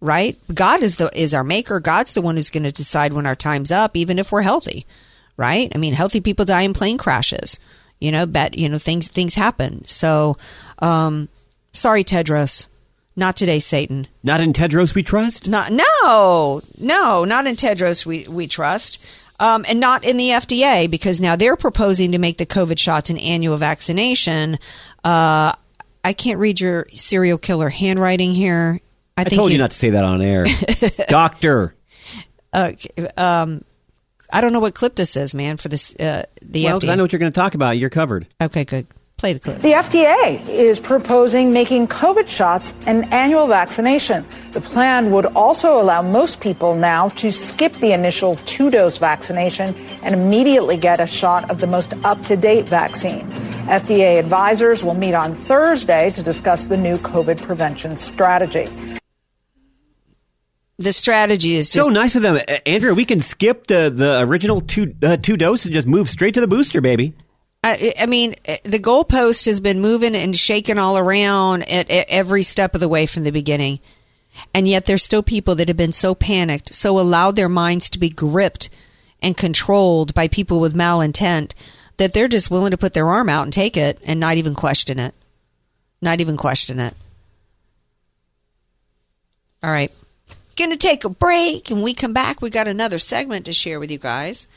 right? 0.00 0.36
God 0.52 0.82
is 0.82 0.96
the 0.96 1.10
is 1.14 1.32
our 1.32 1.44
maker. 1.44 1.78
God's 1.78 2.12
the 2.12 2.22
one 2.22 2.34
who's 2.34 2.50
going 2.50 2.64
to 2.64 2.72
decide 2.72 3.12
when 3.12 3.24
our 3.24 3.36
time's 3.36 3.70
up 3.70 3.96
even 3.96 4.18
if 4.18 4.32
we're 4.32 4.42
healthy 4.42 4.84
right? 5.36 5.72
I 5.74 5.78
mean 5.78 5.94
healthy 5.94 6.20
people 6.20 6.44
die 6.44 6.62
in 6.62 6.72
plane 6.72 6.98
crashes 6.98 7.58
you 8.02 8.12
know 8.12 8.26
bet 8.26 8.58
you 8.58 8.68
know 8.68 8.78
things 8.78 9.08
things 9.08 9.34
happen 9.34 9.84
so 9.86 10.36
um 10.80 11.28
sorry 11.72 12.04
Tedros 12.04 12.66
not 13.14 13.36
today 13.36 13.58
Satan 13.58 14.06
Not 14.22 14.40
in 14.40 14.52
Tedros 14.52 14.94
we 14.94 15.02
trust? 15.02 15.46
not 15.46 15.70
no 15.72 16.60
no 16.78 17.24
not 17.24 17.46
in 17.46 17.56
Tedros 17.56 18.04
we 18.04 18.26
we 18.28 18.46
trust 18.48 19.04
um, 19.42 19.64
and 19.68 19.80
not 19.80 20.04
in 20.04 20.18
the 20.18 20.28
FDA 20.28 20.88
because 20.88 21.20
now 21.20 21.34
they're 21.34 21.56
proposing 21.56 22.12
to 22.12 22.18
make 22.18 22.38
the 22.38 22.46
COVID 22.46 22.78
shots 22.78 23.10
an 23.10 23.18
annual 23.18 23.56
vaccination. 23.56 24.56
Uh, 25.02 25.52
I 26.04 26.12
can't 26.12 26.38
read 26.38 26.60
your 26.60 26.86
serial 26.92 27.38
killer 27.38 27.68
handwriting 27.68 28.30
here. 28.32 28.80
I, 29.16 29.22
I 29.22 29.24
told 29.24 29.50
you 29.50 29.58
not 29.58 29.72
to 29.72 29.76
say 29.76 29.90
that 29.90 30.04
on 30.04 30.22
air. 30.22 30.46
Doctor. 31.08 31.74
Uh, 32.52 32.72
um, 33.16 33.64
I 34.32 34.40
don't 34.40 34.52
know 34.52 34.60
what 34.60 34.74
clip 34.74 34.94
this 34.96 35.16
is, 35.16 35.34
man. 35.34 35.56
For 35.58 35.68
this, 35.68 35.94
uh, 35.96 36.24
the 36.42 36.64
Well, 36.64 36.74
'cause 36.74 36.84
FDA. 36.84 36.92
I 36.92 36.94
know 36.96 37.04
what 37.04 37.12
you're 37.12 37.18
going 37.20 37.32
to 37.32 37.38
talk 37.40 37.54
about. 37.54 37.78
You're 37.78 37.90
covered. 37.90 38.26
Okay, 38.42 38.64
good. 38.64 38.86
Play 39.18 39.34
the 39.34 39.40
clip. 39.40 39.58
The 39.60 39.74
FDA 39.74 40.40
is 40.48 40.80
proposing 40.80 41.52
making 41.52 41.86
COVID 41.86 42.26
shots 42.26 42.72
an 42.86 43.04
annual 43.12 43.46
vaccination. 43.46 44.24
The 44.50 44.60
plan 44.60 45.12
would 45.12 45.26
also 45.26 45.78
allow 45.80 46.02
most 46.02 46.40
people 46.40 46.74
now 46.74 47.06
to 47.08 47.30
skip 47.30 47.72
the 47.74 47.92
initial 47.92 48.34
two 48.46 48.68
dose 48.70 48.98
vaccination 48.98 49.76
and 50.02 50.12
immediately 50.14 50.76
get 50.76 50.98
a 50.98 51.06
shot 51.06 51.48
of 51.50 51.60
the 51.60 51.68
most 51.68 51.92
up 52.02 52.20
to 52.22 52.36
date 52.36 52.68
vaccine. 52.68 53.28
FDA 53.68 54.18
advisors 54.18 54.82
will 54.82 54.94
meet 54.94 55.14
on 55.14 55.36
Thursday 55.36 56.08
to 56.10 56.22
discuss 56.22 56.64
the 56.64 56.76
new 56.76 56.96
COVID 56.96 57.40
prevention 57.42 57.96
strategy. 57.96 58.66
The 60.82 60.92
strategy 60.92 61.54
is 61.54 61.70
just 61.70 61.86
so 61.86 61.92
nice 61.92 62.16
of 62.16 62.22
them, 62.22 62.38
Andrew. 62.66 62.94
We 62.94 63.04
can 63.04 63.20
skip 63.20 63.66
the 63.66 63.90
the 63.94 64.20
original 64.20 64.60
two 64.60 64.94
uh, 65.02 65.16
two 65.16 65.36
doses 65.36 65.66
and 65.66 65.74
just 65.74 65.86
move 65.86 66.10
straight 66.10 66.34
to 66.34 66.40
the 66.40 66.48
booster, 66.48 66.80
baby. 66.80 67.14
I, 67.64 67.94
I 68.00 68.06
mean, 68.06 68.34
eh, 68.44 68.58
the 68.64 68.80
goalpost 68.80 69.46
has 69.46 69.60
been 69.60 69.80
moving 69.80 70.16
and 70.16 70.36
shaking 70.36 70.78
all 70.78 70.98
around 70.98 71.62
at, 71.70 71.90
at 71.90 72.06
every 72.08 72.42
step 72.42 72.74
of 72.74 72.80
the 72.80 72.88
way 72.88 73.06
from 73.06 73.22
the 73.22 73.30
beginning. 73.30 73.78
And 74.52 74.66
yet 74.66 74.86
there's 74.86 75.04
still 75.04 75.22
people 75.22 75.54
that 75.56 75.68
have 75.68 75.76
been 75.76 75.92
so 75.92 76.14
panicked, 76.14 76.74
so 76.74 76.98
allowed 76.98 77.36
their 77.36 77.48
minds 77.48 77.88
to 77.90 77.98
be 77.98 78.08
gripped 78.08 78.70
and 79.20 79.36
controlled 79.36 80.14
by 80.14 80.26
people 80.26 80.58
with 80.58 80.74
malintent 80.74 81.54
that 81.98 82.12
they're 82.12 82.28
just 82.28 82.50
willing 82.50 82.72
to 82.72 82.78
put 82.78 82.94
their 82.94 83.08
arm 83.08 83.28
out 83.28 83.44
and 83.44 83.52
take 83.52 83.76
it 83.76 84.00
and 84.04 84.18
not 84.18 84.36
even 84.36 84.54
question 84.54 84.98
it. 84.98 85.14
Not 86.00 86.20
even 86.20 86.36
question 86.36 86.80
it. 86.80 86.94
All 89.62 89.70
right. 89.70 89.92
Gonna 90.56 90.76
take 90.76 91.04
a 91.04 91.08
break 91.08 91.70
and 91.70 91.82
we 91.82 91.94
come 91.94 92.12
back. 92.12 92.42
We 92.42 92.50
got 92.50 92.68
another 92.68 92.98
segment 92.98 93.46
to 93.46 93.52
share 93.52 93.80
with 93.80 93.90
you 93.90 93.98
guys. 93.98 94.48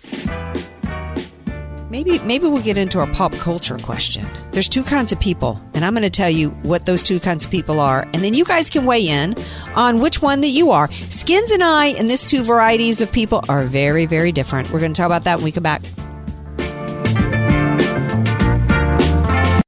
Maybe 1.90 2.20
maybe 2.20 2.48
we'll 2.48 2.62
get 2.62 2.78
into 2.78 3.00
our 3.00 3.08
pop 3.14 3.32
culture 3.34 3.78
question. 3.78 4.28
There's 4.52 4.68
two 4.68 4.84
kinds 4.84 5.14
of 5.14 5.20
people, 5.20 5.62
and 5.74 5.86
I'm 5.86 5.94
going 5.94 6.04
to 6.04 6.10
tell 6.10 6.30
you 6.30 6.50
what 6.64 6.86
those 6.86 7.02
two 7.02 7.20
kinds 7.20 7.46
of 7.46 7.52
people 7.52 7.80
are, 7.80 8.02
and 8.14 8.16
then 8.16 8.34
you 8.34 8.44
guys 8.44 8.70
can 8.70 8.86
weigh 8.86 9.08
in 9.08 9.36
on 9.76 10.00
which 10.00 10.22
one 10.22 10.42
that 10.42 10.50
you 10.50 10.72
are. 10.72 10.92
Skins 10.92 11.52
and 11.52 11.64
I, 11.64 11.88
and 11.88 12.10
these 12.10 12.26
two 12.26 12.44
varieties 12.44 13.00
of 13.02 13.12
people 13.12 13.46
are 13.48 13.64
very 13.64 14.06
very 14.06 14.34
different. 14.34 14.72
We're 14.72 14.80
going 14.82 14.94
to 14.94 14.98
talk 14.98 15.06
about 15.06 15.24
that 15.24 15.38
when 15.38 15.46
we 15.46 15.52
come 15.52 15.64
back. 15.64 15.82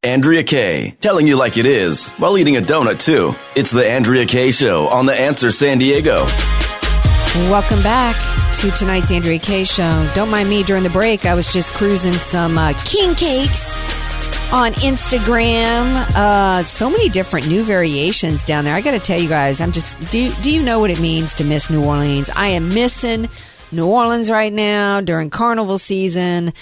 Andrea 0.07 0.41
Kay, 0.41 0.95
telling 1.01 1.27
you 1.27 1.35
like 1.35 1.57
it 1.57 1.65
is 1.65 2.13
while 2.13 2.37
eating 2.37 2.55
a 2.55 2.61
donut 2.61 3.03
too. 3.03 3.35
It's 3.57 3.71
the 3.71 3.85
Andrea 3.85 4.25
Kay 4.25 4.51
Show 4.51 4.87
on 4.87 5.05
The 5.05 5.13
Answer 5.13 5.51
San 5.51 5.79
Diego. 5.79 6.23
Welcome 7.51 7.83
back 7.83 8.15
to 8.55 8.71
tonight's 8.71 9.11
Andrea 9.11 9.37
Kay 9.37 9.65
show. 9.65 10.09
Don't 10.15 10.29
mind 10.29 10.49
me 10.49 10.63
during 10.63 10.83
the 10.83 10.89
break. 10.89 11.25
I 11.25 11.35
was 11.35 11.51
just 11.51 11.73
cruising 11.73 12.13
some 12.13 12.57
uh, 12.57 12.71
king 12.85 13.15
cakes 13.15 13.75
on 14.53 14.71
Instagram. 14.75 16.05
Uh, 16.15 16.63
so 16.63 16.89
many 16.89 17.09
different 17.09 17.49
new 17.49 17.63
variations 17.63 18.45
down 18.45 18.63
there. 18.63 18.75
I 18.75 18.79
got 18.79 18.91
to 18.91 18.99
tell 18.99 19.19
you 19.19 19.27
guys, 19.27 19.59
I'm 19.59 19.73
just. 19.73 19.99
Do 20.09 20.33
do 20.35 20.49
you 20.49 20.63
know 20.63 20.79
what 20.79 20.89
it 20.89 21.01
means 21.01 21.35
to 21.35 21.43
miss 21.43 21.69
New 21.69 21.83
Orleans? 21.83 22.29
I 22.33 22.47
am 22.47 22.69
missing 22.69 23.27
New 23.73 23.85
Orleans 23.87 24.31
right 24.31 24.53
now 24.53 25.01
during 25.01 25.29
carnival 25.29 25.77
season. 25.77 26.53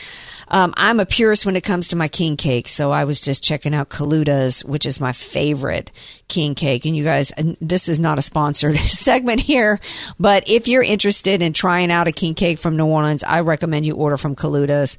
Um, 0.47 0.73
I'm 0.77 0.99
a 0.99 1.05
purist 1.05 1.45
when 1.45 1.55
it 1.55 1.63
comes 1.63 1.88
to 1.89 1.95
my 1.95 2.08
king 2.08 2.38
cake, 2.38 2.67
so 2.67 2.91
I 2.91 3.05
was 3.05 3.19
just 3.19 3.43
checking 3.43 3.73
out 3.73 3.89
Caluda's, 3.89 4.63
which 4.63 4.86
is 4.86 4.99
my 4.99 5.12
favorite 5.12 5.91
king 6.27 6.55
cake. 6.55 6.86
And 6.86 6.95
you 6.95 7.03
guys, 7.03 7.31
this 7.62 7.89
is 7.89 7.99
not 7.99 8.19
a 8.19 8.21
sponsored 8.21 8.75
segment 8.77 9.41
here, 9.41 9.79
but 10.19 10.49
if 10.49 10.67
you're 10.67 10.84
interested 10.84 11.41
in 11.41 11.53
trying 11.53 11.91
out 11.91 12.08
a 12.08 12.12
king 12.12 12.36
cake 12.36 12.60
from 12.60 12.77
New 12.77 12.86
Orleans, 12.86 13.23
I 13.23 13.41
recommend 13.41 13.86
you 13.86 13.95
order 13.95 14.17
from 14.17 14.36
Caluda's. 14.36 14.97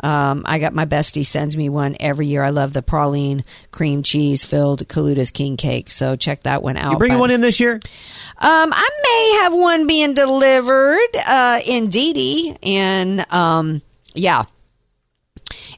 Um, 0.00 0.42
I 0.44 0.58
got 0.58 0.74
my 0.74 0.84
bestie 0.84 1.24
sends 1.24 1.56
me 1.56 1.70
one 1.70 1.96
every 2.00 2.26
year. 2.26 2.42
I 2.42 2.50
love 2.50 2.74
the 2.74 2.82
praline 2.82 3.44
cream 3.72 4.02
cheese 4.02 4.44
filled 4.44 4.86
Caluda's 4.88 5.30
king 5.30 5.56
cake. 5.56 5.90
So 5.90 6.16
check 6.16 6.40
that 6.40 6.62
one 6.62 6.76
out. 6.76 6.92
You 6.92 6.98
bringing 6.98 7.18
one 7.18 7.30
in 7.30 7.40
this 7.40 7.60
year? 7.60 7.74
um, 7.76 7.80
I 8.38 8.88
may 9.04 9.42
have 9.42 9.54
one 9.54 9.86
being 9.86 10.12
delivered 10.12 11.16
uh, 11.26 11.60
in 11.66 11.88
Didi, 11.88 12.56
and 12.62 13.24
um, 13.32 13.80
yeah. 14.14 14.44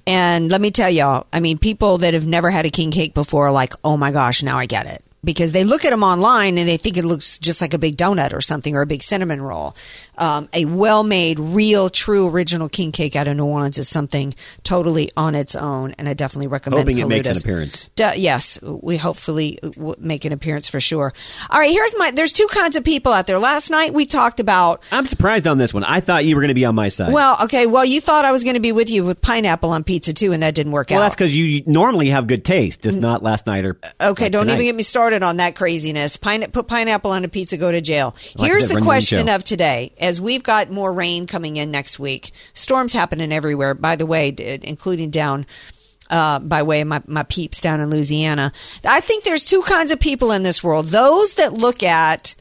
And 0.09 0.51
let 0.51 0.63
me 0.63 0.71
tell 0.71 0.89
y'all, 0.89 1.27
I 1.35 1.41
mean, 1.41 1.59
people 1.59 1.99
that 1.99 2.15
have 2.15 2.27
never 2.27 2.49
had 2.49 2.65
a 2.65 2.71
king 2.71 2.91
cake 2.91 3.13
before 3.13 3.49
are 3.49 3.53
like, 3.53 3.75
oh 3.85 3.99
my 3.99 4.11
gosh, 4.11 4.43
now 4.43 4.57
I 4.59 4.65
get 4.65 4.87
it. 4.87 5.05
Because 5.25 5.51
they 5.51 5.65
look 5.65 5.85
at 5.85 5.91
them 5.91 6.05
online 6.05 6.59
and 6.59 6.69
they 6.69 6.77
think 6.77 6.97
it 6.97 7.05
looks 7.05 7.39
just 7.41 7.61
like 7.61 7.75
a 7.75 7.79
big 7.79 7.97
donut 7.97 8.33
or 8.33 8.41
something 8.41 8.77
or 8.77 8.83
a 8.83 8.87
big 8.87 9.03
cinnamon 9.03 9.43
roll. 9.43 9.75
Um, 10.17 10.49
a 10.55 10.65
well 10.65 11.03
made, 11.03 11.41
real, 11.41 11.89
true, 11.91 12.29
original 12.29 12.69
king 12.69 12.93
cake 12.93 13.17
out 13.17 13.27
of 13.27 13.37
New 13.37 13.45
Orleans 13.45 13.79
is 13.79 13.89
something 13.89 14.33
totally 14.63 15.11
on 15.17 15.35
its 15.35 15.57
own. 15.57 15.91
And 15.99 16.09
I 16.09 16.15
definitely 16.15 16.47
recommend 16.47 16.83
Hoping 16.83 16.99
it 16.99 17.09
makes 17.09 17.29
an 17.29 17.37
appearance. 17.37 17.91
Duh, 17.97 18.13
yes, 18.15 18.63
we 18.63 18.97
hopefully 18.97 19.59
make 19.99 20.25
an 20.25 20.33
appearance 20.33 20.69
for 20.69 20.79
sure. 20.79 21.13
All 21.51 21.59
right, 21.59 21.71
here's 21.71 21.97
my. 21.99 22.13
There's 22.13 22.33
two 22.33 22.47
kinds 22.53 22.77
of 22.77 22.85
people 22.85 23.13
out 23.13 23.27
there. 23.27 23.41
Last 23.41 23.71
night 23.71 23.93
we 23.93 24.07
talked 24.07 24.39
about. 24.39 24.85
I'm 24.93 25.07
surprised 25.07 25.49
on 25.49 25.59
this 25.59 25.75
one. 25.75 25.83
I 25.83 25.99
thought 26.01 26.27
you 26.27 26.37
were 26.37 26.43
going 26.43 26.49
to 26.49 26.55
be 26.55 26.65
on 26.65 26.77
my 26.77 26.91
side. 26.91 27.13
Well, 27.13 27.39
okay, 27.45 27.67
well 27.67 27.85
you 27.85 28.01
thought 28.01 28.25
I 28.25 28.31
was 28.31 28.45
going 28.45 28.55
to 28.55 28.61
be 28.61 28.71
with 28.71 28.89
you 28.89 29.05
with 29.05 29.21
pineapple 29.21 29.71
on 29.71 29.83
pizza 29.83 30.13
too, 30.13 30.33
and 30.33 30.45
that 30.45 30.55
didn't 30.55 30.71
work 30.71 30.91
Well, 30.91 30.99
out. 30.99 31.01
Well, 31.01 31.09
that's 31.09 31.17
because 31.17 31.37
you 31.37 31.65
normally 31.67 32.11
have 32.11 32.29
good 32.29 32.45
taste, 32.45 32.83
just 32.83 32.99
not 32.99 33.25
last 33.25 33.49
night 33.49 33.65
or. 33.65 33.79
Okay, 34.01 34.29
don't 34.29 34.43
tonight. 34.43 34.55
even 34.55 34.67
get 34.67 34.75
me 34.77 34.85
started 34.85 35.08
on 35.23 35.39
that 35.39 35.57
craziness. 35.57 36.17
Pine, 36.17 36.51
put 36.51 36.69
pineapple 36.69 37.11
on 37.11 37.25
a 37.25 37.29
pizza, 37.29 37.57
go 37.57 37.71
to 37.73 37.81
jail. 37.81 38.15
Like 38.37 38.51
Here's 38.51 38.69
the 38.69 38.75
the 38.75 38.83
question 38.83 39.29
of 39.29 39.45
today. 39.45 39.93
As 40.01 40.21
we've 40.21 40.43
got 40.43 40.71
more 40.71 40.93
rain 40.93 41.27
coming 41.27 41.57
in 41.57 41.71
next 41.71 41.99
week, 41.99 42.31
storms 42.55 42.93
happening 42.93 43.33
everywhere, 43.33 43.75
by 43.75 43.97
the 43.97 44.07
way, 44.07 44.35
including 44.63 45.11
down 45.11 45.47
uh, 46.11 46.39
by 46.39 46.63
way 46.63 46.81
of 46.81 46.89
my, 46.89 47.03
my 47.07 47.23
peeps 47.23 47.61
down 47.61 47.81
in 47.81 47.91
Louisiana. 47.91 48.53
I 48.87 49.01
think 49.01 49.25
there's 49.25 49.45
two 49.45 49.63
kinds 49.63 49.91
of 49.91 50.01
people 50.01 50.33
in 50.33 50.43
this 50.43 50.65
world. 50.65 50.87
Those 50.87 51.35
that 51.35 51.53
look 51.53 51.83
at 51.83 52.35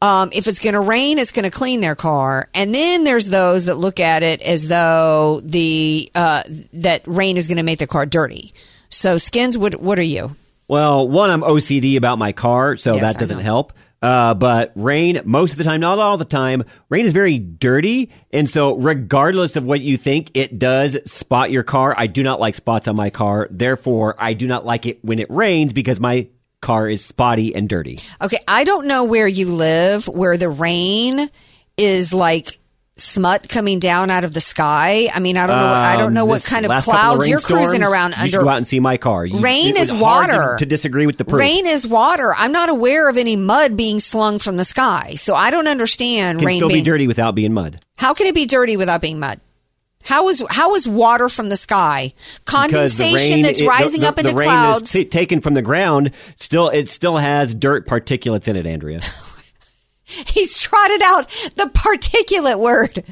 um, 0.00 0.30
if 0.32 0.46
it's 0.46 0.60
going 0.60 0.74
to 0.74 0.80
rain, 0.80 1.18
it's 1.18 1.32
going 1.32 1.44
to 1.44 1.50
clean 1.50 1.80
their 1.80 1.96
car. 1.96 2.48
And 2.54 2.74
then 2.74 3.04
there's 3.04 3.28
those 3.28 3.66
that 3.66 3.76
look 3.76 3.98
at 3.98 4.22
it 4.22 4.40
as 4.42 4.68
though 4.68 5.40
the 5.42 6.10
uh, 6.14 6.42
that 6.74 7.02
rain 7.06 7.36
is 7.36 7.48
going 7.48 7.56
to 7.56 7.62
make 7.62 7.78
their 7.78 7.88
car 7.88 8.06
dirty. 8.06 8.54
So, 8.90 9.18
skins, 9.18 9.58
what 9.58 9.80
what 9.80 9.98
are 9.98 10.02
you? 10.02 10.32
Well, 10.68 11.08
one, 11.08 11.30
I'm 11.30 11.40
OCD 11.40 11.96
about 11.96 12.18
my 12.18 12.32
car, 12.32 12.76
so 12.76 12.94
Yes, 12.94 13.14
that 13.14 13.20
doesn't 13.20 13.40
help. 13.40 13.72
Uh, 14.00 14.34
but 14.34 14.70
rain, 14.76 15.20
most 15.24 15.52
of 15.52 15.58
the 15.58 15.64
time, 15.64 15.80
not 15.80 15.98
all 15.98 16.16
the 16.16 16.24
time, 16.24 16.62
rain 16.88 17.04
is 17.04 17.12
very 17.12 17.38
dirty. 17.38 18.10
And 18.32 18.48
so, 18.48 18.76
regardless 18.76 19.56
of 19.56 19.64
what 19.64 19.80
you 19.80 19.96
think, 19.96 20.30
it 20.34 20.58
does 20.58 20.96
spot 21.10 21.50
your 21.50 21.64
car. 21.64 21.94
I 21.96 22.06
do 22.06 22.22
not 22.22 22.38
like 22.38 22.54
spots 22.54 22.86
on 22.86 22.94
my 22.94 23.10
car. 23.10 23.48
Therefore, 23.50 24.14
I 24.18 24.34
do 24.34 24.46
not 24.46 24.64
like 24.64 24.86
it 24.86 25.04
when 25.04 25.18
it 25.18 25.28
rains 25.30 25.72
because 25.72 25.98
my 25.98 26.28
car 26.60 26.88
is 26.88 27.04
spotty 27.04 27.54
and 27.54 27.68
dirty. 27.68 27.98
Okay, 28.22 28.38
I 28.46 28.64
don't 28.64 28.86
know 28.86 29.04
where 29.04 29.26
you 29.28 29.48
live, 29.48 30.06
where 30.06 30.36
the 30.36 30.48
rain 30.48 31.28
is 31.76 32.12
like 32.12 32.57
smut 33.00 33.48
coming 33.48 33.78
down 33.78 34.10
out 34.10 34.24
of 34.24 34.32
the 34.34 34.40
sky. 34.40 35.08
I 35.14 35.20
mean, 35.20 35.36
I 35.36 35.46
don't 35.46 35.58
know. 35.58 35.66
I 35.68 35.96
don't 35.96 36.08
Um, 36.08 36.14
know 36.14 36.24
what 36.24 36.44
kind 36.44 36.66
of 36.66 36.82
clouds 36.82 37.26
you're 37.28 37.40
cruising 37.40 37.82
around 37.82 38.14
you 38.18 38.24
under. 38.24 38.42
go 38.42 38.48
out 38.48 38.56
and 38.58 38.66
see 38.66 38.80
my 38.80 38.96
car. 38.96 39.24
You- 39.24 39.38
Rain 39.38 39.76
is 39.76 39.90
hard 39.90 40.30
to- 40.30 40.36
water. 40.36 40.56
To, 40.58 40.66
disagree 40.66 41.06
with 41.06 41.16
the 41.18 41.24
proof. 41.24 41.40
Rain 41.40 41.66
is 41.66 41.86
water. 41.86 42.34
I'm 42.36 42.52
not 42.52 42.68
aware 42.68 43.08
of 43.08 43.16
any 43.16 43.36
mud 43.36 43.76
being 43.76 43.98
slung 44.00 44.38
from 44.38 44.56
the 44.56 44.64
sky, 44.64 45.14
so 45.16 45.34
I 45.34 45.50
don't 45.50 45.68
understand 45.68 46.38
can 46.40 46.46
rain 46.46 46.58
still 46.58 46.68
being. 46.68 46.84
be 46.84 46.90
dirty 46.90 47.06
without 47.06 47.34
being 47.34 47.52
mud. 47.54 47.80
How 47.98 48.14
can 48.14 48.26
it 48.26 48.34
be 48.34 48.46
dirty 48.46 48.76
without 48.76 49.00
being 49.00 49.18
mud? 49.18 49.40
How 50.04 50.28
is 50.28 50.42
how 50.50 50.74
is 50.74 50.86
water 50.88 51.28
from 51.28 51.48
the 51.48 51.56
sky 51.56 52.14
Because 52.44 52.62
the 52.96 53.04
condensation 53.04 53.34
rain- 53.34 53.42
that's 53.42 53.60
it- 53.60 53.66
rising 53.66 54.00
the, 54.02 54.08
up 54.08 54.18
into 54.18 54.30
the 54.32 54.36
rain 54.38 54.48
clouds? 54.48 54.92
t- 54.92 55.04
taken 55.04 55.40
from 55.40 55.54
the 55.54 55.60
ground. 55.62 56.12
Still, 56.36 56.68
it 56.68 56.88
still 56.88 57.16
has 57.18 57.52
dirt 57.52 57.86
particulates 57.86 58.46
in 58.48 58.56
it, 58.56 58.64
Andrea, 58.66 59.00
He's 60.26 60.60
trotted 60.60 61.02
out 61.02 61.28
the 61.56 61.70
particulate 61.74 62.58
word. 62.58 63.04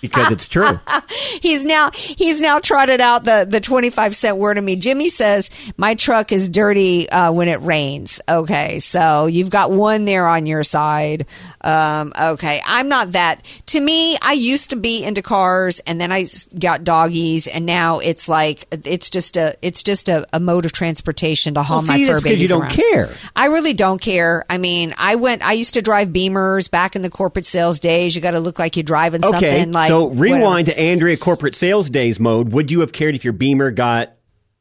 because 0.00 0.30
it's 0.32 0.48
true. 0.48 0.78
he's 1.42 1.64
now 1.64 1.90
he's 1.92 2.40
now 2.40 2.58
trotted 2.58 3.00
out 3.00 3.24
the 3.24 3.46
the 3.48 3.60
25 3.60 4.14
cent 4.14 4.36
word 4.36 4.58
of 4.58 4.64
me 4.64 4.76
jimmy 4.76 5.08
says 5.08 5.50
my 5.76 5.94
truck 5.94 6.32
is 6.32 6.48
dirty 6.48 7.08
uh, 7.10 7.30
when 7.32 7.48
it 7.48 7.60
rains 7.62 8.20
okay 8.28 8.78
so 8.78 9.26
you've 9.26 9.50
got 9.50 9.70
one 9.70 10.04
there 10.04 10.26
on 10.26 10.46
your 10.46 10.62
side 10.62 11.26
um, 11.62 12.12
okay 12.20 12.60
i'm 12.66 12.88
not 12.88 13.12
that 13.12 13.40
to 13.66 13.80
me 13.80 14.16
i 14.22 14.32
used 14.32 14.70
to 14.70 14.76
be 14.76 15.02
into 15.04 15.22
cars 15.22 15.80
and 15.80 16.00
then 16.00 16.10
I 16.12 16.26
got 16.58 16.84
doggies 16.84 17.46
and 17.46 17.64
now 17.66 17.98
it's 17.98 18.28
like 18.28 18.64
it's 18.84 19.10
just 19.10 19.36
a 19.36 19.54
it's 19.62 19.82
just 19.82 20.08
a, 20.08 20.26
a 20.32 20.40
mode 20.40 20.64
of 20.64 20.72
transportation 20.72 21.54
to 21.54 21.62
haul 21.62 21.78
Well, 21.78 21.98
my 21.98 22.04
fur 22.04 22.20
babies 22.20 22.42
you 22.42 22.48
don't 22.48 22.62
around. 22.62 22.74
care. 22.74 23.08
I 23.36 23.46
really 23.46 23.72
don't 23.72 24.00
care. 24.00 24.44
I 24.50 24.58
mean, 24.58 24.92
I 24.98 25.14
went. 25.16 25.44
I 25.46 25.52
used 25.52 25.74
to 25.74 25.82
drive 25.82 26.12
Beamers 26.30 26.70
back 26.70 26.96
in 26.96 27.02
the 27.02 27.10
corporate 27.10 27.44
sales 27.46 27.80
days. 27.80 28.14
You 28.14 28.22
got 28.22 28.32
to 28.32 28.40
look 28.40 28.58
like 28.58 28.76
you're 28.76 28.82
driving 28.84 29.24
Okay, 29.24 29.30
something 29.50 29.72
like. 29.72 29.88
so 29.88 30.04
whatever. 30.04 30.22
rewind 30.22 30.66
to 30.66 30.78
Andrea 30.78 31.16
corporate 31.16 31.54
sales 31.54 31.88
days 31.90 32.18
mode. 32.20 32.52
Would 32.52 32.70
you 32.70 32.80
have 32.80 32.92
cared 32.92 33.14
if 33.14 33.24
your 33.24 33.32
Beamer 33.32 33.70
got 33.70 34.12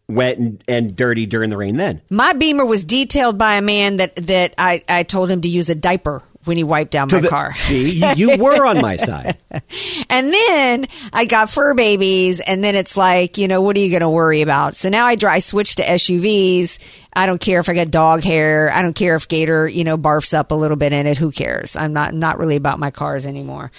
wet 0.07 0.37
and, 0.37 0.63
and 0.67 0.95
dirty 0.95 1.25
during 1.25 1.49
the 1.49 1.57
rain? 1.57 1.77
Then 1.77 2.01
My 2.09 2.33
Beamer 2.33 2.65
was 2.65 2.83
detailed 2.83 3.37
by 3.37 3.55
a 3.55 3.61
man 3.61 3.97
that 3.97 4.15
that 4.17 4.53
I, 4.57 4.81
I 4.89 5.03
told 5.03 5.29
him 5.29 5.41
to 5.41 5.47
use 5.47 5.69
a 5.69 5.75
diaper 5.75 6.23
when 6.45 6.57
he 6.57 6.63
wiped 6.63 6.91
down 6.91 7.07
my 7.11 7.19
the- 7.19 7.29
car. 7.29 7.53
See, 7.53 7.91
you, 7.91 8.07
you 8.15 8.37
were 8.43 8.65
on 8.65 8.81
my 8.81 8.95
side. 8.95 9.37
And 10.09 10.31
then 10.33 10.85
I 11.13 11.25
got 11.25 11.49
fur 11.49 11.73
babies, 11.73 12.39
and 12.41 12.63
then 12.63 12.75
it's 12.75 12.95
like, 12.95 13.37
you 13.37 13.47
know, 13.47 13.61
what 13.61 13.75
are 13.75 13.79
you 13.79 13.89
going 13.89 14.01
to 14.01 14.09
worry 14.09 14.41
about? 14.41 14.75
So 14.75 14.89
now 14.89 15.05
I, 15.05 15.15
dry, 15.15 15.35
I 15.35 15.39
switched 15.39 15.77
to 15.77 15.83
SUVs. 15.83 16.79
I 17.13 17.25
don't 17.25 17.39
care 17.39 17.59
if 17.59 17.67
I 17.69 17.73
got 17.73 17.91
dog 17.91 18.23
hair. 18.23 18.71
I 18.71 18.81
don't 18.81 18.95
care 18.95 19.15
if 19.15 19.27
Gator, 19.27 19.67
you 19.67 19.83
know, 19.83 19.97
barfs 19.97 20.33
up 20.33 20.51
a 20.51 20.55
little 20.55 20.77
bit 20.77 20.93
in 20.93 21.05
it. 21.07 21.17
Who 21.17 21.31
cares? 21.31 21.75
I'm 21.75 21.91
not 21.93 22.13
not 22.13 22.37
really 22.39 22.55
about 22.55 22.79
my 22.79 22.91
cars 22.91 23.25
anymore. 23.25 23.71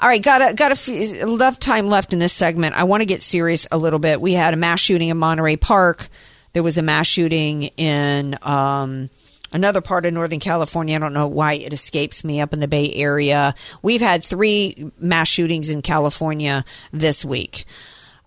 All 0.00 0.08
right, 0.08 0.22
got 0.22 0.50
a 0.50 0.54
got 0.54 0.72
a 0.72 0.76
few, 0.76 1.34
enough 1.34 1.58
time 1.60 1.88
left 1.88 2.12
in 2.12 2.18
this 2.18 2.32
segment. 2.32 2.74
I 2.76 2.84
want 2.84 3.02
to 3.02 3.06
get 3.06 3.22
serious 3.22 3.66
a 3.70 3.78
little 3.78 4.00
bit. 4.00 4.20
We 4.20 4.32
had 4.32 4.54
a 4.54 4.56
mass 4.56 4.80
shooting 4.80 5.08
in 5.08 5.16
Monterey 5.18 5.56
Park. 5.56 6.08
There 6.52 6.62
was 6.62 6.78
a 6.78 6.82
mass 6.82 7.06
shooting 7.06 7.64
in. 7.76 8.36
Um, 8.42 9.10
another 9.52 9.80
part 9.80 10.06
of 10.06 10.12
Northern 10.12 10.40
California. 10.40 10.96
I 10.96 10.98
don't 10.98 11.12
know 11.12 11.28
why 11.28 11.54
it 11.54 11.72
escapes 11.72 12.24
me 12.24 12.40
up 12.40 12.52
in 12.52 12.60
the 12.60 12.68
Bay 12.68 12.92
Area. 12.94 13.54
We've 13.82 14.00
had 14.00 14.24
three 14.24 14.90
mass 14.98 15.28
shootings 15.28 15.70
in 15.70 15.82
California 15.82 16.64
this 16.92 17.24
week. 17.24 17.64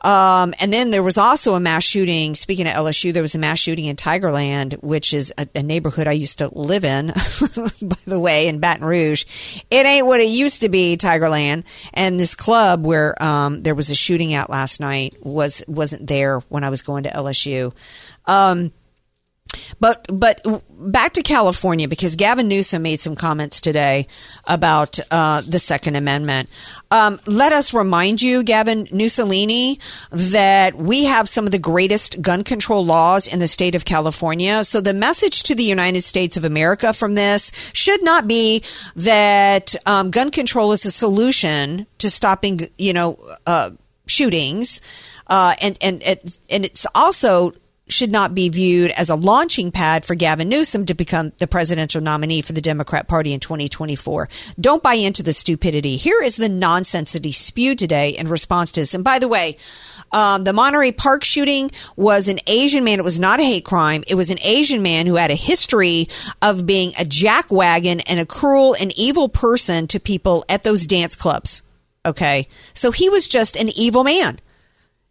Um, 0.06 0.54
and 0.60 0.72
then 0.72 0.92
there 0.92 1.02
was 1.02 1.18
also 1.18 1.56
a 1.56 1.60
mass 1.60 1.84
shooting. 1.84 2.36
Speaking 2.36 2.68
of 2.68 2.74
LSU, 2.74 3.12
there 3.12 3.24
was 3.24 3.34
a 3.34 3.40
mass 3.40 3.58
shooting 3.58 3.86
in 3.86 3.96
Tigerland, 3.96 4.84
which 4.84 5.16
is 5.16 5.34
a, 5.36 5.48
a 5.56 5.64
neighborhood 5.64 6.08
I 6.08 6.12
used 6.12 6.38
to 6.40 6.50
live 6.54 6.84
in, 6.84 7.08
by 7.82 7.98
the 8.06 8.20
way, 8.20 8.48
in 8.48 8.60
Baton 8.60 8.86
Rouge. 8.86 9.26
It 9.72 9.86
ain't 9.88 10.06
what 10.06 10.20
it 10.20 10.28
used 10.28 10.62
to 10.62 10.70
be, 10.70 10.96
Tigerland. 10.96 11.66
And 11.96 12.20
this 12.20 12.36
club 12.36 12.86
where 12.86 13.22
um, 13.22 13.64
there 13.64 13.74
was 13.74 13.90
a 13.90 13.96
shooting 13.96 14.36
at 14.36 14.48
last 14.48 14.80
night 14.80 15.16
was 15.22 15.64
wasn't 15.68 16.06
there 16.06 16.40
when 16.50 16.64
I 16.64 16.70
was 16.70 16.84
going 16.84 17.04
to 17.04 17.10
LSU. 17.10 17.74
Um, 18.28 18.72
but 19.80 20.06
but 20.12 20.42
back 20.70 21.14
to 21.14 21.24
California 21.24 21.88
because 21.88 22.16
Gavin 22.16 22.48
Newsom 22.48 22.82
made 22.82 23.00
some 23.00 23.16
comments 23.16 23.62
today 23.62 24.08
about 24.46 25.00
uh, 25.12 25.42
the 25.42 25.60
Second 25.60 25.96
Amendment. 25.96 26.50
Um, 26.92 27.20
let 27.26 27.54
us 27.54 27.74
remind 27.74 28.22
you, 28.22 28.44
Gavin 28.44 28.88
Mussolini, 28.92 29.80
that 30.12 30.76
we 30.76 31.06
have 31.06 31.28
some 31.30 31.46
of 31.46 31.52
the 31.52 31.60
greatest 31.60 32.22
gun 32.22 32.44
control 32.44 32.86
laws 32.86 33.28
in 33.28 33.40
the 33.40 33.48
state 33.48 33.76
of 33.76 33.86
California. 33.86 34.64
So 34.64 34.82
the 34.82 34.94
message 34.94 35.44
to 35.44 35.56
the 35.56 35.64
United 35.64 36.04
States 36.04 36.38
of 36.38 36.46
America 36.46 36.94
from 36.94 37.16
this 37.16 37.52
should 37.74 38.04
not 38.04 38.28
be 38.28 38.64
that 38.96 39.76
um, 39.86 40.12
gun 40.12 40.32
control 40.32 40.72
is 40.72 40.86
a 40.86 40.92
solution 40.92 41.88
to 41.98 42.10
stopping, 42.10 42.62
you 42.78 42.94
know, 42.94 43.18
uh, 43.46 43.72
shootings, 44.08 44.82
uh, 45.28 45.56
and 45.62 45.78
and 45.82 46.04
and 46.04 46.40
and 46.50 46.66
it's 46.66 46.86
also 46.94 47.52
should 47.88 48.12
not 48.12 48.34
be 48.34 48.50
viewed 48.50 48.92
as 48.92 49.10
a 49.10 49.16
launching 49.16 49.72
pad 49.72 50.06
for 50.06 50.16
Gavin 50.16 50.50
Newsom 50.50 50.86
to 50.88 50.94
become 50.94 51.34
the 51.38 51.48
presidential 51.48 52.02
nominee 52.02 52.42
for 52.42 52.54
the 52.54 52.62
Democrat 52.62 53.08
Party 53.08 53.32
in 53.32 53.40
2024. 53.40 54.28
Don't 54.60 54.82
buy 54.82 54.96
into 54.96 55.22
the 55.22 55.34
stupidity. 55.34 55.96
Here 55.96 56.22
is 56.24 56.36
the 56.36 56.50
nonsense 56.50 57.12
that 57.14 57.26
he 57.26 57.32
spewed 57.32 57.78
today 57.78 58.10
in 58.10 58.28
response 58.28 58.72
to 58.74 58.82
this. 58.82 58.94
And 58.94 59.04
by 59.04 59.20
the 59.20 59.28
way, 59.28 59.58
um, 60.12 60.44
the 60.46 60.54
Monterey 60.54 60.92
Park 60.92 61.24
shooting 61.24 61.70
was 61.96 62.28
an 62.28 62.40
Asian 62.48 62.84
man. 62.84 63.00
It 63.00 63.04
was 63.04 63.20
not 63.20 63.40
a 63.40 63.44
hate 63.44 63.66
crime. 63.66 64.04
It 64.08 64.16
was 64.16 64.32
an 64.32 64.40
Asian 64.44 64.82
man 64.82 65.06
who 65.06 65.16
had 65.16 65.32
a 65.32 65.36
history 65.36 66.08
of 66.42 66.66
being 66.66 66.90
a 67.00 67.04
jackwagon 67.04 68.02
and 68.08 68.20
a 68.20 68.26
cruel 68.26 68.76
and 68.80 68.98
evil 68.98 69.30
person 69.30 69.88
to 69.88 70.00
people 70.00 70.44
at 70.50 70.64
those 70.64 70.88
dance 70.88 71.16
clubs. 71.16 71.62
Okay. 72.06 72.48
So 72.74 72.92
he 72.92 73.10
was 73.10 73.28
just 73.28 73.56
an 73.56 73.70
evil 73.78 74.04
man. 74.04 74.40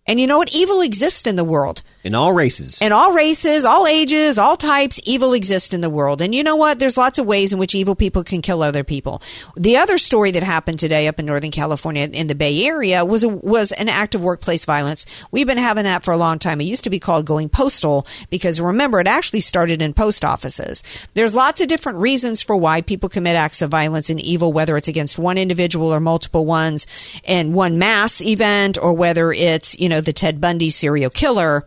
And 0.06 0.20
you 0.20 0.26
know 0.26 0.38
what? 0.38 0.54
Evil 0.54 0.80
exists 0.80 1.26
in 1.26 1.36
the 1.36 1.44
world. 1.44 1.82
In 2.04 2.14
all 2.14 2.34
races. 2.34 2.78
In 2.82 2.92
all 2.92 3.14
races, 3.14 3.64
all 3.64 3.86
ages, 3.86 4.36
all 4.36 4.58
types, 4.58 5.00
evil 5.04 5.32
exists 5.32 5.72
in 5.72 5.80
the 5.80 5.88
world. 5.88 6.20
And 6.20 6.34
you 6.34 6.44
know 6.44 6.54
what? 6.54 6.78
There's 6.78 6.98
lots 6.98 7.18
of 7.18 7.24
ways 7.24 7.50
in 7.50 7.58
which 7.58 7.74
evil 7.74 7.94
people 7.94 8.22
can 8.22 8.42
kill 8.42 8.62
other 8.62 8.84
people. 8.84 9.22
The 9.56 9.78
other 9.78 9.96
story 9.96 10.30
that 10.32 10.42
happened 10.42 10.78
today 10.78 11.08
up 11.08 11.18
in 11.18 11.24
Northern 11.24 11.50
California 11.50 12.06
in 12.12 12.26
the 12.26 12.34
Bay 12.34 12.66
Area 12.66 13.06
was 13.06 13.24
a, 13.24 13.30
was 13.30 13.72
an 13.72 13.88
act 13.88 14.14
of 14.14 14.22
workplace 14.22 14.66
violence. 14.66 15.06
We've 15.30 15.46
been 15.46 15.56
having 15.56 15.84
that 15.84 16.04
for 16.04 16.12
a 16.12 16.18
long 16.18 16.38
time. 16.38 16.60
It 16.60 16.64
used 16.64 16.84
to 16.84 16.90
be 16.90 17.00
called 17.00 17.24
going 17.24 17.48
postal 17.48 18.06
because 18.28 18.60
remember, 18.60 19.00
it 19.00 19.06
actually 19.06 19.40
started 19.40 19.80
in 19.80 19.94
post 19.94 20.26
offices. 20.26 20.82
There's 21.14 21.34
lots 21.34 21.62
of 21.62 21.68
different 21.68 21.98
reasons 21.98 22.42
for 22.42 22.54
why 22.54 22.82
people 22.82 23.08
commit 23.08 23.34
acts 23.34 23.62
of 23.62 23.70
violence 23.70 24.10
and 24.10 24.20
evil, 24.20 24.52
whether 24.52 24.76
it's 24.76 24.88
against 24.88 25.18
one 25.18 25.38
individual 25.38 25.88
or 25.88 26.00
multiple 26.00 26.44
ones 26.44 26.86
in 27.24 27.54
one 27.54 27.78
mass 27.78 28.20
event 28.20 28.76
or 28.76 28.92
whether 28.92 29.32
it's, 29.32 29.78
you 29.80 29.88
know, 29.88 30.02
the 30.02 30.12
Ted 30.12 30.38
Bundy 30.38 30.68
serial 30.68 31.08
killer. 31.08 31.66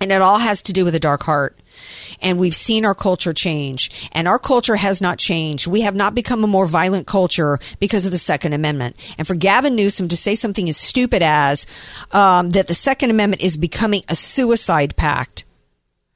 And 0.00 0.12
it 0.12 0.22
all 0.22 0.38
has 0.38 0.62
to 0.62 0.72
do 0.72 0.84
with 0.84 0.94
a 0.94 1.00
dark 1.00 1.24
heart. 1.24 1.58
And 2.22 2.38
we've 2.38 2.54
seen 2.54 2.84
our 2.84 2.94
culture 2.94 3.32
change. 3.32 4.08
And 4.12 4.28
our 4.28 4.38
culture 4.38 4.76
has 4.76 5.00
not 5.00 5.18
changed. 5.18 5.66
We 5.66 5.82
have 5.82 5.94
not 5.94 6.14
become 6.14 6.42
a 6.44 6.48
more 6.48 6.66
violent 6.66 7.06
culture 7.06 7.58
because 7.80 8.06
of 8.06 8.12
the 8.12 8.18
Second 8.18 8.52
Amendment. 8.52 9.14
And 9.18 9.26
for 9.26 9.34
Gavin 9.34 9.76
Newsom 9.76 10.08
to 10.08 10.16
say 10.16 10.34
something 10.34 10.68
as 10.68 10.76
stupid 10.76 11.22
as 11.22 11.66
um, 12.12 12.50
that 12.50 12.68
the 12.68 12.74
Second 12.74 13.10
Amendment 13.10 13.42
is 13.42 13.56
becoming 13.56 14.02
a 14.08 14.14
suicide 14.14 14.96
pact 14.96 15.44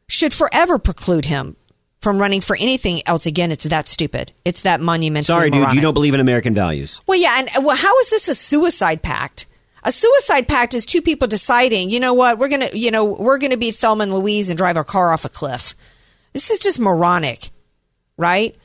should 0.08 0.32
forever 0.32 0.78
preclude 0.78 1.26
him 1.26 1.56
from 2.00 2.18
running 2.18 2.40
for 2.40 2.56
anything 2.56 2.98
else 3.06 3.26
again. 3.26 3.52
It's 3.52 3.64
that 3.64 3.86
stupid. 3.86 4.32
It's 4.44 4.62
that 4.62 4.80
monumental. 4.80 5.36
Sorry, 5.36 5.50
dude, 5.50 5.72
you 5.72 5.80
don't 5.80 5.94
believe 5.94 6.14
in 6.14 6.20
American 6.20 6.52
values. 6.52 7.00
Well, 7.06 7.18
yeah, 7.18 7.38
and 7.38 7.48
well, 7.64 7.76
how 7.76 7.98
is 8.00 8.10
this 8.10 8.28
a 8.28 8.34
suicide 8.34 9.02
pact? 9.02 9.46
A 9.84 9.90
suicide 9.90 10.46
pact 10.46 10.74
is 10.74 10.86
two 10.86 11.02
people 11.02 11.26
deciding, 11.26 11.90
you 11.90 11.98
know 11.98 12.14
what, 12.14 12.38
we're 12.38 12.48
gonna, 12.48 12.68
you 12.72 12.90
know, 12.90 13.16
we're 13.18 13.38
gonna 13.38 13.56
be 13.56 13.72
Thelma 13.72 14.04
and 14.04 14.14
Louise 14.14 14.48
and 14.48 14.56
drive 14.56 14.76
our 14.76 14.84
car 14.84 15.12
off 15.12 15.24
a 15.24 15.28
cliff. 15.28 15.74
This 16.32 16.50
is 16.50 16.60
just 16.60 16.78
moronic, 16.78 17.50
right? 18.16 18.56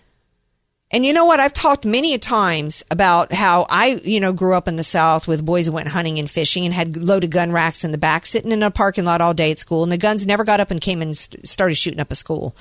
And 0.90 1.06
you 1.06 1.12
know 1.12 1.26
what? 1.26 1.42
I've 1.42 1.52
talked 1.52 1.86
many 1.86 2.18
times 2.18 2.82
about 2.90 3.34
how 3.34 3.66
I, 3.70 4.00
you 4.06 4.22
know, 4.22 4.32
grew 4.32 4.56
up 4.56 4.70
in 4.70 4.78
the 4.78 4.84
South 4.84 5.28
with 5.28 5.46
boys 5.46 5.66
who 5.66 5.74
went 5.74 5.90
hunting 5.90 6.18
and 6.18 6.32
fishing 6.32 6.64
and 6.64 6.74
had 6.74 7.04
loaded 7.04 7.30
gun 7.30 7.52
racks 7.52 7.84
in 7.84 7.92
the 7.92 7.98
back, 7.98 8.26
sitting 8.26 8.54
in 8.54 8.64
a 8.64 8.72
parking 8.72 9.04
lot 9.04 9.20
all 9.20 9.34
day 9.34 9.52
at 9.52 9.58
school, 9.58 9.84
and 9.84 9.92
the 9.92 9.98
guns 9.98 10.26
never 10.26 10.46
got 10.46 10.62
up 10.62 10.72
and 10.72 10.80
came 10.80 11.02
and 11.02 11.18
started 11.18 11.76
shooting 11.76 12.00
up 12.00 12.10
a 12.10 12.16
school. 12.16 12.56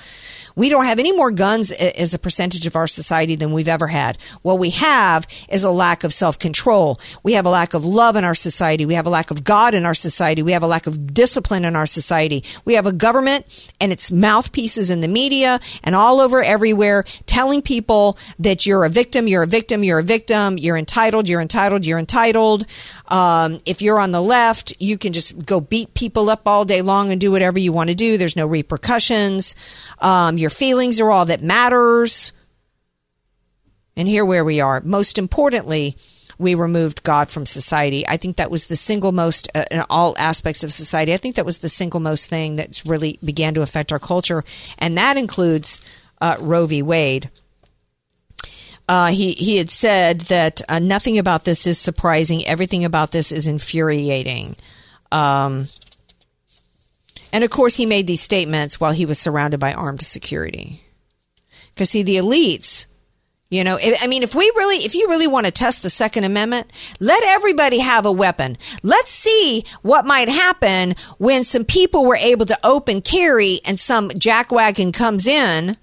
We 0.57 0.69
don't 0.69 0.87
have 0.87 0.99
any 0.99 1.13
more 1.13 1.31
guns 1.31 1.71
as 1.71 2.15
a 2.15 2.19
percentage 2.19 2.67
of 2.67 2.75
our 2.75 2.89
society 2.89 3.37
than 3.37 3.53
we've 3.53 3.69
ever 3.69 3.87
had. 3.87 4.19
What 4.43 4.59
we 4.59 4.71
have 4.71 5.27
is 5.49 5.63
a 5.63 5.71
lack 5.71 6.03
of 6.03 6.13
self 6.13 6.37
control. 6.37 6.99
We 7.23 7.35
have 7.35 7.47
a 7.47 7.51
lack 7.51 7.75
of 7.75 7.85
love 7.85 8.17
in 8.17 8.25
our 8.25 8.35
society. 8.35 8.87
We 8.87 8.95
have 8.95 9.07
a 9.07 9.11
lack 9.11 9.31
of 9.31 9.45
God 9.45 9.73
in 9.73 9.85
our 9.85 9.95
society. 9.95 10.43
We 10.43 10.53
have 10.53 10.65
a 10.65 10.67
lack 10.67 10.89
of 10.89 11.15
discipline 11.15 11.65
in 11.65 11.77
our 11.77 11.87
society. 11.87 12.43
We 12.65 12.75
have 12.75 12.87
a 12.87 12.93
government 12.93 13.73
and 13.81 13.93
its 13.93 14.11
mouthpieces 14.11 14.91
in 14.91 15.01
the 15.01 15.09
media 15.09 15.61
and 15.85 15.95
all 15.95 16.21
over 16.21 16.43
everywhere 16.43 17.05
telling 17.27 17.63
people 17.63 18.16
that 18.39 18.67
you're 18.67 18.85
a 18.85 18.89
victim, 18.89 19.27
you're 19.27 19.43
a 19.43 19.47
victim, 19.47 19.85
you're 19.85 19.99
a 19.99 20.03
victim, 20.03 20.59
you're 20.59 20.77
entitled, 20.77 21.29
you're 21.29 21.41
entitled, 21.41 21.87
you're 21.87 21.99
entitled. 21.99 22.67
Um, 23.09 23.61
if 23.65 23.83
you're 23.83 24.01
on 24.01 24.13
the 24.13 24.23
left, 24.23 24.75
you 24.81 24.99
can 24.99 25.13
just 25.13 25.45
go 25.45 25.61
beat 25.61 25.95
people 25.95 26.31
up 26.31 26.47
all 26.47 26.65
day 26.65 26.83
long 26.83 27.13
and 27.13 27.21
do 27.21 27.31
whatever 27.31 27.59
you 27.59 27.73
want 27.73 27.91
to 27.91 27.97
do. 27.97 28.17
There's 28.17 28.37
no 28.37 28.47
repercussions. 28.47 29.55
Um, 30.01 30.39
your 30.39 30.51
feelings 30.51 31.01
are 31.01 31.11
all 31.11 31.27
that 31.27 31.43
matters. 31.43 32.33
And 33.97 34.07
here 34.07 34.25
where 34.25 34.45
we 34.45 34.61
are. 34.61 34.83
Most 34.83 35.17
importantly, 35.19 35.97
we 36.39 36.55
removed 36.55 37.03
God 37.03 37.31
from 37.31 37.47
society. 37.47 38.07
I 38.07 38.17
think 38.17 38.37
that 38.37 38.51
was 38.51 38.67
the 38.67 38.77
single 38.77 39.13
most, 39.13 39.49
uh, 39.55 39.65
in 39.71 39.83
all 39.89 40.15
aspects 40.19 40.63
of 40.63 40.73
society, 40.73 41.15
I 41.15 41.17
think 41.17 41.37
that 41.37 41.47
was 41.47 41.59
the 41.59 41.69
single 41.69 42.01
most 42.01 42.29
thing 42.29 42.57
that 42.57 42.83
really 42.85 43.19
began 43.25 43.55
to 43.55 43.63
affect 43.63 43.93
our 43.93 43.99
culture. 43.99 44.45
And 44.79 44.99
that 44.99 45.17
includes 45.17 45.81
uh, 46.21 46.37
Roe 46.39 46.67
v. 46.67 46.83
Wade. 46.83 47.31
Uh, 48.89 49.09
he 49.09 49.33
he 49.33 49.57
had 49.57 49.71
said 49.71 50.21
that 50.23 50.63
uh, 50.69 50.79
nothing 50.79 51.19
about 51.19 51.45
this 51.45 51.67
is 51.67 51.79
surprising. 51.79 52.47
Everything 52.47 52.85
about 52.85 53.11
this 53.11 53.33
is 53.33 53.47
infuriating. 53.47 54.57
Um, 55.11 55.67
and 57.33 57.43
of 57.43 57.51
course, 57.51 57.77
he 57.77 57.87
made 57.87 58.07
these 58.07 58.21
statements 58.21 58.81
while 58.81 58.93
he 58.93 59.07
was 59.07 59.19
surrounded 59.19 59.59
by 59.59 59.73
armed 59.73 60.03
security. 60.03 60.81
Because 61.75 61.91
see, 61.91 62.05
the 62.05 62.17
elites, 62.17 62.87
you 63.51 63.65
know, 63.65 63.77
I 63.77 63.97
I 64.03 64.07
mean, 64.07 64.23
if 64.23 64.35
we 64.35 64.51
really, 64.57 64.85
if 64.85 64.95
you 64.95 65.09
really 65.09 65.27
want 65.27 65.47
to 65.47 65.53
test 65.53 65.83
the 65.83 65.91
Second 65.91 66.23
Amendment, 66.25 66.71
let 67.01 67.25
everybody 67.25 67.81
have 67.81 68.07
a 68.07 68.13
weapon. 68.13 68.57
Let's 68.85 69.11
see 69.11 69.65
what 69.83 70.07
might 70.07 70.29
happen 70.29 70.95
when 71.19 71.43
some 71.43 71.65
people 71.65 72.05
were 72.07 72.17
able 72.17 72.47
to 72.47 72.59
open 72.63 73.03
carry 73.03 73.59
and 73.67 73.79
some 73.79 74.11
jackwagon 74.11 74.95
comes 74.95 75.27
in 75.27 75.77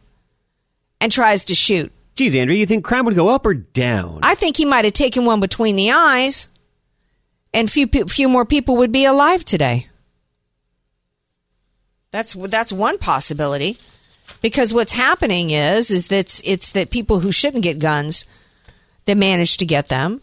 and 1.01 1.11
tries 1.11 1.43
to 1.45 1.55
shoot. 1.55 1.91
Geez, 2.15 2.35
Andrew, 2.35 2.55
you 2.55 2.65
think 2.65 2.85
crime 2.85 3.05
would 3.05 3.15
go 3.15 3.29
up 3.29 3.45
or 3.45 3.55
down? 3.55 4.19
I 4.21 4.35
think 4.35 4.57
he 4.57 4.65
might 4.65 4.85
have 4.85 4.93
taken 4.93 5.25
one 5.25 5.39
between 5.39 5.75
the 5.75 5.91
eyes, 5.91 6.49
and 7.53 7.69
few 7.69 7.87
few 7.87 8.29
more 8.29 8.45
people 8.45 8.77
would 8.77 8.91
be 8.91 9.05
alive 9.05 9.43
today. 9.43 9.87
That's 12.11 12.33
that's 12.33 12.71
one 12.71 12.99
possibility, 12.99 13.77
because 14.43 14.73
what's 14.73 14.91
happening 14.91 15.49
is 15.49 15.89
is 15.89 16.09
that 16.09 16.19
it's, 16.19 16.41
it's 16.45 16.71
that 16.73 16.91
people 16.91 17.21
who 17.21 17.31
shouldn't 17.31 17.63
get 17.63 17.79
guns, 17.79 18.25
they 19.05 19.15
manage 19.15 19.57
to 19.57 19.65
get 19.65 19.87
them, 19.87 20.21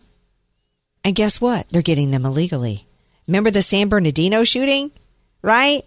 and 1.04 1.16
guess 1.16 1.40
what? 1.40 1.68
They're 1.70 1.82
getting 1.82 2.12
them 2.12 2.24
illegally. 2.24 2.86
Remember 3.26 3.50
the 3.50 3.62
San 3.62 3.88
Bernardino 3.88 4.44
shooting, 4.44 4.92
right? 5.42 5.82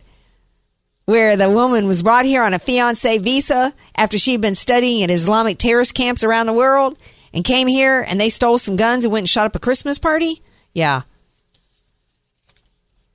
Where 1.06 1.36
the 1.36 1.50
woman 1.50 1.88
was 1.88 2.04
brought 2.04 2.26
here 2.26 2.44
on 2.44 2.54
a 2.54 2.60
fiance 2.60 3.18
visa 3.18 3.74
after 3.96 4.18
she'd 4.18 4.42
been 4.42 4.56
studying 4.56 5.04
at 5.04 5.12
Islamic 5.12 5.58
terrorist 5.58 5.94
camps 5.94 6.24
around 6.24 6.46
the 6.48 6.54
world 6.54 6.98
and 7.34 7.44
came 7.44 7.68
here 7.68 8.06
and 8.08 8.20
they 8.20 8.30
stole 8.30 8.58
some 8.58 8.76
guns 8.76 9.04
and 9.04 9.12
went 9.12 9.24
and 9.24 9.30
shot 9.30 9.46
up 9.46 9.56
a 9.56 9.60
Christmas 9.60 10.00
party? 10.00 10.42
Yeah. 10.74 11.02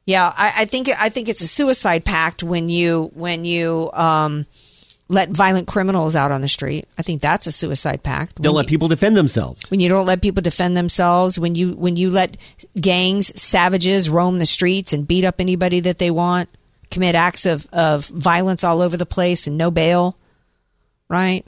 Yeah, 0.05 0.32
I, 0.34 0.53
I 0.59 0.64
think 0.64 0.89
I 0.99 1.11
think 1.11 1.28
it's 1.28 1.43
a 1.43 1.47
suicide 1.47 2.03
pact 2.03 2.43
when 2.43 2.70
you 2.70 3.11
when 3.14 3.45
you 3.45 3.91
um, 3.93 4.47
let 5.11 5.28
violent 5.28 5.66
criminals 5.66 6.16
out 6.16 6.32
on 6.32 6.41
the 6.41 6.49
street. 6.49 6.86
I 6.99 7.03
think 7.03 7.20
that's 7.20 7.47
a 7.47 7.53
suicide 7.53 8.03
pact. 8.03 8.41
Don't 8.41 8.55
let 8.55 8.68
people 8.68 8.89
defend 8.89 9.18
themselves. 9.18 9.70
when 9.70 9.80
you 9.80 9.91
don't 9.91 10.07
let 10.07 10.22
people 10.22 10.41
defend 10.41 10.78
themselves, 10.78 11.39
when 11.39 11.55
you 11.55 11.72
when 11.72 11.97
you 11.97 12.09
let 12.09 12.39
gangs, 12.80 13.39
savages 13.39 14.09
roam 14.09 14.39
the 14.39 14.47
streets 14.47 14.95
and 14.95 15.07
beat 15.07 15.26
up 15.26 15.43
anybody 15.43 15.80
that 15.80 15.99
they 15.99 16.11
want, 16.11 16.49
commit 16.91 17.14
acts 17.14 17.47
of, 17.47 17.66
of 17.72 18.07
violence 18.07 18.64
all 18.64 18.82
over 18.82 18.97
the 18.97 19.07
place 19.07 19.47
and 19.47 19.59
no 19.59 19.70
bail, 19.70 20.16
right? 21.09 21.45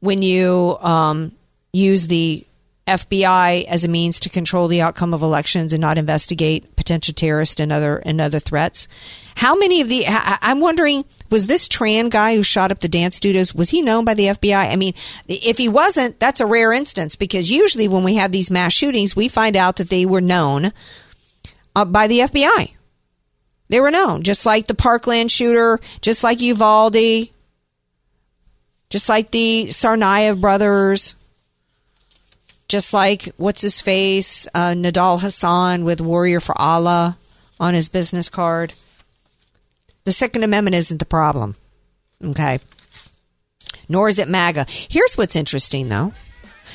When 0.00 0.22
you 0.22 0.76
um, 0.80 1.32
use 1.72 2.06
the 2.06 2.46
FBI 2.86 3.64
as 3.64 3.84
a 3.84 3.88
means 3.88 4.20
to 4.20 4.28
control 4.28 4.68
the 4.68 4.80
outcome 4.80 5.12
of 5.12 5.22
elections 5.22 5.72
and 5.72 5.80
not 5.80 5.98
investigate 5.98 6.76
potential 6.76 7.12
terrorists 7.12 7.58
and 7.58 7.72
other 7.72 7.96
and 7.96 8.20
other 8.20 8.38
threats. 8.38 8.86
How 9.36 9.56
many 9.56 9.80
of 9.80 9.88
the? 9.88 10.04
I'm 10.06 10.60
wondering, 10.60 11.04
was 11.28 11.48
this 11.48 11.68
Tran 11.68 12.10
guy 12.10 12.36
who 12.36 12.44
shot 12.44 12.70
up 12.70 12.78
the 12.78 12.88
dance 12.88 13.16
studios 13.16 13.54
was 13.54 13.70
he 13.70 13.82
known 13.82 14.04
by 14.04 14.14
the 14.14 14.26
FBI? 14.26 14.70
I 14.72 14.76
mean, 14.76 14.94
if 15.26 15.58
he 15.58 15.68
wasn't, 15.68 16.20
that's 16.20 16.40
a 16.40 16.46
rare 16.46 16.72
instance 16.72 17.16
because 17.16 17.50
usually 17.50 17.88
when 17.88 18.04
we 18.04 18.14
have 18.14 18.30
these 18.30 18.52
mass 18.52 18.72
shootings, 18.72 19.16
we 19.16 19.26
find 19.26 19.56
out 19.56 19.76
that 19.76 19.90
they 19.90 20.06
were 20.06 20.20
known 20.20 20.72
uh, 21.74 21.84
by 21.84 22.06
the 22.06 22.20
FBI. 22.20 22.75
They 23.68 23.80
were 23.80 23.90
known, 23.90 24.22
just 24.22 24.46
like 24.46 24.66
the 24.66 24.74
Parkland 24.74 25.30
shooter, 25.30 25.80
just 26.00 26.22
like 26.22 26.40
Uvalde, 26.40 27.30
just 28.90 29.08
like 29.08 29.30
the 29.30 29.66
Tsarnaev 29.68 30.40
brothers, 30.40 31.14
just 32.68 32.92
like 32.92 33.24
what's 33.36 33.62
his 33.62 33.80
face, 33.80 34.46
uh, 34.54 34.74
Nidal 34.76 35.20
Hasan 35.20 35.84
with 35.84 36.00
Warrior 36.00 36.40
for 36.40 36.60
Allah 36.60 37.18
on 37.58 37.74
his 37.74 37.88
business 37.88 38.28
card. 38.28 38.74
The 40.04 40.12
Second 40.12 40.44
Amendment 40.44 40.76
isn't 40.76 40.98
the 40.98 41.06
problem. 41.06 41.56
Okay. 42.24 42.60
Nor 43.88 44.08
is 44.08 44.18
it 44.18 44.28
MAGA. 44.28 44.66
Here's 44.68 45.16
what's 45.16 45.36
interesting, 45.36 45.88
though. 45.88 46.12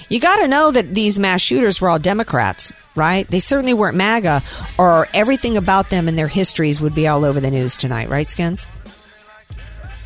You 0.10 0.20
got 0.20 0.38
to 0.38 0.48
know 0.48 0.72
that 0.72 0.94
these 0.94 1.18
mass 1.20 1.42
shooters 1.42 1.80
were 1.82 1.90
all 1.90 2.00
Democrats, 2.00 2.72
right? 2.96 3.28
They 3.28 3.40
certainly 3.40 3.74
weren't 3.74 3.98
MAGA, 3.98 4.42
or 4.78 5.08
everything 5.14 5.58
about 5.58 5.90
them 5.90 6.08
and 6.08 6.18
their 6.18 6.28
histories 6.28 6.82
would 6.82 6.96
be 6.96 7.08
all 7.08 7.26
over 7.26 7.40
the 7.40 7.52
news 7.52 7.78
tonight, 7.78 8.10
right, 8.10 8.28
Skins? 8.28 8.68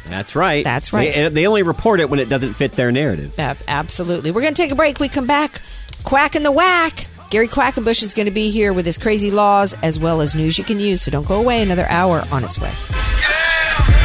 That's 0.08 0.36
right. 0.36 0.64
That's 0.64 0.94
right. 0.94 1.14
They, 1.14 1.30
they 1.30 1.48
only 1.48 1.64
report 1.64 2.00
it 2.00 2.10
when 2.10 2.20
it 2.20 2.30
doesn't 2.30 2.54
fit 2.54 2.74
their 2.74 2.92
narrative. 2.92 3.38
Ab- 3.40 3.58
absolutely. 3.68 4.32
We're 4.32 4.42
going 4.42 4.54
to 4.54 4.62
take 4.62 4.72
a 4.72 4.76
break. 4.76 5.00
We 5.00 5.10
come 5.10 5.26
back. 5.26 5.62
Quack 6.04 6.36
in 6.36 6.44
the 6.44 6.52
whack. 6.52 7.08
Gary 7.32 7.48
Quackenbush 7.48 8.04
is 8.04 8.14
going 8.14 8.28
to 8.28 8.32
be 8.32 8.52
here 8.52 8.72
with 8.72 8.86
his 8.86 9.00
crazy 9.00 9.32
laws 9.32 9.74
as 9.82 10.00
well 10.00 10.22
as 10.22 10.36
news 10.36 10.60
you 10.60 10.64
can 10.64 10.80
use. 10.80 11.02
So 11.02 11.12
don't 11.12 11.28
go 11.28 11.40
away. 11.40 11.62
Another 11.64 11.88
hour 11.90 12.22
on 12.32 12.44
its 12.44 12.60
way. 12.60 12.72
Three 12.72 14.05